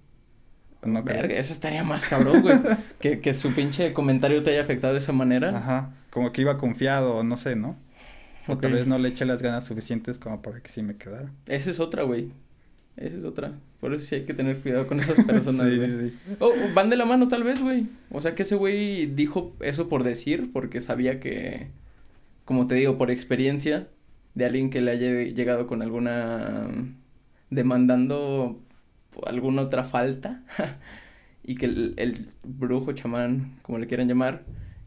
¿No 0.85 1.03
Verga, 1.03 1.23
crees? 1.25 1.41
eso 1.41 1.53
estaría 1.53 1.83
más 1.85 2.05
cabrón, 2.05 2.43
güey. 2.43 2.57
que, 3.01 3.21
que 3.21 3.35
su 3.35 3.53
pinche 3.53 3.93
comentario 3.93 4.43
te 4.43 4.51
haya 4.51 4.61
afectado 4.61 4.93
de 4.93 4.99
esa 5.01 5.13
manera. 5.13 5.57
Ajá, 5.57 5.95
como 6.11 6.33
que 6.33 6.43
iba 6.43 6.59
confiado, 6.59 7.15
o 7.17 7.23
no 7.25 7.37
sé, 7.37 7.57
¿no? 7.57 7.77
O 8.47 8.59
tal 8.59 8.73
vez 8.73 8.87
no 8.87 8.99
le 8.99 9.09
eché 9.09 9.25
las 9.25 9.43
ganas 9.43 9.65
suficientes 9.65 10.19
como 10.19 10.41
para 10.43 10.61
que 10.61 10.71
sí 10.71 10.83
me 10.83 10.97
quedara. 10.97 11.33
Esa 11.47 11.71
es 11.71 11.81
otra, 11.81 12.05
güey. 12.05 12.31
Esa 12.97 13.19
es 13.19 13.25
otra. 13.25 13.53
Por 13.81 13.93
eso 13.93 14.07
sí 14.07 14.15
hay 14.15 14.25
que 14.25 14.35
tener 14.35 14.61
cuidado 14.61 14.87
con 14.87 15.01
esas 15.01 15.21
personas, 15.27 15.67
sí, 15.69 15.77
güey. 15.77 15.91
sí, 15.91 15.99
sí. 16.11 16.37
Oh, 16.39 16.53
van 16.75 16.89
de 16.89 16.97
la 16.97 17.05
mano 17.05 17.27
tal 17.29 17.43
vez, 17.43 17.61
güey. 17.61 17.89
O 18.11 18.23
sea 18.23 18.35
que 18.37 18.43
ese 18.43 18.55
güey 18.55 19.07
dijo 19.07 19.55
eso 19.61 19.89
por 19.89 20.05
decir, 20.05 20.53
porque 20.53 20.81
sabía 20.81 21.19
que, 21.21 21.69
como 22.45 22.67
te 22.67 22.77
digo, 22.77 22.97
por 22.99 23.11
experiencia 23.11 23.89
de 24.35 24.47
alguien 24.47 24.71
que 24.71 24.81
le 24.81 24.93
haya 24.93 25.11
llegado 25.25 25.67
con 25.67 25.83
alguna 25.83 26.69
demandando 27.51 28.61
alguna 29.27 29.63
otra 29.63 29.85
falta 29.85 30.43
y 31.45 31.57
que 31.57 31.67
el, 31.67 31.95
el 31.97 32.29
brujo, 32.45 32.93
chamán, 32.93 33.59
como 33.63 33.79
le 33.79 33.87
quieran 33.87 34.09
llamar, 34.09 34.45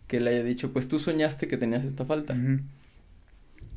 que 0.07 0.19
le 0.19 0.31
haya 0.31 0.43
dicho, 0.43 0.71
pues 0.73 0.87
tú 0.87 0.99
soñaste 0.99 1.47
que 1.47 1.57
tenías 1.57 1.85
esta 1.85 2.05
falta. 2.05 2.35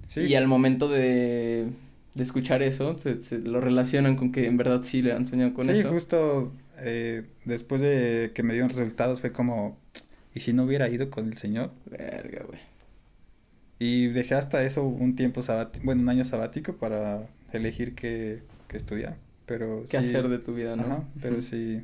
Sí. 0.07 0.21
Y 0.23 0.35
al 0.35 0.47
momento 0.47 0.89
de, 0.89 1.69
de 2.15 2.23
escuchar 2.23 2.63
eso, 2.63 2.99
se, 2.99 3.23
se 3.23 3.39
lo 3.39 3.61
relacionan 3.61 4.17
con 4.17 4.33
que 4.33 4.47
en 4.47 4.57
verdad 4.57 4.83
sí 4.83 5.03
le 5.03 5.13
han 5.13 5.27
soñado 5.27 5.55
con 5.55 5.69
sí, 5.69 5.73
eso. 5.73 5.89
justo 5.91 6.53
eh, 6.79 7.25
después 7.45 7.81
de 7.81 8.33
que 8.35 8.43
me 8.43 8.53
dieron 8.55 8.71
resultados 8.71 9.21
fue 9.21 9.33
como, 9.33 9.79
¿y 10.35 10.41
si 10.41 10.53
no 10.53 10.65
hubiera 10.65 10.89
ido 10.89 11.11
con 11.11 11.27
el 11.27 11.37
señor? 11.39 11.73
Verga, 11.87 12.45
güey. 12.47 12.61
Y 13.79 14.07
dejé 14.09 14.35
hasta 14.35 14.65
eso 14.65 14.85
un 14.85 15.17
tiempo 15.17 15.43
sabático, 15.43 15.85
bueno, 15.85 16.03
un 16.03 16.09
año 16.09 16.25
sabático 16.25 16.77
para 16.77 17.29
elegir 17.53 17.95
qué, 17.95 18.43
qué 18.69 18.77
estudiar. 18.77 19.17
Pero 19.53 19.83
qué 19.91 19.99
sí, 19.99 20.05
hacer 20.07 20.29
de 20.31 20.39
tu 20.39 20.55
vida, 20.55 20.77
¿no? 20.77 20.83
Ajá, 20.85 21.05
pero 21.21 21.43
sí. 21.43 21.83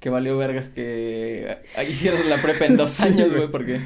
Que 0.00 0.10
valió 0.10 0.36
vergas 0.36 0.68
que 0.68 1.58
hicieras 1.88 2.26
la 2.26 2.42
prepa 2.42 2.66
en 2.66 2.76
dos 2.76 2.98
años, 3.00 3.32
güey. 3.32 3.48
porque... 3.50 3.78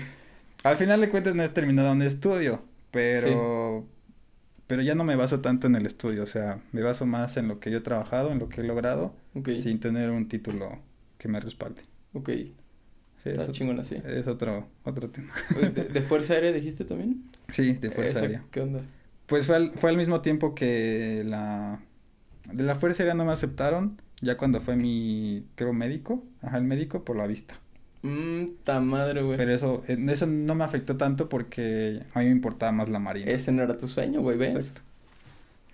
Al 0.64 0.76
final 0.76 1.00
de 1.02 1.10
cuentas 1.10 1.34
no 1.34 1.42
he 1.42 1.48
terminado 1.50 1.92
un 1.92 2.00
estudio, 2.02 2.62
pero 2.90 3.86
pero 4.66 4.82
ya 4.82 4.94
no 4.94 5.04
me 5.04 5.14
baso 5.16 5.40
tanto 5.40 5.66
en 5.66 5.76
el 5.76 5.84
estudio, 5.86 6.22
o 6.22 6.26
sea, 6.26 6.60
me 6.72 6.82
baso 6.82 7.04
más 7.06 7.36
en 7.36 7.48
lo 7.48 7.60
que 7.60 7.70
yo 7.70 7.78
he 7.78 7.80
trabajado, 7.82 8.32
en 8.32 8.38
lo 8.38 8.48
que 8.48 8.62
he 8.62 8.64
logrado, 8.64 9.14
sin 9.62 9.78
tener 9.80 10.10
un 10.10 10.26
título 10.28 10.78
que 11.18 11.28
me 11.28 11.38
respalde. 11.40 11.82
ok, 12.14 12.30
Sí, 13.24 13.30
está 13.30 13.44
es, 13.44 13.52
chingón 13.52 13.78
así. 13.80 13.96
es 14.06 14.26
otro 14.28 14.66
otro 14.84 15.10
tema. 15.10 15.32
¿De, 15.74 15.84
de 15.84 16.02
Fuerza 16.02 16.34
Aérea 16.34 16.52
dijiste 16.52 16.84
también? 16.84 17.24
Sí, 17.50 17.72
de 17.74 17.90
fuerza 17.90 18.12
Esa, 18.12 18.20
aérea. 18.20 18.44
¿Qué 18.50 18.60
onda? 18.60 18.80
Pues 19.26 19.46
fue 19.46 19.56
al, 19.56 19.72
fue 19.74 19.90
al 19.90 19.96
mismo 19.96 20.20
tiempo 20.22 20.54
que 20.54 21.22
la 21.26 21.80
De 22.53 22.64
la 22.64 22.74
fuerza 22.74 23.03
aérea 23.03 23.14
no 23.14 23.24
me 23.24 23.32
aceptaron, 23.32 24.01
ya 24.20 24.36
cuando 24.36 24.61
fue 24.61 24.76
mi, 24.76 25.44
creo, 25.55 25.72
médico, 25.72 26.24
ajá, 26.42 26.59
el 26.59 26.64
médico 26.64 27.05
por 27.05 27.16
la 27.16 27.26
vista. 27.26 27.55
Mmm, 28.03 28.44
ta 28.64 28.80
madre, 28.80 29.22
güey. 29.22 29.36
Pero 29.36 29.53
eso, 29.53 29.82
eh, 29.88 29.99
eso 30.09 30.26
no 30.26 30.55
me 30.55 30.64
afectó 30.64 30.96
tanto 30.96 31.28
porque 31.28 32.03
a 32.14 32.20
mí 32.20 32.26
me 32.26 32.32
importaba 32.32 32.72
más 32.72 32.88
la 32.88 32.99
marina. 32.99 33.30
Ese 33.30 33.53
no 33.53 33.62
era 33.62 33.76
tu 33.76 33.88
sueño, 33.88 34.20
güey, 34.20 34.38
¿ves? 34.38 34.55
Exacto. 34.55 34.80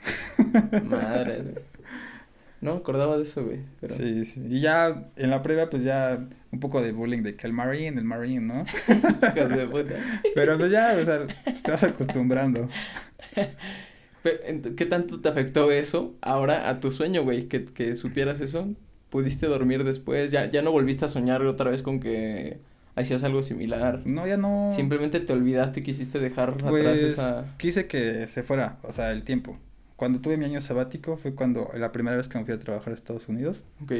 Madre, 0.85 1.43
güey. 1.43 1.65
No 2.61 2.73
acordaba 2.73 3.19
de 3.19 3.25
eso, 3.25 3.45
güey. 3.45 3.61
Pero... 3.81 3.95
Sí, 3.95 4.25
sí. 4.25 4.43
Y 4.49 4.61
ya 4.61 5.11
en 5.17 5.31
la 5.31 5.43
prueba, 5.43 5.69
pues 5.69 5.83
ya 5.83 6.27
un 6.51 6.61
poco 6.61 6.81
de 6.81 6.93
bullying 6.93 7.23
de 7.23 7.37
que 7.37 7.47
el 7.47 7.53
marine, 7.53 7.99
el 7.99 8.05
marine, 8.05 8.41
¿no? 8.41 8.65
Hijos 9.37 9.51
de 9.51 9.67
puta. 9.67 9.95
Pero 10.35 10.57
pues 10.57 10.73
ya, 10.73 10.97
o 10.99 11.05
sea, 11.05 11.27
te 11.27 11.71
vas 11.71 11.85
acostumbrando. 11.85 12.71
¿Qué 14.77 14.87
tanto 14.87 15.21
te 15.21 15.29
afectó 15.29 15.71
eso 15.71 16.15
ahora 16.23 16.69
a 16.69 16.81
tu 16.81 16.91
sueño, 16.91 17.23
güey? 17.23 17.49
Que, 17.49 17.65
que 17.67 17.95
supieras 17.97 18.41
eso. 18.41 18.69
¿Pudiste 19.11 19.47
dormir 19.47 19.85
después? 19.85 20.31
¿Ya, 20.33 20.51
ya 20.51 20.63
no 20.63 20.73
volviste 20.73 21.05
a 21.05 21.09
soñar 21.09 21.43
otra 21.43 21.71
vez 21.71 21.83
con 21.83 22.01
que 22.01 22.59
hacías 22.97 23.23
algo 23.23 23.43
similar? 23.43 24.03
No, 24.05 24.27
ya 24.27 24.37
no. 24.37 24.73
Simplemente 24.75 25.21
te 25.21 25.33
olvidaste 25.33 25.81
y 25.81 25.83
quisiste 25.83 26.19
dejar 26.19 26.51
atrás 26.51 26.71
Pues, 26.71 27.03
esa... 27.03 27.55
Quise 27.59 27.87
que 27.87 28.27
se 28.27 28.43
fuera, 28.43 28.79
o 28.83 28.93
sea, 28.93 29.13
el 29.13 29.23
tiempo. 29.25 29.59
Cuando 29.97 30.21
tuve 30.21 30.37
mi 30.37 30.45
año 30.47 30.61
sabático 30.61 31.17
fue 31.17 31.35
cuando, 31.35 31.71
la 31.77 31.93
primera 31.93 32.17
vez 32.17 32.27
que 32.29 32.39
me 32.39 32.45
fui 32.45 32.55
a 32.55 32.59
trabajar 32.59 32.93
a 32.93 32.97
Estados 32.97 33.29
Unidos. 33.29 33.63
Ok, 33.83 33.93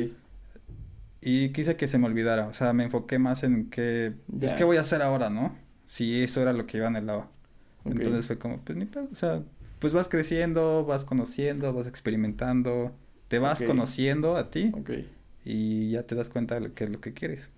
Y 1.21 1.51
quise 1.51 1.77
que 1.77 1.87
se 1.89 1.99
me 1.99 2.07
olvidara, 2.07 2.47
o 2.49 2.53
sea, 2.53 2.73
me 2.73 2.85
enfoqué 2.85 3.19
más 3.19 3.45
en 3.45 3.71
qué, 3.71 4.13
pues, 4.39 4.53
qué 4.55 4.65
voy 4.65 4.77
a 4.77 4.81
hacer 4.81 5.01
ahora, 5.03 5.31
¿no? 5.31 5.57
Si 5.87 6.23
eso 6.23 6.43
era 6.43 6.53
lo 6.53 6.67
que 6.67 6.79
yo 6.79 6.87
anhelaba. 6.87 7.31
ok. 7.85 7.93
Entonces 7.93 8.27
fue 8.27 8.39
como, 8.39 8.59
pues 8.59 8.77
ni 8.77 8.85
pedo, 8.87 9.09
o 9.13 9.17
sea, 9.17 9.43
pues 9.85 9.93
vas 9.93 10.09
creciendo, 10.09 10.87
vas 10.87 11.05
conociendo, 11.05 11.71
vas 11.75 11.87
experimentando, 11.87 12.91
te 13.29 13.39
vas 13.39 13.63
conociendo 13.63 14.35
a 14.39 14.51
ti 14.51 14.73
y 15.45 15.91
ya 15.91 16.05
te 16.05 16.15
das 16.15 16.31
cuenta 16.31 16.55
de 16.55 16.63
lo 16.63 16.73
que 16.75 16.85
es 16.85 16.91
lo 16.91 17.03
que 17.03 17.13
quieres. 17.13 17.51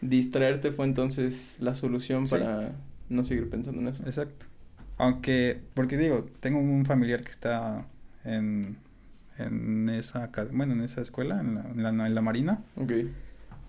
Distraerte 0.00 0.70
fue 0.70 0.84
entonces 0.84 1.56
la 1.58 1.74
solución 1.74 2.28
Sí. 2.28 2.36
para 2.36 2.76
no 3.08 3.24
seguir 3.24 3.50
pensando 3.50 3.80
en 3.80 3.88
eso. 3.88 4.04
Exacto. 4.06 4.46
Aunque, 4.98 5.60
porque 5.74 5.96
digo, 5.98 6.26
tengo 6.38 6.60
un 6.60 6.84
familiar 6.84 7.24
que 7.24 7.32
está 7.32 7.88
en, 8.24 8.76
en 9.36 9.88
esa, 9.88 10.30
bueno, 10.52 10.74
en 10.74 10.82
esa 10.82 11.00
escuela, 11.00 11.40
en 11.40 11.56
la, 11.56 11.62
en 11.90 11.98
la, 11.98 12.06
en 12.06 12.14
la 12.14 12.20
Marina, 12.22 12.62
Ok. 12.76 12.92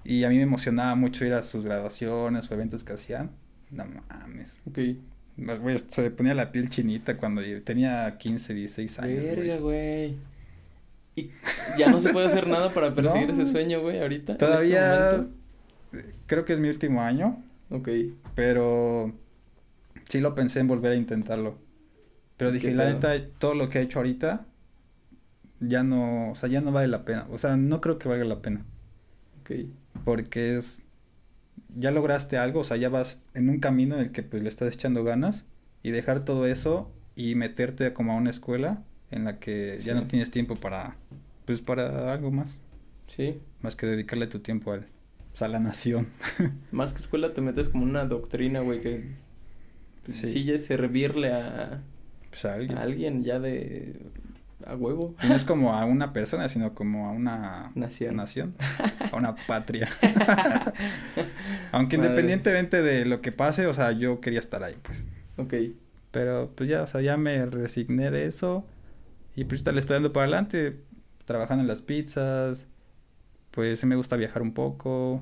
y 0.03 0.25
a 0.25 0.29
mí 0.29 0.35
me 0.35 0.43
emocionaba 0.43 0.93
mucho 0.93 1.25
ir 1.25 1.33
a 1.33 1.41
sus 1.41 1.65
graduaciones 1.65 2.51
o 2.51 2.53
eventos 2.53 2.83
que 2.83 2.93
hacían. 2.93 3.31
No 3.71 3.83
mames. 4.09 4.61
Ok. 4.67 4.77
Güey, 5.37 5.77
se 5.79 6.01
me 6.01 6.11
ponía 6.11 6.33
la 6.33 6.51
piel 6.51 6.69
chinita 6.69 7.17
cuando 7.17 7.41
tenía 7.63 8.17
15, 8.17 8.53
16 8.53 8.99
años. 8.99 9.23
Verga, 9.23 9.57
güey. 9.57 10.15
Y 11.15 11.29
ya 11.77 11.89
no 11.89 11.99
se 11.99 12.09
puede 12.11 12.25
hacer 12.27 12.47
nada 12.47 12.73
para 12.73 12.93
perseguir 12.95 13.27
No. 13.27 13.33
ese 13.33 13.45
sueño, 13.51 13.81
güey, 13.81 13.99
ahorita. 14.01 14.33
este 14.33 14.45
Todavía 14.45 15.27
eh, 15.93 16.05
creo 16.27 16.45
que 16.45 16.53
es 16.53 16.59
mi 16.59 16.69
último 16.69 17.01
año, 17.01 17.41
Ok. 17.69 17.89
pero 18.33 19.13
sí 20.07 20.19
lo 20.21 20.35
pensé 20.35 20.59
en 20.61 20.67
volver 20.67 20.93
a 20.93 20.95
intentarlo. 20.95 21.57
Pero 22.37 22.51
¿Qué 22.51 22.55
dije, 22.55 22.73
la 22.73 22.85
neta, 22.91 23.13
todo 23.39 23.53
lo 23.55 23.69
que 23.69 23.79
he 23.79 23.81
hecho 23.81 23.99
ahorita 23.99 24.45
ya 25.61 25.83
no, 25.83 26.31
o 26.31 26.35
sea, 26.35 26.49
ya 26.49 26.59
no 26.61 26.71
vale 26.71 26.87
la 26.89 27.05
pena. 27.05 27.27
O 27.31 27.37
sea, 27.37 27.55
no 27.57 27.79
creo 27.81 27.97
que 27.97 28.09
valga 28.09 28.25
la 28.25 28.41
pena. 28.41 28.65
Ok. 29.41 29.51
Porque 30.03 30.55
es, 30.57 30.83
ya 31.75 31.91
lograste 31.91 32.37
algo, 32.37 32.61
o 32.61 32.63
sea, 32.63 32.77
ya 32.77 32.89
vas 32.89 33.23
en 33.33 33.49
un 33.49 33.59
camino 33.59 33.95
en 33.95 34.01
el 34.01 34.11
que 34.11 34.23
pues 34.23 34.41
le 34.43 34.49
estás 34.49 34.73
echando 34.73 35.03
ganas 35.03 35.45
y 35.83 35.91
dejar 35.91 36.25
todo 36.25 36.47
eso 36.47 36.91
y 37.15 37.35
meterte 37.35 37.93
como 37.93 38.13
a 38.13 38.15
una 38.15 38.29
escuela 38.29 38.83
en 39.11 39.25
la 39.25 39.39
que 39.39 39.77
ya 39.77 39.93
no 39.93 40.07
tienes 40.07 40.31
tiempo 40.31 40.55
para, 40.55 40.95
pues 41.45 41.61
para 41.61 42.11
algo 42.11 42.31
más, 42.31 42.57
Sí. 43.07 43.39
más 43.61 43.75
que 43.75 43.85
dedicarle 43.85 44.27
tu 44.27 44.39
tiempo 44.39 44.71
al, 44.71 44.87
pues, 45.31 45.41
a 45.43 45.47
la 45.47 45.59
nación. 45.59 46.07
Más 46.71 46.91
que 46.93 46.99
escuela 47.01 47.33
te 47.33 47.41
metes 47.41 47.69
como 47.69 47.83
una 47.83 48.05
doctrina, 48.05 48.61
güey, 48.61 48.81
que 48.81 49.11
pues, 50.03 50.17
Sí. 50.17 50.43
sí 50.43 50.51
es 50.51 50.65
servirle 50.65 51.31
a, 51.31 51.83
Pues 52.29 52.45
a 52.45 52.55
alguien. 52.55 52.77
a 52.77 52.81
alguien 52.81 53.23
ya 53.23 53.39
de 53.39 53.99
a 54.65 54.75
huevo. 54.75 55.15
Y 55.23 55.27
no 55.27 55.35
es 55.35 55.43
como 55.45 55.73
a 55.73 55.85
una 55.85 56.13
persona, 56.13 56.49
sino 56.49 56.73
como 56.73 57.07
a 57.07 57.11
una 57.11 57.71
Nación. 57.75 58.15
nación, 58.15 58.55
a 59.11 59.15
una 59.15 59.35
patria. 59.47 59.87
Aunque 61.71 61.95
independientemente 61.97 62.81
de 62.81 63.05
lo 63.05 63.21
que 63.21 63.31
pase, 63.31 63.67
o 63.67 63.73
sea, 63.73 63.91
yo 63.91 64.21
quería 64.21 64.39
estar 64.39 64.63
ahí, 64.63 64.75
pues. 64.81 65.05
Ok. 65.37 65.53
Pero 66.11 66.51
pues 66.55 66.69
ya, 66.69 66.83
o 66.83 66.87
sea, 66.87 67.01
ya 67.01 67.17
me 67.17 67.45
resigné 67.45 68.11
de 68.11 68.25
eso. 68.27 68.65
Y 69.35 69.43
pues 69.45 69.65
le 69.65 69.79
estoy 69.79 69.95
dando 69.95 70.13
para 70.13 70.23
adelante, 70.25 70.79
trabajando 71.25 71.61
en 71.61 71.67
las 71.67 71.81
pizzas. 71.81 72.67
Pues 73.51 73.83
me 73.85 73.95
gusta 73.95 74.15
viajar 74.15 74.41
un 74.41 74.53
poco. 74.53 75.21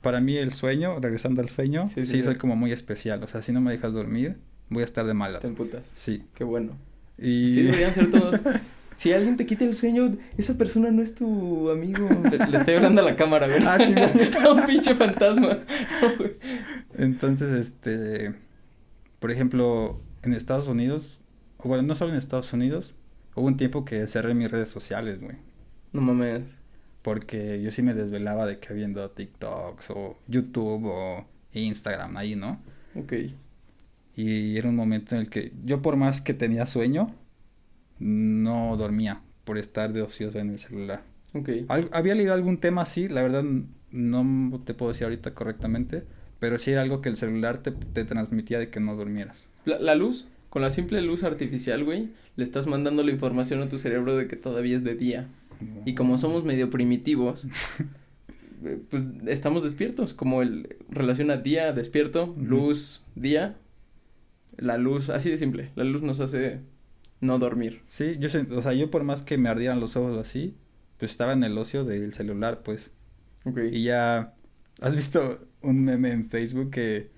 Para 0.00 0.20
mí 0.20 0.36
el 0.36 0.52
sueño, 0.52 0.98
regresando 1.00 1.42
al 1.42 1.48
sueño, 1.48 1.86
Sí, 1.86 1.94
sí, 1.96 2.02
sí, 2.04 2.12
sí. 2.18 2.22
soy 2.22 2.36
como 2.36 2.56
muy 2.56 2.72
especial. 2.72 3.22
O 3.22 3.26
sea, 3.26 3.42
si 3.42 3.52
no 3.52 3.60
me 3.60 3.70
dejas 3.72 3.92
dormir, 3.92 4.38
voy 4.70 4.82
a 4.82 4.84
estar 4.84 5.04
de 5.06 5.12
malas. 5.14 5.42
Te 5.42 5.48
emputas. 5.48 5.82
Sí. 5.94 6.24
Qué 6.34 6.44
bueno. 6.44 6.72
Y 7.18 7.50
Sí, 7.50 7.62
deberían 7.62 7.94
ser 7.94 8.10
todos. 8.10 8.40
Si 8.98 9.12
alguien 9.12 9.36
te 9.36 9.46
quita 9.46 9.64
el 9.64 9.76
sueño, 9.76 10.16
esa 10.38 10.58
persona 10.58 10.90
no 10.90 11.02
es 11.02 11.14
tu 11.14 11.70
amigo. 11.70 12.08
Le, 12.32 12.36
le 12.48 12.58
estoy 12.58 12.74
hablando 12.74 13.00
a 13.00 13.04
la 13.04 13.14
cámara, 13.14 13.46
güey. 13.46 13.60
Ah, 13.64 13.78
chingón. 13.78 14.10
un 14.58 14.66
pinche 14.66 14.92
fantasma. 14.96 15.58
Entonces, 16.96 17.52
este, 17.52 18.34
por 19.20 19.30
ejemplo, 19.30 20.00
en 20.24 20.32
Estados 20.32 20.66
Unidos, 20.66 21.20
o 21.58 21.68
bueno, 21.68 21.84
no 21.84 21.94
solo 21.94 22.10
en 22.10 22.18
Estados 22.18 22.52
Unidos, 22.52 22.94
hubo 23.36 23.46
un 23.46 23.56
tiempo 23.56 23.84
que 23.84 24.04
cerré 24.08 24.34
mis 24.34 24.50
redes 24.50 24.68
sociales, 24.68 25.20
güey. 25.20 25.36
no 25.92 26.00
mames. 26.00 26.56
Porque 27.02 27.62
yo 27.62 27.70
sí 27.70 27.82
me 27.82 27.94
desvelaba 27.94 28.46
de 28.46 28.58
que 28.58 28.74
viendo 28.74 29.08
TikToks 29.10 29.90
o 29.90 30.18
YouTube 30.26 30.86
o 30.86 31.24
Instagram 31.52 32.16
ahí, 32.16 32.34
¿no? 32.34 32.60
Ok. 32.96 33.12
Y 34.20 34.56
era 34.56 34.68
un 34.68 34.74
momento 34.74 35.14
en 35.14 35.20
el 35.20 35.30
que 35.30 35.52
yo 35.64 35.80
por 35.80 35.94
más 35.94 36.20
que 36.20 36.34
tenía 36.34 36.66
sueño, 36.66 37.14
no 38.00 38.76
dormía 38.76 39.20
por 39.44 39.58
estar 39.58 39.92
de 39.92 40.02
ocioso 40.02 40.38
en 40.40 40.50
el 40.50 40.58
celular. 40.58 41.02
Ok. 41.34 41.50
Al- 41.68 41.88
había 41.92 42.14
leído 42.16 42.34
algún 42.34 42.58
tema 42.58 42.82
así, 42.82 43.08
la 43.08 43.22
verdad 43.22 43.44
no 43.92 44.60
te 44.64 44.74
puedo 44.74 44.90
decir 44.92 45.04
ahorita 45.04 45.34
correctamente, 45.34 46.02
pero 46.40 46.58
sí 46.58 46.72
era 46.72 46.82
algo 46.82 47.00
que 47.00 47.08
el 47.08 47.16
celular 47.16 47.58
te, 47.58 47.70
te 47.70 48.04
transmitía 48.04 48.58
de 48.58 48.68
que 48.70 48.80
no 48.80 48.96
durmieras. 48.96 49.46
La, 49.64 49.78
la 49.78 49.94
luz, 49.94 50.26
con 50.50 50.62
la 50.62 50.70
simple 50.70 51.00
luz 51.00 51.22
artificial, 51.22 51.84
güey, 51.84 52.10
le 52.36 52.44
estás 52.44 52.66
mandando 52.66 53.02
la 53.04 53.12
información 53.12 53.62
a 53.62 53.68
tu 53.68 53.78
cerebro 53.78 54.16
de 54.16 54.26
que 54.26 54.36
todavía 54.36 54.76
es 54.76 54.84
de 54.84 54.94
día. 54.94 55.28
Y 55.84 55.94
como 55.94 56.18
somos 56.18 56.44
medio 56.44 56.70
primitivos, 56.70 57.46
eh, 58.64 58.78
pues 58.90 59.02
estamos 59.26 59.62
despiertos, 59.64 60.14
como 60.14 60.42
el 60.42 60.76
relaciona 60.88 61.36
día, 61.36 61.72
despierto, 61.72 62.30
Ujú. 62.32 62.40
luz, 62.42 63.02
día. 63.16 63.56
La 64.58 64.76
luz, 64.76 65.08
así 65.08 65.30
de 65.30 65.38
simple, 65.38 65.70
la 65.76 65.84
luz 65.84 66.02
nos 66.02 66.20
hace 66.20 66.60
no 67.20 67.38
dormir. 67.38 67.82
Sí, 67.86 68.16
yo 68.18 68.28
sé, 68.28 68.46
o 68.50 68.62
sea, 68.62 68.72
yo 68.74 68.90
por 68.90 69.04
más 69.04 69.22
que 69.22 69.38
me 69.38 69.48
ardieran 69.48 69.80
los 69.80 69.96
ojos 69.96 70.18
así, 70.18 70.56
pues 70.98 71.10
estaba 71.10 71.32
en 71.32 71.44
el 71.44 71.56
ocio 71.56 71.84
del 71.84 72.12
celular, 72.12 72.62
pues. 72.62 72.92
Ok. 73.44 73.58
Y 73.72 73.84
ya, 73.84 74.34
¿has 74.80 74.96
visto 74.96 75.46
un 75.62 75.84
meme 75.84 76.12
en 76.12 76.28
Facebook 76.28 76.70
que, 76.70 77.10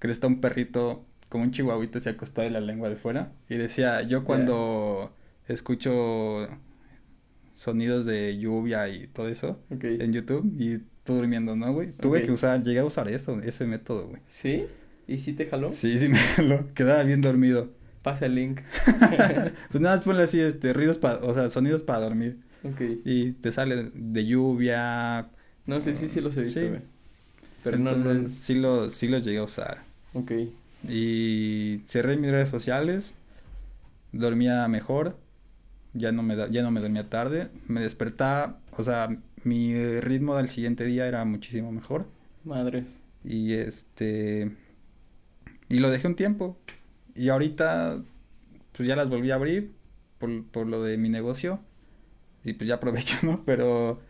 está 0.00 0.28
un 0.28 0.40
perrito 0.40 1.04
como 1.28 1.42
un 1.42 1.50
chihuahuito 1.50 1.98
se 1.98 2.10
acostado 2.10 2.44
de 2.46 2.52
la 2.52 2.60
lengua 2.60 2.88
de 2.88 2.96
fuera? 2.96 3.32
Y 3.48 3.56
decía, 3.56 4.02
yo 4.02 4.24
cuando 4.24 5.12
escucho 5.48 6.48
sonidos 7.54 8.04
de 8.04 8.38
lluvia 8.38 8.88
y 8.88 9.08
todo 9.08 9.28
eso 9.28 9.58
en 9.70 10.12
YouTube 10.12 10.54
y 10.58 10.78
tú 11.02 11.14
durmiendo, 11.14 11.56
¿no, 11.56 11.72
güey? 11.72 11.92
Tuve 11.92 12.24
que 12.24 12.32
usar, 12.32 12.62
llegué 12.62 12.80
a 12.80 12.84
usar 12.84 13.08
eso, 13.08 13.40
ese 13.40 13.66
método, 13.66 14.08
güey. 14.08 14.22
¿Sí? 14.28 14.66
¿Y 15.08 15.18
si 15.18 15.32
te 15.32 15.46
jaló? 15.46 15.70
Sí, 15.70 15.98
sí 15.98 16.08
me 16.08 16.18
lo 16.44 16.72
quedaba 16.74 17.02
bien 17.04 17.20
dormido. 17.20 17.70
Pasa 18.02 18.26
el 18.26 18.34
link. 18.36 18.60
Pues 19.70 19.80
nada, 19.80 19.96
más 19.96 20.04
ponle 20.04 20.22
así, 20.24 20.40
este, 20.40 20.72
ruidos 20.72 20.98
para, 20.98 21.18
o 21.18 21.34
sea, 21.34 21.50
sonidos 21.50 21.82
para 21.82 22.00
dormir. 22.00 22.38
Ok. 22.62 22.80
Y 23.04 23.32
te 23.32 23.52
sale 23.52 23.88
de 23.94 24.26
lluvia. 24.26 25.28
No 25.66 25.80
sé, 25.80 25.94
sí, 25.94 26.08
sí 26.08 26.20
los 26.20 26.36
he 26.36 26.42
visto, 26.42 26.60
Sí. 26.60 26.68
Pero 27.64 27.78
no, 27.78 27.96
no, 27.96 28.28
sí 28.28 28.54
lo, 28.54 28.90
sí 28.90 29.08
los 29.08 29.24
llegué 29.24 29.38
a 29.38 29.42
usar. 29.44 29.78
Ok. 30.14 30.32
Y 30.88 31.80
cerré 31.86 32.16
mis 32.16 32.30
redes 32.30 32.48
sociales, 32.48 33.14
dormía 34.12 34.66
mejor, 34.68 35.16
ya 35.94 36.12
no 36.12 36.22
me 36.22 36.36
da- 36.36 36.48
ya 36.48 36.62
no 36.62 36.70
me 36.70 36.80
dormía 36.80 37.08
tarde, 37.08 37.48
me 37.66 37.80
despertaba, 37.80 38.58
o 38.72 38.84
sea, 38.84 39.08
mi 39.42 39.74
ritmo 40.00 40.36
del 40.36 40.48
siguiente 40.48 40.84
día 40.84 41.06
era 41.08 41.24
muchísimo 41.24 41.72
mejor 41.72 42.06
Madres. 42.44 43.00
y 43.24 43.54
este 43.54 44.52
y 45.68 45.78
lo 45.78 45.90
dejé 45.90 46.06
un 46.08 46.16
tiempo 46.16 46.56
y 47.14 47.28
ahorita 47.30 48.02
pues 48.72 48.88
ya 48.88 48.96
las 48.96 49.08
volví 49.08 49.30
a 49.30 49.36
abrir 49.36 49.72
por, 50.18 50.44
por 50.46 50.66
lo 50.66 50.82
de 50.82 50.96
mi 50.98 51.08
negocio 51.08 51.60
y 52.44 52.52
pues 52.54 52.68
ya 52.68 52.76
aprovecho, 52.76 53.16
¿no? 53.22 53.42
Pero 53.44 54.00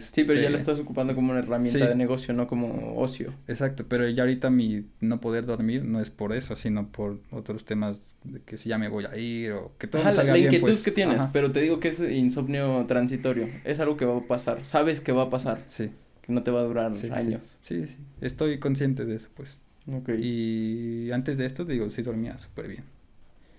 Sí, 0.00 0.24
pero 0.24 0.40
ya 0.40 0.48
la 0.48 0.56
este, 0.56 0.72
estás 0.72 0.80
ocupando 0.80 1.14
como 1.14 1.30
una 1.30 1.40
herramienta 1.40 1.78
Sí. 1.80 1.86
de 1.86 1.94
negocio, 1.94 2.32
no 2.32 2.46
como 2.48 2.96
ocio. 2.98 3.34
Exacto, 3.48 3.84
pero 3.86 4.08
ya 4.08 4.22
ahorita 4.22 4.48
mi 4.48 4.86
no 5.00 5.20
poder 5.20 5.44
dormir 5.44 5.84
no 5.84 6.00
es 6.00 6.08
por 6.08 6.32
eso, 6.32 6.56
sino 6.56 6.88
por 6.88 7.20
otros 7.30 7.66
temas 7.66 8.00
de 8.24 8.40
que 8.40 8.56
si 8.56 8.70
ya 8.70 8.78
me 8.78 8.88
voy 8.88 9.04
a 9.04 9.14
ir 9.18 9.52
o 9.52 9.72
que 9.76 9.86
todo 9.86 10.00
Ajá, 10.00 10.08
me 10.10 10.16
salga 10.16 10.32
la 10.32 10.36
bien, 10.38 10.46
inquietud 10.46 10.68
pues. 10.68 10.82
que 10.82 10.90
tienes, 10.90 11.16
Ajá, 11.20 11.30
pero 11.34 11.52
te 11.52 11.60
digo 11.60 11.80
que 11.80 11.88
es 11.88 12.00
insomnio 12.00 12.86
transitorio. 12.88 13.46
Es 13.64 13.78
algo 13.78 13.98
que 13.98 14.06
va 14.06 14.16
a 14.16 14.22
pasar. 14.22 14.64
Sabes 14.64 15.02
que 15.02 15.12
va 15.12 15.24
a 15.24 15.30
pasar, 15.30 15.60
Sí, 15.68 15.90
que 16.22 16.32
no 16.32 16.42
te 16.42 16.50
va 16.50 16.60
a 16.60 16.64
durar 16.64 16.94
sí, 16.94 17.08
sí, 17.08 17.12
años. 17.12 17.58
Sí, 17.60 17.86
sí, 17.86 17.98
estoy 18.22 18.58
consciente 18.60 19.04
de 19.04 19.16
eso, 19.16 19.28
pues. 19.34 19.60
Ok, 19.90 20.10
Y 20.18 21.10
antes 21.12 21.38
de 21.38 21.46
esto, 21.46 21.64
digo, 21.64 21.88
sí 21.90 22.02
dormía 22.02 22.36
súper 22.38 22.68
bien. 22.68 22.84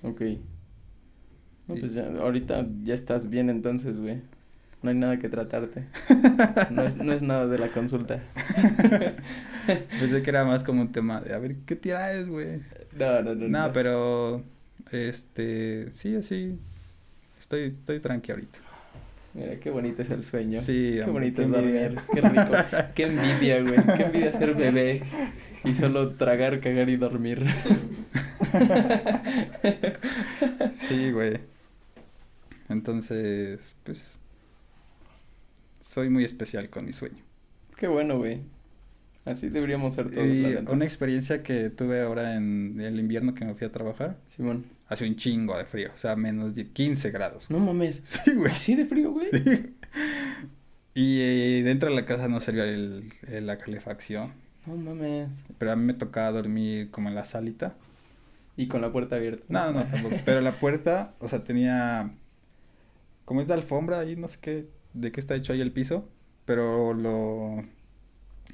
ok. 0.04 0.22
No, 1.68 1.76
Y- 1.76 1.80
pues 1.82 1.94
ya, 1.94 2.08
ahorita 2.08 2.68
ya 2.84 2.94
estás 2.94 3.30
bien 3.30 3.50
entonces, 3.50 3.98
güey. 4.00 4.22
No 4.82 4.90
hay 4.92 4.96
nada 4.96 5.18
que 5.20 5.28
tratarte. 5.30 5.86
No 6.72 6.84
es, 6.84 6.96
no 6.98 7.12
es 7.14 7.22
nada 7.22 7.48
de 7.48 7.58
la 7.58 7.68
consulta. 7.70 8.20
Pensé 10.00 10.22
que 10.22 10.30
era 10.30 10.46
más 10.46 10.64
como 10.64 10.82
un 10.82 10.92
tema 10.92 11.20
de, 11.22 11.34
a 11.34 11.40
ver, 11.40 11.56
¿qué 11.66 11.76
traes, 11.76 12.28
güey? 12.28 12.62
No, 12.98 13.22
no, 13.22 13.36
no. 13.36 13.48
No, 13.48 13.68
no. 13.68 13.74
pero, 13.74 14.44
este, 14.92 15.92
sí, 15.92 16.16
así, 16.16 16.58
estoy, 17.40 17.64
estoy 17.66 18.00
tranqui 18.00 18.32
ahorita. 18.32 18.60
Mira, 19.40 19.58
qué 19.58 19.70
bonito 19.70 20.02
es 20.02 20.10
el 20.10 20.24
sueño. 20.26 20.60
Sí, 20.60 20.96
Qué 20.96 21.04
hombre, 21.04 21.32
bonito 21.32 21.38
qué 21.38 21.44
es 21.44 21.52
dormir. 21.52 22.00
Qué 22.14 22.22
rico. 22.22 22.52
Qué 22.94 23.04
envidia, 23.04 23.62
güey. 23.62 23.98
Qué 23.98 24.04
envidia 24.04 24.34
ser 24.34 24.54
bebé 24.54 25.02
y 25.64 25.74
solo 25.74 26.16
tragar, 26.16 26.60
cagar 26.60 26.90
y 26.90 26.98
dormir. 26.98 27.46
Sí, 30.76 31.12
güey. 31.12 31.40
Entonces, 32.68 33.76
pues, 33.84 34.20
soy 35.82 36.10
muy 36.10 36.24
especial 36.24 36.70
con 36.70 36.86
mi 36.86 36.94
sueño. 36.94 37.24
Qué 37.78 37.88
bueno, 37.88 38.18
güey. 38.18 38.42
Así 39.26 39.50
deberíamos 39.50 39.94
ser 39.96 40.10
todos, 40.10 40.26
Y 40.26 40.58
una 40.68 40.86
experiencia 40.86 41.44
que 41.44 41.70
tuve 41.70 42.02
ahora 42.02 42.36
en 42.36 42.82
el 42.82 43.00
invierno 43.00 43.36
que 43.36 43.46
me 43.46 43.54
fui 43.54 43.68
a 43.68 43.72
trabajar, 43.72 44.18
Simón. 44.28 44.66
Hace 44.90 45.08
un 45.08 45.16
chingo 45.16 45.58
de 45.58 45.66
frío, 45.66 45.92
o 45.96 45.98
sea, 45.98 46.16
menos 46.18 46.54
de 46.56 46.66
15 46.66 47.12
grados. 47.12 47.50
No 47.50 47.60
mames. 47.60 48.02
Sí, 48.26 48.34
güey. 48.34 48.52
¿Así 48.52 48.76
de 48.76 48.86
frío, 48.86 49.12
güey? 49.12 49.30
Y 50.94 51.22
eh, 51.22 51.62
dentro 51.64 51.90
de 51.90 51.96
la 51.96 52.06
casa 52.06 52.28
no 52.28 52.40
servía 52.40 52.66
el, 52.66 53.10
el- 53.28 53.46
la 53.48 53.58
calefacción, 53.58 54.34
No 54.66 54.76
mames. 54.76 55.44
pero 55.58 55.72
a 55.72 55.76
mí 55.76 55.84
me 55.86 55.94
tocaba 55.94 56.32
dormir 56.32 56.90
como 56.92 57.10
en 57.10 57.16
la 57.16 57.26
salita. 57.26 57.76
Y 58.58 58.68
con 58.68 58.82
la 58.82 58.92
puerta 58.92 59.16
abierta. 59.16 59.46
No, 59.48 59.72
no, 59.72 59.88
tampoco. 59.88 60.18
Pero 60.26 60.42
la 60.42 60.52
puerta, 60.60 61.14
o 61.20 61.30
sea, 61.30 61.46
tenía. 61.46 62.12
Como 63.24 63.40
es 63.42 63.48
de 63.48 63.54
alfombra 63.54 64.00
ahí, 64.00 64.18
no 64.18 64.28
sé 64.28 64.40
qué. 64.42 64.68
De 64.94 65.14
qué 65.14 65.22
está 65.22 65.36
hecho 65.36 65.54
ahí 65.54 65.62
el 65.62 65.72
piso. 65.72 66.10
Pero 66.44 66.94
lo 66.94 67.64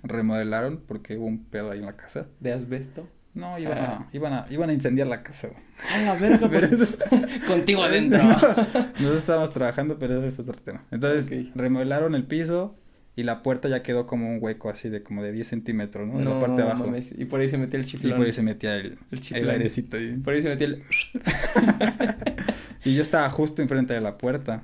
remodelaron 0.04 0.84
porque 0.86 1.18
hubo 1.18 1.26
un 1.26 1.44
pedo 1.46 1.72
ahí 1.72 1.80
en 1.80 1.86
la 1.86 1.96
casa. 1.96 2.28
¿De 2.40 2.54
asbesto? 2.54 3.08
No, 3.36 3.60
iban, 3.60 3.78
Ah. 3.78 4.08
a, 4.12 4.16
iban, 4.16 4.34
a, 4.34 4.46
iban 4.50 4.70
a 4.70 4.74
incendiar 4.74 5.08
la 5.08 5.22
casa, 5.22 5.50
güey. 5.50 5.60
A 5.94 6.06
la 6.06 6.16
verga, 6.20 6.50
Pero 6.50 6.68
eso- 6.68 6.88
Contigo 7.48 7.84
adentro. 7.84 8.24
Nosotros 8.24 9.18
estábamos 9.18 9.52
trabajando, 9.54 10.00
pero 10.00 10.18
ese 10.20 10.30
es 10.30 10.40
otro 10.40 10.56
tema. 10.56 10.84
Entonces, 10.92 11.48
Ok. 11.50 11.56
remodelaron 11.56 12.16
el 12.16 12.24
piso 12.24 12.78
y 13.18 13.24
la 13.24 13.44
puerta 13.44 13.68
ya 13.70 13.84
quedó 13.84 14.08
como 14.08 14.30
un 14.30 14.40
hueco 14.42 14.70
así 14.70 14.90
de 14.90 15.04
como 15.04 15.22
de 15.22 15.32
10 15.34 15.48
centímetros, 15.48 16.08
¿no? 16.08 16.20
En 16.20 16.26
la 16.26 16.40
parte 16.40 16.58
de 16.58 16.64
abajo. 16.64 16.86
mames. 16.86 17.14
Y 17.18 17.26
por 17.26 17.40
ahí 17.42 17.50
se 17.50 17.58
metía 17.58 17.78
el 17.80 17.86
Y 17.86 17.90
chiflón. 17.90 18.16
por 18.18 18.26
ahí 18.26 18.34
se 18.34 18.42
metía 18.42 18.76
el, 18.78 18.98
El 19.12 19.22
el 19.36 19.50
airecito 19.50 19.98
ahí. 19.98 20.18
Por 20.20 20.34
ahí 20.34 20.42
se 20.42 20.50
metía 20.50 20.68
el... 20.68 20.82
Y 22.84 22.94
yo 22.96 23.02
estaba 23.02 23.30
justo 23.32 23.62
enfrente 23.62 23.94
de 23.94 24.02
la 24.02 24.18
puerta. 24.18 24.64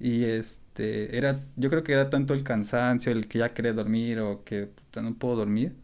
Y 0.00 0.24
este, 0.24 1.16
era, 1.18 1.40
yo 1.56 1.68
creo 1.70 1.82
que 1.84 1.92
era 1.92 2.08
tanto 2.08 2.32
el 2.32 2.42
cansancio, 2.42 3.12
el 3.12 3.26
que 3.28 3.40
ya 3.40 3.50
quería 3.50 3.72
dormir 3.72 4.20
o 4.20 4.44
que 4.44 4.66
puta, 4.66 5.02
no 5.02 5.14
puedo 5.14 5.36
dormir. 5.36 5.74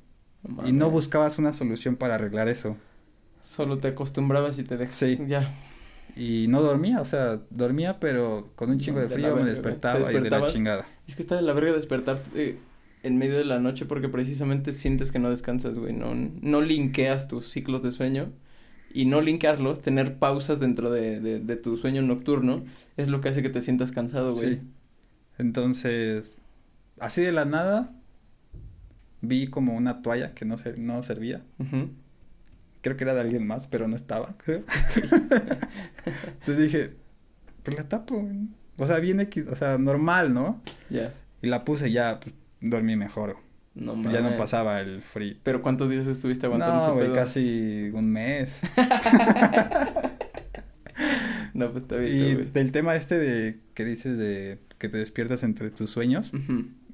Y 0.65 0.73
no 0.73 0.91
buscabas 0.91 1.39
una 1.39 1.55
solución 1.55 1.97
para 1.97 2.17
arreglar 2.17 2.49
eso. 2.49 2.77
Solo 3.43 3.79
te 3.79 3.89
acostumbrabas 3.89 4.59
y 4.59 4.65
te 4.65 4.77
dejas. 4.77 4.95
Sí. 4.95 5.19
Ya. 5.27 5.55
Y 6.17 6.47
no 6.49 6.63
dormía, 6.63 7.01
o 7.01 7.05
sea, 7.05 7.41
dormía 7.51 7.99
pero 7.99 8.51
con 8.55 8.71
un 8.71 8.79
chingo 8.79 9.01
de 9.01 9.09
frío 9.09 9.35
me 9.35 9.45
despertaba 9.45 10.01
¿Te 10.01 10.17
y 10.17 10.21
de 10.21 10.31
la 10.31 10.47
chingada. 10.47 10.87
Es 11.09 11.17
que 11.17 11.23
está 11.23 11.37
de 11.37 11.43
la 11.43 11.53
verga 11.53 11.73
despertarte 11.73 12.59
en 13.03 13.19
medio 13.19 13.37
de 13.37 13.45
la 13.45 13.59
noche 13.59 13.85
porque 13.85 14.09
precisamente 14.09 14.73
sientes 14.73 15.11
que 15.11 15.19
no 15.19 15.31
descansas, 15.31 15.75
güey. 15.75 15.93
No, 15.93 16.15
no 16.15 16.61
linkeas 16.61 17.27
tus 17.29 17.49
ciclos 17.49 17.83
de 17.83 17.93
sueño. 17.93 18.33
Y 18.93 19.07
no 19.07 19.21
linkearlos, 19.21 19.83
tener 19.83 20.21
pausas 20.21 20.61
dentro 20.61 20.89
de, 20.89 21.19
de, 21.19 21.41
de 21.41 21.57
tu 21.57 21.77
sueño 21.77 22.01
nocturno, 22.01 22.63
es 22.97 23.09
lo 23.09 23.21
que 23.21 23.29
hace 23.29 23.43
que 23.43 23.51
te 23.51 23.61
sientas 23.61 23.91
cansado, 23.91 24.35
güey. 24.35 24.55
Sí. 24.55 24.61
Entonces, 25.37 26.37
así 27.01 27.23
de 27.23 27.33
la 27.33 27.45
nada, 27.45 27.93
vi 29.29 29.47
como 29.49 29.75
una 29.75 30.03
toalla 30.03 30.35
que 30.35 30.45
no, 30.45 30.59
ser- 30.59 30.79
no 30.79 31.03
servía. 31.03 31.43
Creo 32.81 32.97
que 32.97 33.05
era 33.05 33.15
de 33.15 33.21
alguien 33.23 33.47
más, 33.47 33.67
pero 33.67 33.89
no 33.89 33.97
estaba, 33.97 34.35
creo. 34.37 34.63
Entonces 36.41 36.59
dije, 36.59 36.95
pues 37.63 37.77
la 37.77 37.89
tapo. 37.89 38.29
O 38.77 38.87
sea, 38.87 38.99
bien 38.99 39.21
X, 39.21 39.47
o 39.51 39.57
sea, 39.57 39.79
normal, 39.79 40.35
¿no? 40.35 40.61
Ya. 40.91 41.15
Y 41.43 41.47
la 41.47 41.65
puse 41.65 41.89
y 41.89 41.93
ya, 41.93 42.21
pues, 42.21 42.35
dormí 42.61 42.97
mejor. 42.97 43.37
No 43.75 43.95
Ya 44.05 44.19
no 44.19 44.25
mames. 44.25 44.39
pasaba 44.39 44.81
el 44.81 45.03
frío. 45.03 45.35
Pero 45.43 45.61
¿cuántos 45.63 45.89
días 45.91 46.07
estuviste 46.07 46.47
aguantando 46.47 46.79
ese 46.79 46.87
No, 46.89 46.95
güey, 46.95 47.07
pedo? 47.07 47.15
casi 47.17 47.91
un 47.93 48.11
mes. 48.13 48.61
No, 51.55 51.71
pues 51.71 51.85
está 51.85 51.97
Y 51.97 52.01
bien, 52.13 52.35
güey. 52.35 52.51
del 52.53 52.73
tema 52.73 52.97
este 52.97 53.17
de 53.19 53.61
que 53.75 53.85
dices 53.85 54.19
de 54.19 54.59
que 54.79 54.89
te 54.89 54.99
despiertas 54.99 55.43
entre 55.45 55.71
tus 55.71 55.91
sueños, 55.91 56.33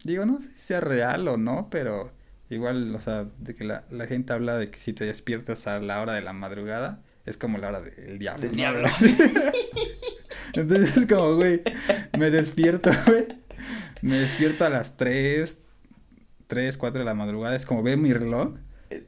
digo, 0.05 0.27
no 0.27 0.41
sé 0.41 0.51
si 0.53 0.59
sea 0.59 0.81
real 0.81 1.27
o 1.29 1.37
no, 1.39 1.69
pero 1.71 2.13
igual, 2.51 2.95
o 2.95 3.01
sea, 3.01 3.27
de 3.39 3.55
que 3.55 3.65
la, 3.65 3.85
la 3.91 4.07
gente 4.07 4.33
habla 4.33 4.59
de 4.59 4.71
que 4.71 4.79
si 4.79 4.93
te 4.93 5.05
despiertas 5.07 5.67
a 5.67 5.79
la 5.81 6.01
hora 6.03 6.13
de 6.15 6.21
la 6.21 6.33
madrugada, 6.33 7.03
es 7.27 7.37
como 7.37 7.59
la 7.59 7.69
hora 7.69 7.81
del 7.81 8.19
diablo. 8.19 8.49
Diablo. 8.51 8.89
Entonces 10.55 10.97
es 10.97 11.07
como, 11.07 11.37
güey, 11.37 11.63
me 12.19 12.31
despierto, 12.31 12.91
güey. 13.07 13.27
Me 14.03 14.19
despierto 14.19 14.65
a 14.65 14.71
las 14.71 14.97
3, 14.97 15.61
3, 16.47 16.77
4 16.77 16.99
de 17.01 17.05
la 17.05 17.15
madrugada, 17.15 17.55
es 17.55 17.67
como 17.67 17.83
veo 17.83 17.97
mi 17.97 18.13
reloj 18.13 18.55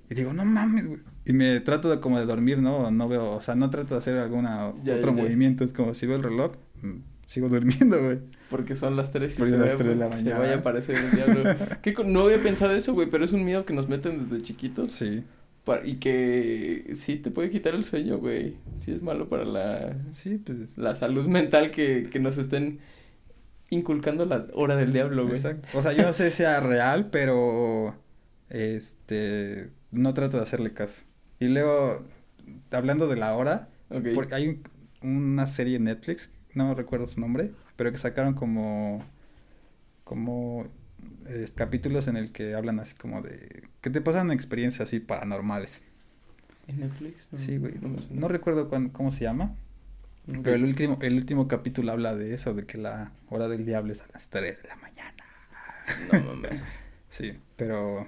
y 0.09 0.15
digo, 0.15 0.33
no 0.33 0.45
mames, 0.45 0.87
güey. 0.87 1.01
Y 1.25 1.33
me 1.33 1.61
trato 1.61 1.89
de 1.89 2.01
como 2.01 2.19
de 2.19 2.27
dormir, 2.27 2.59
¿no? 2.59 2.91
No 2.91 3.09
veo, 3.09 3.33
o 3.33 3.41
sea, 3.41 3.55
no 3.55 3.71
trato 3.71 3.95
de 3.95 3.99
hacer 4.01 4.19
alguna 4.19 4.73
Ya, 4.85 4.97
otro 4.97 5.11
ya, 5.11 5.17
ya. 5.17 5.23
movimiento, 5.23 5.65
es 5.65 5.73
como 5.73 5.95
si 5.95 6.07
veo 6.07 6.17
el 6.17 6.23
reloj, 6.23 6.53
mm, 6.83 6.97
sigo 7.27 7.49
durmiendo, 7.49 8.01
güey. 8.03 8.21
Porque 8.53 8.77
son 8.77 8.95
las 8.95 9.11
3 9.11 9.35
y 9.35 9.39
Porque 9.39 9.51
se, 9.51 9.59
las 9.59 9.71
ve, 9.73 9.77
tres 9.79 9.89
de 9.89 9.97
la 9.97 10.17
se 10.17 10.31
vaya 10.33 10.55
a 10.55 10.59
aparecer 10.59 10.95
el 10.95 11.11
diablo. 11.11 11.43
¿Qué 11.83 11.93
no 12.07 12.21
había 12.21 12.39
pensado 12.39 12.73
eso, 12.73 12.95
güey, 12.95 13.11
pero 13.11 13.25
es 13.25 13.33
un 13.33 13.45
miedo 13.45 13.65
que 13.65 13.75
nos 13.75 13.89
meten 13.89 14.29
desde 14.29 14.45
chiquitos. 14.45 14.91
Sí, 14.93 15.25
y 15.85 15.95
que 15.97 16.91
sí 16.95 17.17
te 17.17 17.31
puede 17.31 17.51
quitar 17.51 17.75
el 17.75 17.85
sueño, 17.85 18.19
güey. 18.19 18.57
Sí 18.79 18.93
es 18.93 19.03
malo 19.03 19.29
para 19.29 19.45
la, 19.45 19.97
sí, 20.13 20.37
pues. 20.45 20.79
la 20.79 20.95
salud 20.95 21.27
mental 21.27 21.73
que, 21.73 22.09
que 22.13 22.21
nos 22.21 22.39
estén 22.39 22.79
inculcando 23.71 24.27
la 24.27 24.45
hora 24.55 24.77
del 24.77 24.93
diablo, 24.93 25.23
güey. 25.25 25.35
Exacto. 25.37 25.69
O 25.75 25.83
sea, 25.83 25.93
yo 25.93 26.03
no 26.03 26.13
sé 26.13 26.31
si 26.31 26.39
sea 26.39 26.61
real, 26.61 27.09
pero 27.11 27.97
este 28.51 29.71
no 29.91 30.13
trato 30.15 30.37
de 30.37 30.43
hacerle 30.43 30.73
caso. 30.73 31.05
Y 31.41 31.49
luego, 31.49 32.05
hablando 32.71 33.09
de 33.09 33.17
la 33.17 33.35
hora, 33.35 33.69
porque 34.15 34.35
hay 34.35 34.49
un- 34.49 34.63
una 35.03 35.47
serie 35.47 35.77
en 35.77 35.85
Netflix, 35.85 36.31
no 36.55 36.75
recuerdo 36.75 37.09
su 37.09 37.21
nombre, 37.21 37.51
pero 37.83 37.91
que 37.91 37.99
sacaron 37.99 38.35
como 38.35 39.05
como 40.05 40.69
eh, 41.27 41.49
capítulos 41.57 42.07
en 42.07 42.17
el 42.17 42.31
que 42.31 42.55
hablan 42.55 42.79
así 42.79 42.95
como 42.95 43.23
de 43.23 43.65
que 43.81 43.91
te 43.91 44.01
pasan 44.01 44.31
experiencias 44.31 44.89
así 44.89 45.01
paranormales. 45.01 45.85
¿En 46.69 46.79
Netflix? 46.79 47.29
No, 47.33 47.39
Sí, 47.39 47.57
güey. 47.57 47.75
no 48.11 48.29
recuerdo 48.29 48.69
cuán- 48.69 48.91
cómo 48.91 49.11
se 49.11 49.25
llama, 49.25 49.57
pero 50.45 50.55
el 50.55 50.63
último 50.63 50.97
el 51.03 51.17
último 51.17 51.49
capítulo 51.49 51.91
habla 51.91 52.15
de 52.15 52.35
eso, 52.35 52.55
de 52.55 52.67
que 52.67 52.79
la 52.79 53.11
hora 53.31 53.49
del 53.49 53.67
diablo 53.67 53.91
es 53.91 54.03
a 54.03 54.07
las 54.13 54.29
3 54.29 54.63
de 54.63 54.69
la 54.69 54.77
mañana. 54.77 55.25
No 56.13 56.21
mames. 56.23 56.63
Sí, 57.11 57.37
pero 57.57 58.07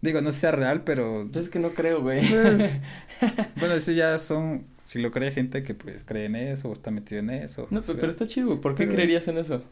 digo, 0.00 0.22
no 0.22 0.32
sea 0.32 0.52
real, 0.52 0.84
pero 0.84 1.28
Pues 1.30 1.44
es 1.44 1.50
que 1.50 1.58
no 1.58 1.70
creo, 1.74 2.00
güey. 2.00 2.26
Pues, 2.28 2.72
bueno, 3.56 3.78
sí 3.78 3.94
ya 3.94 4.18
son, 4.18 4.66
si 4.84 5.00
lo 5.00 5.10
cree 5.10 5.32
gente 5.32 5.62
que 5.62 5.74
pues 5.74 6.04
cree 6.04 6.26
en 6.26 6.36
eso 6.36 6.68
o 6.68 6.72
está 6.72 6.90
metido 6.90 7.20
en 7.20 7.30
eso. 7.30 7.66
No, 7.70 7.78
o 7.80 7.82
pues, 7.82 7.86
sea. 7.86 7.94
pero 7.96 8.10
está 8.10 8.26
chido. 8.26 8.60
¿Por 8.60 8.74
qué 8.74 8.84
Pero- 8.84 8.94
creerías 8.96 9.26
en 9.28 9.38
eso? 9.38 9.62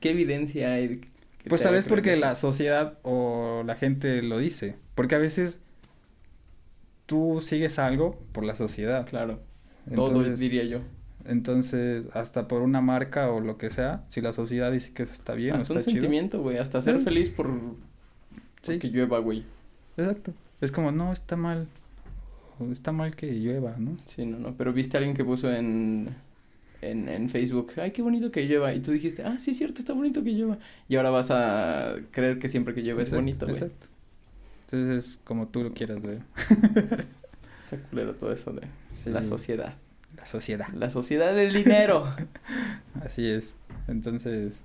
¿Qué 0.00 0.10
evidencia 0.10 0.72
hay? 0.74 1.00
que 1.42 1.48
Pues 1.48 1.62
tal 1.62 1.72
vez 1.74 1.86
porque 1.86 2.16
la 2.16 2.34
sociedad 2.36 2.98
o 3.02 3.62
la 3.66 3.74
gente 3.76 4.22
lo 4.22 4.38
dice, 4.38 4.76
porque 4.94 5.14
a 5.14 5.18
veces 5.18 5.60
tú 7.06 7.40
sigues 7.40 7.78
algo 7.78 8.18
por 8.32 8.44
la 8.44 8.54
sociedad. 8.54 9.06
Claro, 9.08 9.40
todo 9.94 10.22
diría 10.24 10.64
yo. 10.64 10.80
entonces, 11.24 12.04
hasta 12.14 12.48
por 12.48 12.62
una 12.62 12.80
marca 12.80 13.30
o 13.30 13.40
lo 13.40 13.56
que 13.58 13.70
sea, 13.70 14.04
si 14.08 14.20
la 14.20 14.32
sociedad 14.32 14.70
dice 14.72 14.92
que 14.92 15.02
eso 15.04 15.12
está 15.12 15.34
bien 15.34 15.54
o 15.54 15.58
Hasta 15.58 15.72
un 15.74 15.78
está 15.78 15.90
chido. 15.90 16.02
sentimiento, 16.02 16.40
güey. 16.42 16.58
Hasta 16.58 16.80
ser 16.80 16.98
Sí. 16.98 17.04
feliz 17.04 17.30
por... 17.30 17.48
Sí. 18.62 18.72
porque 18.72 18.88
llueva, 18.88 19.18
güey. 19.18 19.44
Exacto. 19.96 20.32
Es 20.60 20.72
como, 20.72 20.90
no, 20.92 21.12
está 21.12 21.36
mal. 21.36 21.68
Está 22.70 22.92
mal 22.92 23.14
que 23.16 23.32
llueva, 23.32 23.76
¿no? 23.78 23.96
Sí, 24.04 24.24
no, 24.26 24.38
no. 24.38 24.54
Pero 24.56 24.72
viste 24.72 24.96
a 24.96 24.98
alguien 24.98 25.16
que 25.16 25.24
puso 25.24 25.50
en... 25.52 26.08
en, 26.82 27.08
en 27.08 27.28
Facebook, 27.28 27.72
ay, 27.76 27.90
qué 27.92 28.02
bonito 28.02 28.30
que 28.30 28.46
lleva. 28.46 28.74
Y 28.74 28.80
tú 28.80 28.92
dijiste, 28.92 29.22
ah, 29.24 29.38
sí, 29.38 29.52
es 29.52 29.58
cierto, 29.58 29.80
está 29.80 29.92
bonito 29.92 30.22
que 30.24 30.34
lleva. 30.34 30.58
Y 30.88 30.96
ahora 30.96 31.10
vas 31.10 31.30
a 31.30 31.96
creer 32.10 32.38
que 32.38 32.48
siempre 32.48 32.74
que 32.74 32.82
lleva 32.82 33.02
es 33.02 33.10
bonito, 33.12 33.46
güey. 33.46 33.56
Exacto. 33.58 33.86
Entonces 34.62 35.04
es 35.12 35.18
como 35.24 35.48
tú 35.48 35.62
lo 35.62 35.72
quieras 35.72 36.02
ver. 36.02 36.20
Está 37.64 37.78
culero 37.90 38.14
todo 38.14 38.32
eso 38.32 38.52
de 38.52 38.62
Sí. 38.92 39.10
la 39.10 39.22
sociedad. 39.22 39.76
La 40.16 40.26
sociedad. 40.26 40.68
La 40.74 40.90
sociedad 40.90 41.34
del 41.34 41.52
dinero. 41.54 42.14
Así 43.04 43.26
es. 43.26 43.54
Entonces, 43.86 44.64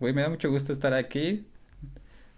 güey, 0.00 0.12
me 0.12 0.22
da 0.22 0.28
mucho 0.28 0.50
gusto 0.50 0.72
estar 0.72 0.92
aquí. 0.94 1.46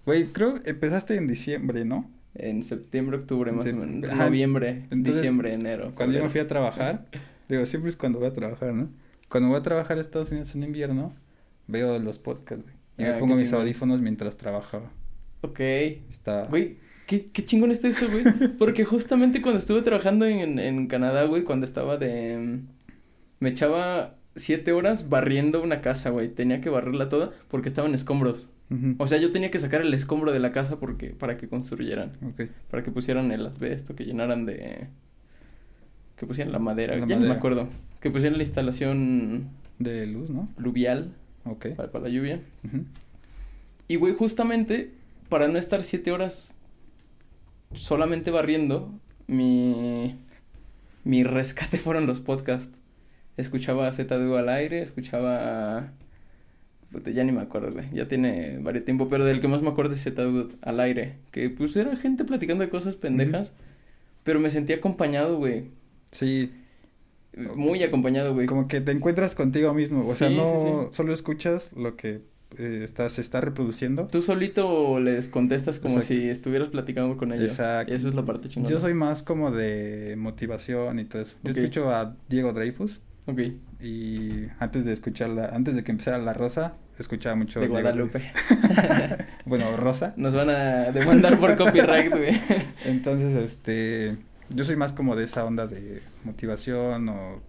Güey, 0.06 0.26
creo 0.26 0.54
empezaste 0.64 1.16
en 1.16 1.26
diciembre, 1.26 1.84
¿no? 1.84 2.10
En 2.34 2.62
septiembre, 2.62 3.18
octubre, 3.18 3.52
más 3.52 3.66
o 3.66 3.74
menos. 3.76 4.10
ajá. 4.10 4.24
Noviembre, 4.26 4.82
Entonces, 4.90 5.16
diciembre, 5.16 5.52
enero. 5.52 5.92
Cuando 5.94 6.16
yo 6.16 6.22
me 6.24 6.30
fui 6.30 6.40
a 6.40 6.48
trabajar, 6.48 7.06
digo, 7.48 7.64
siempre 7.66 7.88
es 7.90 7.96
cuando 7.96 8.18
voy 8.18 8.28
a 8.28 8.32
trabajar, 8.32 8.72
¿no? 8.74 8.88
Cuando 9.28 9.48
voy 9.48 9.58
a 9.58 9.62
trabajar 9.62 9.98
a 9.98 10.00
Estados 10.00 10.30
Unidos 10.30 10.54
en 10.54 10.62
invierno, 10.64 11.14
veo 11.66 11.98
los 11.98 12.18
podcasts, 12.18 12.64
güey. 12.64 12.74
Y 12.98 13.04
Ah, 13.04 13.14
me 13.14 13.18
pongo 13.18 13.34
qué 13.34 13.40
mis 13.40 13.48
chingón. 13.50 13.62
audífonos 13.62 14.00
mientras 14.02 14.36
trabajaba. 14.36 14.92
Ok. 15.40 15.60
Está... 15.60 16.46
Güey, 16.46 16.76
qué, 17.06 17.26
qué 17.32 17.44
chingón 17.44 17.70
está 17.72 17.88
eso, 17.88 18.06
güey. 18.10 18.24
Porque 18.58 18.84
justamente 18.84 19.42
cuando 19.42 19.58
estuve 19.58 19.82
trabajando 19.82 20.26
en, 20.26 20.58
en 20.58 20.86
Canadá, 20.86 21.24
güey, 21.24 21.42
cuando 21.44 21.66
estaba 21.66 21.96
de... 21.96 22.60
Me 23.40 23.48
echaba 23.50 24.16
siete 24.36 24.72
horas 24.72 25.08
barriendo 25.08 25.62
una 25.62 25.80
casa, 25.80 26.10
güey. 26.10 26.28
Tenía 26.28 26.60
que 26.60 26.70
barrerla 26.70 27.08
toda 27.08 27.32
porque 27.48 27.68
estaba 27.68 27.88
en 27.88 27.94
escombros. 27.94 28.48
O 28.98 29.06
sea, 29.06 29.18
yo 29.18 29.30
tenía 29.30 29.50
que 29.50 29.58
sacar 29.58 29.82
el 29.82 29.94
escombro 29.94 30.32
de 30.32 30.40
la 30.40 30.50
casa 30.50 30.80
porque 30.80 31.10
para 31.10 31.36
que 31.36 31.48
construyeran. 31.48 32.12
Ok. 32.26 32.48
Para 32.70 32.82
que 32.82 32.90
pusieran 32.90 33.30
el 33.30 33.46
asbesto, 33.46 33.94
que 33.94 34.04
llenaran 34.04 34.46
de... 34.46 34.88
Que 36.16 36.26
pusieran 36.26 36.52
la 36.52 36.58
madera, 36.58 36.96
La 36.96 37.06
ya 37.06 37.16
ni 37.16 37.26
me 37.26 37.32
acuerdo. 37.34 37.68
Que 38.00 38.10
pusieran 38.10 38.36
la 38.36 38.42
instalación 38.42 39.50
De 39.78 40.06
luz, 40.06 40.30
¿no? 40.30 40.48
pluvial 40.56 41.14
Ok. 41.44 41.68
para, 41.76 41.90
para 41.90 42.04
la 42.04 42.10
lluvia. 42.10 42.40
Y, 43.86 43.96
güey, 43.96 44.14
justamente 44.14 44.92
para 45.28 45.48
no 45.48 45.58
estar 45.58 45.84
siete 45.84 46.10
horas 46.10 46.56
solamente 47.72 48.30
barriendo, 48.30 48.98
mi, 49.26 50.16
mi 51.04 51.22
rescate 51.22 51.78
fueron 51.78 52.06
los 52.06 52.20
podcasts. 52.20 52.76
Escuchaba 53.36 53.92
ZDU 53.92 54.36
al 54.36 54.48
aire, 54.48 54.82
escuchaba... 54.82 55.92
ya 57.12 57.24
ni 57.24 57.32
me 57.32 57.40
acuerdo, 57.40 57.72
güey. 57.72 57.86
Ya 57.92 58.08
tiene 58.08 58.58
varios 58.62 58.84
tiempo, 58.84 59.08
pero 59.08 59.24
del 59.24 59.40
que 59.40 59.48
más 59.48 59.62
me 59.62 59.68
acuerdo 59.68 59.94
es 59.94 60.02
ZDU 60.02 60.50
al 60.62 60.80
aire. 60.80 61.16
Que, 61.30 61.50
pues, 61.50 61.76
era 61.76 61.96
gente 61.96 62.24
platicando 62.24 62.64
de 62.64 62.70
cosas 62.70 62.96
pendejas, 62.96 63.52
pero 64.22 64.40
me 64.40 64.50
sentí 64.50 64.72
acompañado, 64.72 65.36
güey. 65.36 65.70
Sí, 66.12 66.52
Muy 67.56 67.82
acompañado, 67.82 68.34
güey. 68.34 68.46
como 68.46 68.68
que 68.68 68.80
te 68.80 68.92
encuentras 68.92 69.34
contigo 69.34 69.74
mismo. 69.74 70.02
O 70.02 70.14
sea, 70.14 70.30
no 70.30 70.46
sí, 70.46 70.52
sí. 70.62 70.68
solo 70.92 71.12
escuchas 71.12 71.72
lo 71.76 71.96
que 71.96 72.20
eh, 72.58 72.82
está, 72.84 73.08
se 73.10 73.20
está 73.20 73.40
reproduciendo. 73.40 74.06
Tú 74.06 74.22
solito 74.22 75.00
les 75.00 75.28
contestas 75.28 75.80
como 75.80 75.96
Exacto. 75.96 76.22
si 76.22 76.28
estuvieras 76.28 76.68
platicando 76.68 77.16
con 77.16 77.32
ellos. 77.32 77.50
Exacto. 77.50 77.92
Y 77.92 77.96
esa 77.96 78.08
es 78.08 78.14
la 78.14 78.24
parte 78.24 78.48
chingona. 78.48 78.70
Yo 78.70 78.78
soy 78.78 78.94
más 78.94 79.22
como 79.22 79.50
de 79.50 80.14
motivación 80.16 81.00
y 81.00 81.04
todo 81.04 81.22
eso. 81.22 81.36
Yo 81.42 81.50
escucho 81.50 81.90
a 81.90 82.16
Diego 82.28 82.52
Dreyfus 82.52 83.00
Ok, 83.26 83.40
y 83.80 84.46
antes 84.58 84.84
de 84.84 84.92
escucharla, 84.92 85.46
antes 85.54 85.74
de 85.74 85.82
que 85.82 85.92
empezara 85.92 86.18
La 86.18 86.34
Rosa, 86.34 86.76
escuchaba 86.98 87.34
mucho 87.36 87.60
de 87.60 87.68
Guadalupe. 87.68 88.20
Bueno, 89.46 89.76
Rosa. 89.76 90.14
Nos 90.16 90.34
van 90.34 90.50
a 90.50 90.90
demandar 90.92 91.38
por 91.38 91.56
copyright, 91.56 92.10
güey. 92.10 92.40
Entonces, 92.84 93.36
este, 93.36 94.16
yo 94.50 94.64
soy 94.64 94.76
más 94.76 94.92
como 94.92 95.16
de 95.16 95.24
esa 95.24 95.44
onda 95.44 95.66
de 95.66 96.00
motivación 96.24 97.08
o 97.08 97.42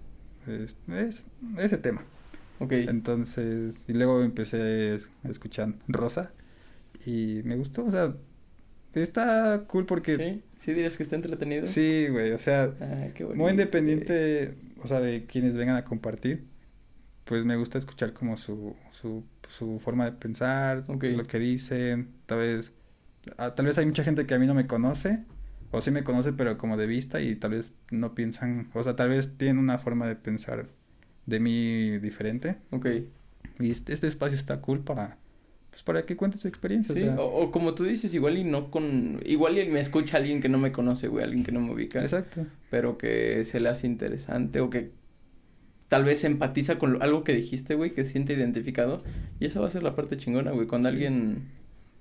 es, 0.47 0.75
es- 0.93 1.25
ese 1.57 1.77
tema. 1.77 2.03
Ok, 2.59 2.71
Entonces, 2.73 3.85
y 3.87 3.93
luego 3.93 4.23
empecé 4.23 4.97
a 5.23 5.29
escuchar 5.29 5.73
Rosa 5.87 6.31
y 7.05 7.41
me 7.43 7.55
gustó, 7.57 7.83
o 7.85 7.91
sea, 7.91 8.13
está 8.93 9.63
cool 9.67 9.85
porque 9.85 10.15
¿sí? 10.15 10.43
¿Sí 10.57 10.73
dirías 10.73 10.95
que 10.95 11.03
está 11.03 11.17
entretenido? 11.17 11.65
sí, 11.65 12.07
güey, 12.09 12.31
o 12.31 12.39
sea, 12.39 12.71
Ah, 12.79 13.07
qué 13.13 13.25
bonito. 13.25 13.43
muy 13.43 13.51
independiente, 13.51 14.55
o 14.81 14.87
sea, 14.87 15.01
de 15.01 15.25
quienes 15.25 15.57
vengan 15.57 15.75
a 15.75 15.83
compartir, 15.83 16.45
pues 17.25 17.43
me 17.43 17.55
gusta 17.57 17.77
escuchar 17.77 18.13
como 18.13 18.37
su, 18.37 18.75
su, 18.91 19.23
su 19.49 19.79
forma 19.79 20.05
de 20.05 20.11
pensar, 20.13 20.83
lo 20.87 21.25
que 21.25 21.39
dicen, 21.39 22.09
tal 22.27 22.39
vez, 22.39 22.71
ah, 23.37 23.55
tal 23.55 23.65
vez 23.65 23.77
hay 23.77 23.85
mucha 23.85 24.03
gente 24.03 24.25
que 24.25 24.33
a 24.33 24.39
mí 24.39 24.45
no 24.47 24.53
me 24.53 24.67
conoce, 24.67 25.23
o 25.71 25.81
sí 25.81 25.91
me 25.91 26.03
conoce, 26.03 26.33
pero 26.33 26.57
como 26.57 26.77
de 26.77 26.85
vista, 26.87 27.21
y 27.21 27.35
tal 27.35 27.51
vez 27.51 27.73
no 27.91 28.13
piensan, 28.15 28.69
o 28.73 28.83
sea, 28.83 28.95
tal 28.95 29.09
vez 29.09 29.37
tienen 29.37 29.57
una 29.57 29.77
forma 29.79 30.07
de 30.07 30.15
pensar 30.15 30.67
de 31.25 31.39
mí 31.39 31.97
diferente, 31.97 32.57
Ok, 32.71 32.87
y 33.59 33.71
este, 33.71 33.93
este 33.93 34.07
espacio 34.07 34.35
está 34.37 34.61
cool 34.61 34.81
para, 34.81 35.17
pues 35.71 35.81
para 35.81 36.05
que 36.05 36.15
cuentes 36.15 36.41
tu 36.41 36.47
experiencia, 36.47 36.93
sí, 36.93 37.01
o 37.01 37.05
sea, 37.05 37.19
o, 37.19 37.45
o 37.45 37.51
como 37.51 37.73
tú 37.73 37.83
dices, 37.85 38.13
igual 38.13 38.37
y 38.37 38.43
no 38.43 38.69
con... 38.69 39.19
Igual 39.25 39.57
y 39.57 39.67
me 39.69 39.79
escucha 39.79 40.17
alguien 40.17 40.41
que 40.41 40.47
no 40.49 40.57
me 40.59 40.71
conoce, 40.71 41.07
güey, 41.07 41.23
alguien 41.23 41.43
que 41.43 41.51
no 41.51 41.59
me 41.59 41.71
ubica. 41.73 42.01
exacto, 42.01 42.45
Pero 42.69 42.97
que 42.97 43.43
se 43.45 43.59
le 43.59 43.69
hace 43.69 43.87
interesante 43.87 44.59
o 44.61 44.69
que 44.69 44.91
tal 45.89 46.03
vez 46.03 46.23
empatiza 46.23 46.77
con 46.77 46.93
lo- 46.93 47.01
algo 47.01 47.23
que 47.23 47.33
dijiste, 47.33 47.75
güey, 47.75 47.93
que 47.93 48.03
se 48.03 48.11
siente 48.11 48.33
identificado. 48.33 49.03
Y 49.39 49.45
esa 49.45 49.59
va 49.59 49.67
a 49.67 49.69
ser 49.69 49.83
la 49.83 49.95
parte 49.95 50.17
chingona, 50.17 50.51
güey, 50.51 50.67
cuando 50.67 50.89
alguien... 50.89 51.49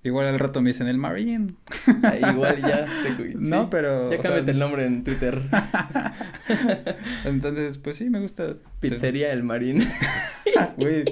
igual 0.02 0.26
al 0.26 0.38
rato 0.38 0.60
me 0.60 0.70
dicen 0.70 0.86
el 0.86 0.98
Marine, 0.98 1.54
ah, 2.02 2.30
igual 2.32 2.60
ya 2.62 2.84
te... 2.84 3.34
no, 3.36 3.70
pero, 3.70 4.10
Ya 4.10 4.18
o 4.18 4.22
sea, 4.22 4.30
cámbiate 4.30 4.50
el 4.52 4.58
nombre 4.58 4.86
en 4.86 5.02
Twitter. 5.04 5.40
entonces, 7.24 7.78
pues 7.78 7.96
sí, 7.96 8.10
me 8.10 8.20
gusta. 8.20 8.56
Pizzería 8.80 9.32
El 9.32 9.42
Marín. 9.42 9.86
Güey. 10.76 11.04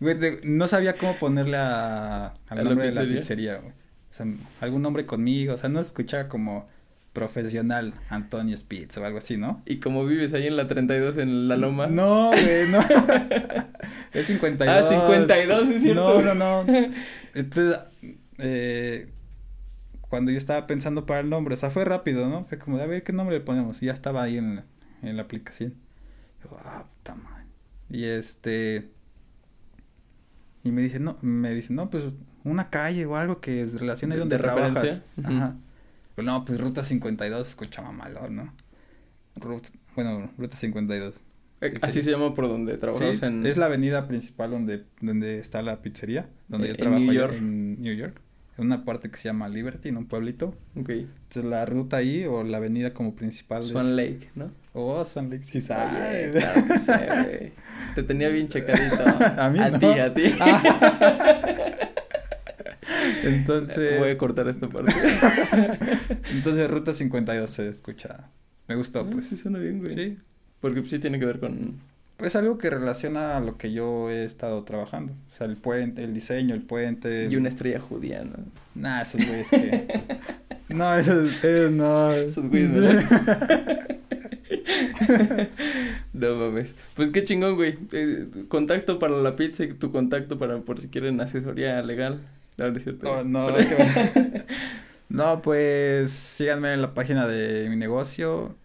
Güey, 0.00 0.16
no 0.44 0.68
sabía 0.68 0.94
cómo 0.96 1.16
ponerle 1.18 1.56
a, 1.56 2.26
¿A 2.26 2.34
al 2.48 2.58
la 2.58 2.64
nombre 2.64 2.86
de 2.86 2.92
la 2.92 3.02
pizzería? 3.02 3.56
güey. 3.56 3.72
O 4.10 4.14
sea, 4.14 4.26
algún 4.60 4.82
nombre 4.82 5.06
conmigo, 5.06 5.54
o 5.54 5.58
sea, 5.58 5.68
no 5.68 5.80
escuchaba 5.80 6.28
como 6.28 6.68
profesional 7.16 7.94
Antonio 8.10 8.54
Spitz 8.58 8.98
o 8.98 9.04
algo 9.06 9.16
así, 9.18 9.38
¿no? 9.38 9.62
Y 9.64 9.78
como 9.80 10.04
vives 10.04 10.34
ahí 10.34 10.46
en 10.46 10.54
la 10.54 10.68
32 10.68 11.16
en 11.16 11.48
La 11.48 11.56
Loma. 11.56 11.86
No, 11.86 12.28
güey, 12.30 12.68
no. 12.68 12.78
es 14.12 14.26
52. 14.26 14.68
Ah, 14.68 14.86
52, 14.86 15.68
es 15.70 15.82
cierto. 15.82 16.20
No, 16.22 16.34
no, 16.34 16.62
no. 16.62 16.72
Entonces, 17.34 17.78
eh, 18.36 19.08
cuando 20.02 20.30
yo 20.30 20.36
estaba 20.36 20.66
pensando 20.66 21.06
para 21.06 21.20
el 21.20 21.30
nombre, 21.30 21.54
o 21.54 21.56
sea, 21.56 21.70
fue 21.70 21.86
rápido, 21.86 22.28
¿no? 22.28 22.44
Fue 22.44 22.58
como, 22.58 22.76
de, 22.76 22.82
a 22.84 22.86
ver, 22.86 23.02
¿qué 23.02 23.14
nombre 23.14 23.38
le 23.38 23.42
ponemos? 23.44 23.82
Y 23.82 23.86
ya 23.86 23.92
estaba 23.94 24.22
ahí 24.22 24.36
en 24.36 24.56
la, 24.56 24.64
en 25.02 25.16
la 25.16 25.22
aplicación. 25.22 25.74
Yo, 26.44 26.54
ah, 26.64 26.84
puta 26.98 27.14
madre. 27.14 27.46
Y 27.88 28.04
este... 28.04 28.90
Y 30.64 30.70
me 30.70 30.82
dice, 30.82 31.00
no, 31.00 31.16
me 31.22 31.50
dice, 31.54 31.72
no, 31.72 31.88
pues 31.88 32.04
una 32.44 32.68
calle 32.68 33.06
o 33.06 33.16
algo 33.16 33.40
que 33.40 33.64
relacione 33.66 34.14
De- 34.16 34.20
donde 34.20 34.36
de 34.36 34.42
trabajas. 34.42 34.74
referencia. 34.74 35.04
Ajá. 35.24 35.56
No, 36.24 36.44
pues 36.44 36.60
Ruta 36.60 36.82
52 36.82 37.48
escucha 37.48 37.82
mamalón, 37.82 38.36
¿no? 38.36 38.54
Rut- 39.36 39.72
bueno, 39.94 40.30
Ruta 40.38 40.56
52. 40.56 41.16
Eh, 41.18 41.70
Sí. 41.72 41.78
Así 41.82 42.02
se 42.02 42.10
llama 42.10 42.34
por 42.34 42.48
donde 42.48 42.76
trabajamos 42.78 43.16
Sí, 43.16 43.24
en... 43.24 43.44
Es 43.46 43.56
la 43.56 43.66
avenida 43.66 44.06
principal 44.06 44.50
donde, 44.50 44.84
donde 45.00 45.38
está 45.38 45.62
la 45.62 45.80
pizzería, 45.80 46.28
donde 46.48 46.66
Eh, 46.66 46.68
yo 46.68 46.74
en 46.74 46.78
trabajo 46.80 47.00
New 47.00 47.10
allá 47.10 47.20
York. 47.20 47.34
en 47.38 47.80
New 47.82 47.94
York. 47.94 48.20
En 48.58 48.64
una 48.66 48.84
parte 48.84 49.10
que 49.10 49.16
se 49.18 49.24
llama 49.28 49.48
Liberty, 49.48 49.88
en 49.90 49.96
un 49.98 50.06
pueblito. 50.06 50.54
Ok. 50.78 50.88
Entonces 50.90 51.44
la 51.44 51.64
ruta 51.66 51.96
ahí 51.98 52.24
o 52.24 52.42
la 52.42 52.58
avenida 52.58 52.92
como 52.94 53.14
principal 53.14 53.62
Swan 53.64 53.88
es... 53.88 53.92
Lake, 53.94 54.30
¿no? 54.34 54.50
Oh, 54.74 55.02
Swan 55.04 55.28
Lake, 55.30 55.44
sí 55.44 55.58
Oye, 55.58 55.66
sabes. 55.66 56.32
claro 56.44 56.66
que 56.68 56.78
sé. 56.78 57.52
Te 57.94 58.02
tenía 58.02 58.28
bien 58.28 58.48
checadito. 58.52 59.02
A 59.38 59.50
mí 59.50 59.58
no. 59.58 59.78
ti, 59.78 59.86
a 59.86 60.12
ti. 60.14 60.34
Entonces, 63.24 63.98
Voy 63.98 64.10
a 64.10 64.18
cortar 64.18 64.48
esta 64.48 64.68
parte. 64.68 64.92
entonces 66.32 66.70
Ruta 66.70 66.94
52 66.94 67.50
se 67.50 67.68
escucha. 67.68 68.30
Me 68.68 68.74
gustó, 68.76 69.00
Ah, 69.00 69.06
pues. 69.10 69.28
Sí 69.28 69.36
suena 69.36 69.58
bien, 69.58 69.78
güey. 69.80 69.94
Sí. 69.94 70.18
Porque 70.60 70.80
pues, 70.80 70.90
sí 70.90 70.98
tiene 70.98 71.18
que 71.18 71.26
ver 71.26 71.38
con... 71.40 71.74
Pues 72.16 72.34
algo 72.34 72.56
que 72.56 72.70
relaciona 72.70 73.36
a 73.36 73.40
lo 73.40 73.58
que 73.58 73.72
yo 73.72 74.10
he 74.10 74.24
estado 74.24 74.64
trabajando. 74.64 75.12
O 75.12 75.36
sea, 75.36 75.46
el 75.46 75.56
puente, 75.56 76.02
el 76.02 76.14
diseño, 76.14 76.54
el 76.54 76.62
puente. 76.62 77.28
Y 77.30 77.36
una 77.36 77.50
estrella 77.50 77.78
judía, 77.78 78.24
¿no? 78.24 78.36
Nah, 78.74 79.02
esos 79.02 79.26
güeyes 79.26 79.50
que. 79.50 79.86
no, 80.70 80.94
esos, 80.96 81.44
esos 81.44 81.72
no. 81.72 82.10
Esos 82.12 82.48
güeyes. 82.48 82.72
No 86.12 86.34
mames. 86.36 86.74
Pues 86.94 87.10
qué 87.10 87.24
chingón, 87.24 87.56
güey. 87.56 87.78
Eh, 87.92 88.26
contacto 88.48 88.98
para 88.98 89.16
la 89.18 89.36
pizza 89.36 89.64
y 89.64 89.74
tu 89.74 89.92
contacto 89.92 90.38
para 90.38 90.58
por 90.60 90.80
si 90.80 90.88
quieren 90.88 91.20
asesoría 91.20 91.82
legal. 91.82 92.20
No, 92.56 92.70
no 92.70 92.76
es 92.76 92.82
cierto. 92.84 93.24
No, 93.24 93.48
qué 93.54 94.44
No, 95.08 95.40
pues 95.42 96.10
síganme 96.10 96.72
en 96.72 96.82
la 96.82 96.94
página 96.94 97.26
de 97.26 97.68
mi 97.68 97.76
negocio. 97.76 98.56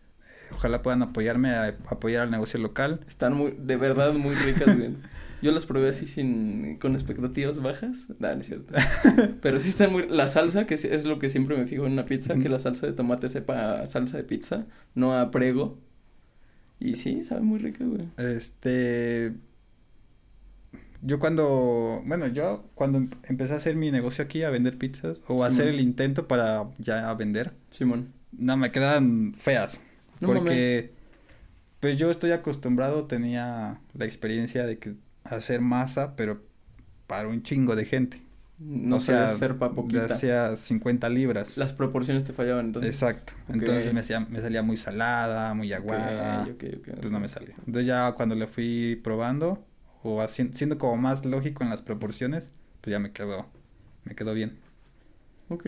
Ojalá 0.54 0.82
puedan 0.82 1.02
apoyarme 1.02 1.50
a 1.52 1.76
apoyar 1.88 2.24
al 2.24 2.32
negocio 2.32 2.60
local. 2.60 3.02
Están 3.08 3.34
muy, 3.34 3.56
de 3.58 3.78
verdad 3.78 4.14
muy 4.14 4.36
ricas, 4.36 4.76
güey. 4.76 4.96
Yo 5.42 5.52
las 5.52 5.66
probé 5.66 5.89
así 5.89 6.06
sin, 6.06 6.78
con 6.78 6.94
expectativas 6.94 7.62
bajas. 7.62 8.08
No, 8.20 8.34
no 8.34 8.42
es 8.42 8.48
cierto. 8.48 8.74
Pero 9.42 9.60
sí 9.60 9.70
están 9.70 9.92
muy, 9.92 10.08
la 10.08 10.28
salsa, 10.28 10.66
que 10.66 10.76
es, 10.76 10.86
es 10.86 11.06
lo 11.06 11.20
que 11.20 11.30
siempre 11.30 11.58
me 11.58 11.66
fijo 11.66 11.86
en 11.86 11.94
una 11.94 12.06
pizza, 12.06 12.36
que 12.36 12.50
la 12.50 12.60
salsa 12.60 12.86
de 12.86 12.94
tomate 12.94 13.28
sepa 13.28 13.82
a 13.82 13.88
salsa 13.88 14.18
de 14.18 14.24
pizza, 14.24 14.66
no 14.94 15.18
a 15.18 15.32
prego. 15.32 15.80
Y 16.80 16.96
sí, 16.96 17.24
sabe 17.24 17.42
muy 17.42 17.60
rica, 17.60 17.84
güey. 17.86 18.08
Este. 18.18 19.34
Yo 21.02 21.20
cuando. 21.20 22.02
Bueno, 22.06 22.28
yo 22.28 22.66
cuando 22.76 22.99
em- 22.99 23.10
empecé 23.24 23.54
a 23.54 23.58
hacer 23.58 23.76
mi 23.76 23.91
negocio 23.91 24.24
aquí, 24.24 24.43
a 24.43 24.49
vender 24.49 24.78
pizzas, 24.78 25.24
o 25.28 25.43
a 25.43 25.47
hacer 25.47 25.68
el 25.68 25.80
intento 25.80 26.28
para 26.28 26.70
ya 26.78 27.14
vender, 27.14 27.54
Simón. 27.70 28.14
no, 28.32 28.58
me 28.58 28.72
quedaban 28.72 29.34
feas. 29.38 29.80
No 30.20 30.28
porque. 30.28 30.91
Pues 31.80 31.97
yo 31.97 32.12
estoy 32.12 32.32
acostumbrado, 32.32 33.06
tenía 33.06 33.82
la 33.95 34.06
experiencia 34.06 34.68
de 34.68 34.78
que 34.78 34.93
hacer 35.24 35.62
masa, 35.62 36.16
pero 36.16 36.43
para 37.08 37.28
un 37.28 37.41
chingo 37.41 37.76
de 37.76 37.86
gente. 37.86 38.22
No 38.60 38.97
o 38.97 38.99
sea, 38.99 39.28
ser 39.30 39.58
pa' 39.58 39.74
poquita. 39.74 40.06
hacía 40.06 40.56
50 40.56 41.10
libras. 41.10 41.58
Las 41.58 41.74
proporciones 41.74 42.24
te 42.24 42.34
fallaban 42.34 42.68
entonces. 42.68 42.93
Exacto. 42.93 43.34
Entonces 43.49 43.91
me, 43.91 44.02
hacía, 44.02 44.20
me 44.20 44.39
salía 44.39 44.62
muy 44.62 44.78
salada, 44.78 45.56
muy 45.56 45.74
aguada. 45.74 46.43
Ok, 46.43 46.49
ok, 46.49 46.64
ok, 46.78 46.88
ok. 46.89 46.99
Pues 47.02 47.12
no 47.12 47.20
me 47.20 47.28
salía. 47.28 47.56
Entonces 47.66 47.88
ya 47.88 48.12
cuando 48.12 48.36
le 48.36 48.45
fui 48.45 48.99
probando 49.04 49.66
o 50.04 50.26
siendo 50.28 50.78
como 50.78 50.97
más 50.97 51.26
lógico 51.26 51.64
en 51.64 51.70
las 51.70 51.82
proporciones, 51.82 52.49
pues 52.82 52.91
ya 52.91 52.99
me 52.99 53.12
quedó, 53.12 53.45
me 54.04 54.16
quedó 54.16 54.34
bien. 54.34 54.58
Ok. 55.49 55.68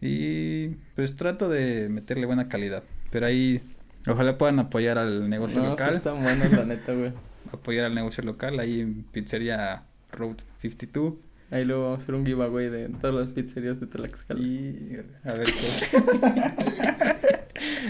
Y 0.00 0.68
pues 0.96 1.16
trato 1.16 1.48
de 1.48 1.88
meterle 1.88 2.26
buena 2.26 2.48
calidad. 2.48 2.82
Pero 3.10 3.26
ahí 3.26 3.62
ojalá 4.06 4.36
puedan 4.38 4.58
apoyar 4.58 4.98
al 4.98 5.28
negocio 5.30 5.58
No, 5.58 5.64
sí 5.64 5.70
local. 5.70 5.94
están 5.94 6.22
buenas, 6.22 6.52
la 6.52 6.64
neta, 6.64 6.92
güey. 6.92 7.12
Apoyar 7.52 7.84
al 7.86 7.94
negocio 7.94 8.24
local 8.24 8.58
ahí 8.58 8.80
en 8.80 9.04
Pizzería 9.04 9.84
Road 10.12 10.36
52. 10.60 11.14
Ahí 11.50 11.64
luego 11.64 11.84
vamos 11.84 12.00
a 12.00 12.02
hacer 12.02 12.14
un 12.14 12.24
giveaway 12.26 12.68
de 12.70 12.88
todas 13.00 13.14
las 13.16 13.28
pizzerías 13.28 13.78
de 13.78 13.86
Tlaxcala. 13.86 14.40
Y 14.40 14.96
a 15.24 15.32
ver 15.32 15.46
qué. 15.46 17.34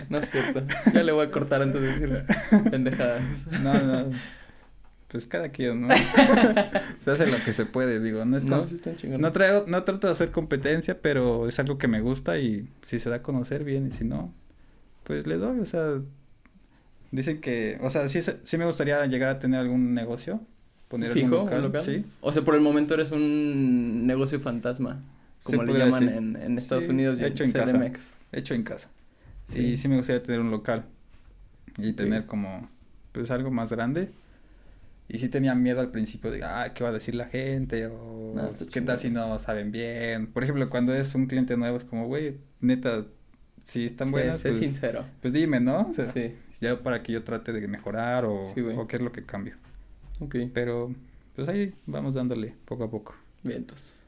No 0.08 0.18
es 0.18 0.30
cierto. 0.30 0.62
Ya 0.92 1.02
le 1.02 1.12
voy 1.12 1.26
a 1.26 1.30
cortar 1.30 1.62
antes 1.62 1.80
de 1.80 1.86
decir 1.86 2.24
pendejadas. 2.70 3.22
No, 3.62 3.72
no. 3.74 4.10
Pues 5.14 5.26
cada 5.26 5.50
quien, 5.50 5.82
¿no? 5.86 5.94
se 7.00 7.08
hace 7.12 7.26
lo 7.28 7.36
que 7.44 7.52
se 7.52 7.66
puede, 7.66 8.00
digo. 8.00 8.24
No 8.24 8.36
es 8.36 8.46
No, 8.46 8.66
sí 8.66 8.74
están. 8.74 8.96
No, 9.20 9.30
traigo, 9.30 9.64
no 9.68 9.84
trato 9.84 10.08
de 10.08 10.12
hacer 10.12 10.32
competencia, 10.32 11.00
pero 11.00 11.46
es 11.46 11.56
algo 11.60 11.78
que 11.78 11.86
me 11.86 12.00
gusta 12.00 12.40
y 12.40 12.68
si 12.84 12.98
se 12.98 13.10
da 13.10 13.16
a 13.16 13.22
conocer 13.22 13.62
bien 13.62 13.86
y 13.86 13.92
si 13.92 14.02
no, 14.04 14.34
pues 15.04 15.28
le 15.28 15.36
doy, 15.36 15.60
o 15.60 15.66
sea, 15.66 16.00
dicen 17.12 17.40
que, 17.40 17.78
o 17.80 17.90
sea, 17.90 18.08
sí, 18.08 18.22
sí 18.42 18.58
me 18.58 18.66
gustaría 18.66 19.06
llegar 19.06 19.28
a 19.28 19.38
tener 19.38 19.60
algún 19.60 19.94
negocio, 19.94 20.40
poner 20.88 21.12
algún 21.12 21.22
¿Fijo? 21.22 21.36
local, 21.44 21.58
¿Un 21.58 21.64
local? 21.66 21.82
sí. 21.84 22.04
O 22.20 22.32
sea, 22.32 22.42
por 22.42 22.56
el 22.56 22.60
momento 22.60 22.94
eres 22.94 23.12
un 23.12 24.08
negocio 24.08 24.40
fantasma. 24.40 25.00
Como 25.44 25.64
Se 25.64 25.72
le 25.74 25.78
llaman 25.78 26.08
en, 26.08 26.34
en 26.42 26.58
Estados 26.58 26.86
Sí, 26.86 26.90
Unidos 26.90 27.20
y 27.20 27.24
hecho 27.24 27.44
en 27.44 27.50
en 27.50 27.54
casa. 27.54 27.78
CDMX. 27.78 28.16
hecho 28.32 28.54
en 28.54 28.64
casa. 28.64 28.90
Sí. 29.46 29.76
Sí 29.76 29.86
me 29.86 29.96
gustaría 29.96 30.24
tener 30.24 30.40
un 30.40 30.50
local 30.50 30.86
y 31.78 31.92
tener 31.92 32.26
como, 32.26 32.68
pues 33.12 33.30
algo 33.30 33.52
más 33.52 33.70
grande. 33.70 34.10
Y 35.08 35.18
sí 35.18 35.28
tenía 35.28 35.54
miedo 35.54 35.80
al 35.80 35.90
principio 35.90 36.30
de, 36.30 36.42
ah, 36.44 36.72
¿qué 36.74 36.82
va 36.82 36.90
a 36.90 36.92
decir 36.92 37.14
la 37.14 37.26
gente? 37.26 37.86
O 37.86 38.32
No, 38.34 38.48
qué 38.72 38.80
tal 38.80 38.98
si 38.98 39.10
no 39.10 39.38
saben 39.38 39.70
bien. 39.70 40.28
Por 40.28 40.42
ejemplo, 40.44 40.68
cuando 40.70 40.94
es 40.94 41.14
un 41.14 41.26
cliente 41.26 41.56
nuevo 41.56 41.76
es 41.76 41.84
como, 41.84 42.06
güey, 42.06 42.38
neta, 42.60 43.04
si 43.66 43.84
están 43.84 44.08
Sí, 44.08 44.12
buenas, 44.12 44.38
sé 44.38 44.48
pues, 44.50 44.60
sincero. 44.60 45.04
pues 45.20 45.32
dime, 45.34 45.60
¿no? 45.60 45.88
O 45.90 45.94
sea, 45.94 46.06
Sí. 46.06 46.34
ya 46.60 46.82
para 46.82 47.02
que 47.02 47.12
yo 47.12 47.22
trate 47.22 47.52
de 47.52 47.68
mejorar 47.68 48.24
o, 48.24 48.42
Sí, 48.44 48.60
o 48.62 48.86
qué 48.88 48.96
es 48.96 49.02
lo 49.02 49.12
que 49.12 49.24
cambio. 49.24 49.56
Ok. 50.20 50.36
Pero, 50.54 50.94
pues 51.36 51.48
ahí 51.48 51.74
vamos 51.86 52.14
dándole 52.14 52.54
poco 52.64 52.84
a 52.84 52.90
poco. 52.90 53.14
Vientos. 53.42 54.04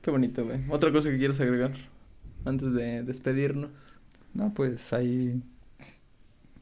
Qué 0.00 0.10
bonito, 0.10 0.44
güey. 0.44 0.58
¿Otra 0.70 0.90
cosa 0.90 1.10
que 1.10 1.18
quieras 1.18 1.38
agregar 1.40 1.72
antes 2.46 2.72
de 2.72 3.02
despedirnos? 3.02 3.70
No, 4.32 4.52
pues 4.54 4.92
ahí 4.94 5.42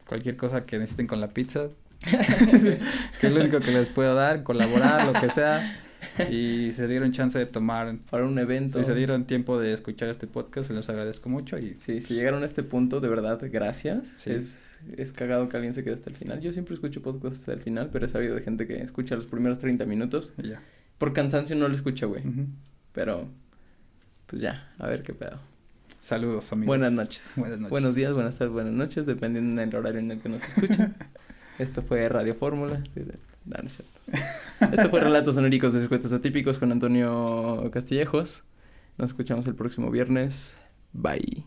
cualquier 0.07 0.37
cosa 0.37 0.65
que 0.67 0.79
necesiten 0.79 1.07
con 1.07 1.21
la 1.21 1.29
pizza, 1.29 1.69
que 3.21 3.27
es 3.27 3.33
lo 3.33 3.41
único 3.41 3.61
que 3.61 3.71
les 3.73 3.89
puedo 3.89 4.15
dar, 4.15 4.43
colaborar, 4.43 5.07
lo 5.07 5.21
que 5.21 5.29
sea. 5.29 5.79
Y 6.31 6.73
se 6.75 6.89
dieron 6.89 7.13
chance 7.13 7.39
de 7.39 7.47
tomar, 7.47 7.97
Para 8.11 8.25
un 8.27 8.39
evento. 8.39 8.79
si 8.79 8.85
se 8.85 8.95
dieron 8.95 9.25
tiempo 9.25 9.59
de 9.59 9.73
escuchar 9.73 10.09
este 10.09 10.27
podcast, 10.27 10.69
se 10.69 10.75
los 10.75 10.89
agradezco 10.89 11.29
mucho 11.29 11.59
y 11.59 11.77
Sí, 11.79 12.01
si 12.01 12.15
llegaron 12.15 12.43
a 12.43 12.47
este 12.47 12.63
punto, 12.65 13.01
de 13.01 13.09
verdad, 13.09 13.41
gracias. 13.51 14.09
Sí. 14.17 14.31
Es, 14.33 14.57
es 14.97 15.13
cagado 15.13 15.49
que 15.49 15.57
alguien 15.57 15.75
se 15.75 15.85
quede 15.85 15.95
hasta 15.95 16.11
el 16.11 16.17
final. 16.17 16.41
Yo 16.41 16.53
siempre 16.53 16.75
escucho 16.75 17.03
podcasts 17.03 17.39
hasta 17.41 17.53
el 17.53 17.61
final, 17.61 17.89
pero 17.93 18.05
he 18.07 18.09
sabido 18.09 18.35
de 18.35 18.43
gente 18.43 18.67
que 18.67 18.83
escucha 18.83 19.15
los 19.15 19.27
primeros 19.27 19.59
30 19.61 19.87
minutos. 19.87 20.33
y 20.43 20.49
ya. 20.49 20.61
Por 20.99 21.13
cansancio 21.13 21.55
no 21.57 21.69
lo 21.69 21.75
escucha, 21.75 22.07
güey. 22.07 22.27
Ujú. 22.27 22.47
Pero, 22.93 23.29
pues 24.27 24.43
ya, 24.43 24.73
a 24.79 24.89
ver 24.89 25.03
qué 25.05 25.15
pedo. 25.15 25.41
Saludos, 26.01 26.53
amigos. 26.53 26.67
Buenas 26.67 26.93
noches. 26.93 27.23
Buenas 27.37 27.59
noches. 27.59 27.71
Buenos 27.71 27.95
días, 27.95 28.13
buenas 28.13 28.37
tardes, 28.37 28.53
buenas 28.53 28.73
noches, 28.75 29.07
dependiendo 29.07 29.61
del 29.61 29.75
horario 29.75 30.01
en 30.01 30.11
el 30.11 30.21
que 30.21 30.29
nos 30.29 30.43
escuchen. 30.43 30.95
Esto 31.63 31.83
fue 31.83 32.09
Radio 32.09 32.35
Fórmula. 32.35 32.83
No, 33.45 33.59
no 33.63 33.69
es 33.69 33.77
cierto. 33.77 34.75
Esto 34.75 34.91
fue 34.91 35.01
Relatos 35.01 35.37
Sonóricos 35.37 35.73
de 35.73 35.81
Sujetos 35.81 36.13
Atípicos 36.13 36.59
con 36.59 36.73
Antonio 36.73 37.71
Castillejos. 37.73 38.45
Nos 38.99 39.11
escuchamos 39.11 39.47
el 39.47 39.55
próximo 39.55 39.91
viernes. 39.91 40.57
Bye. 40.93 41.45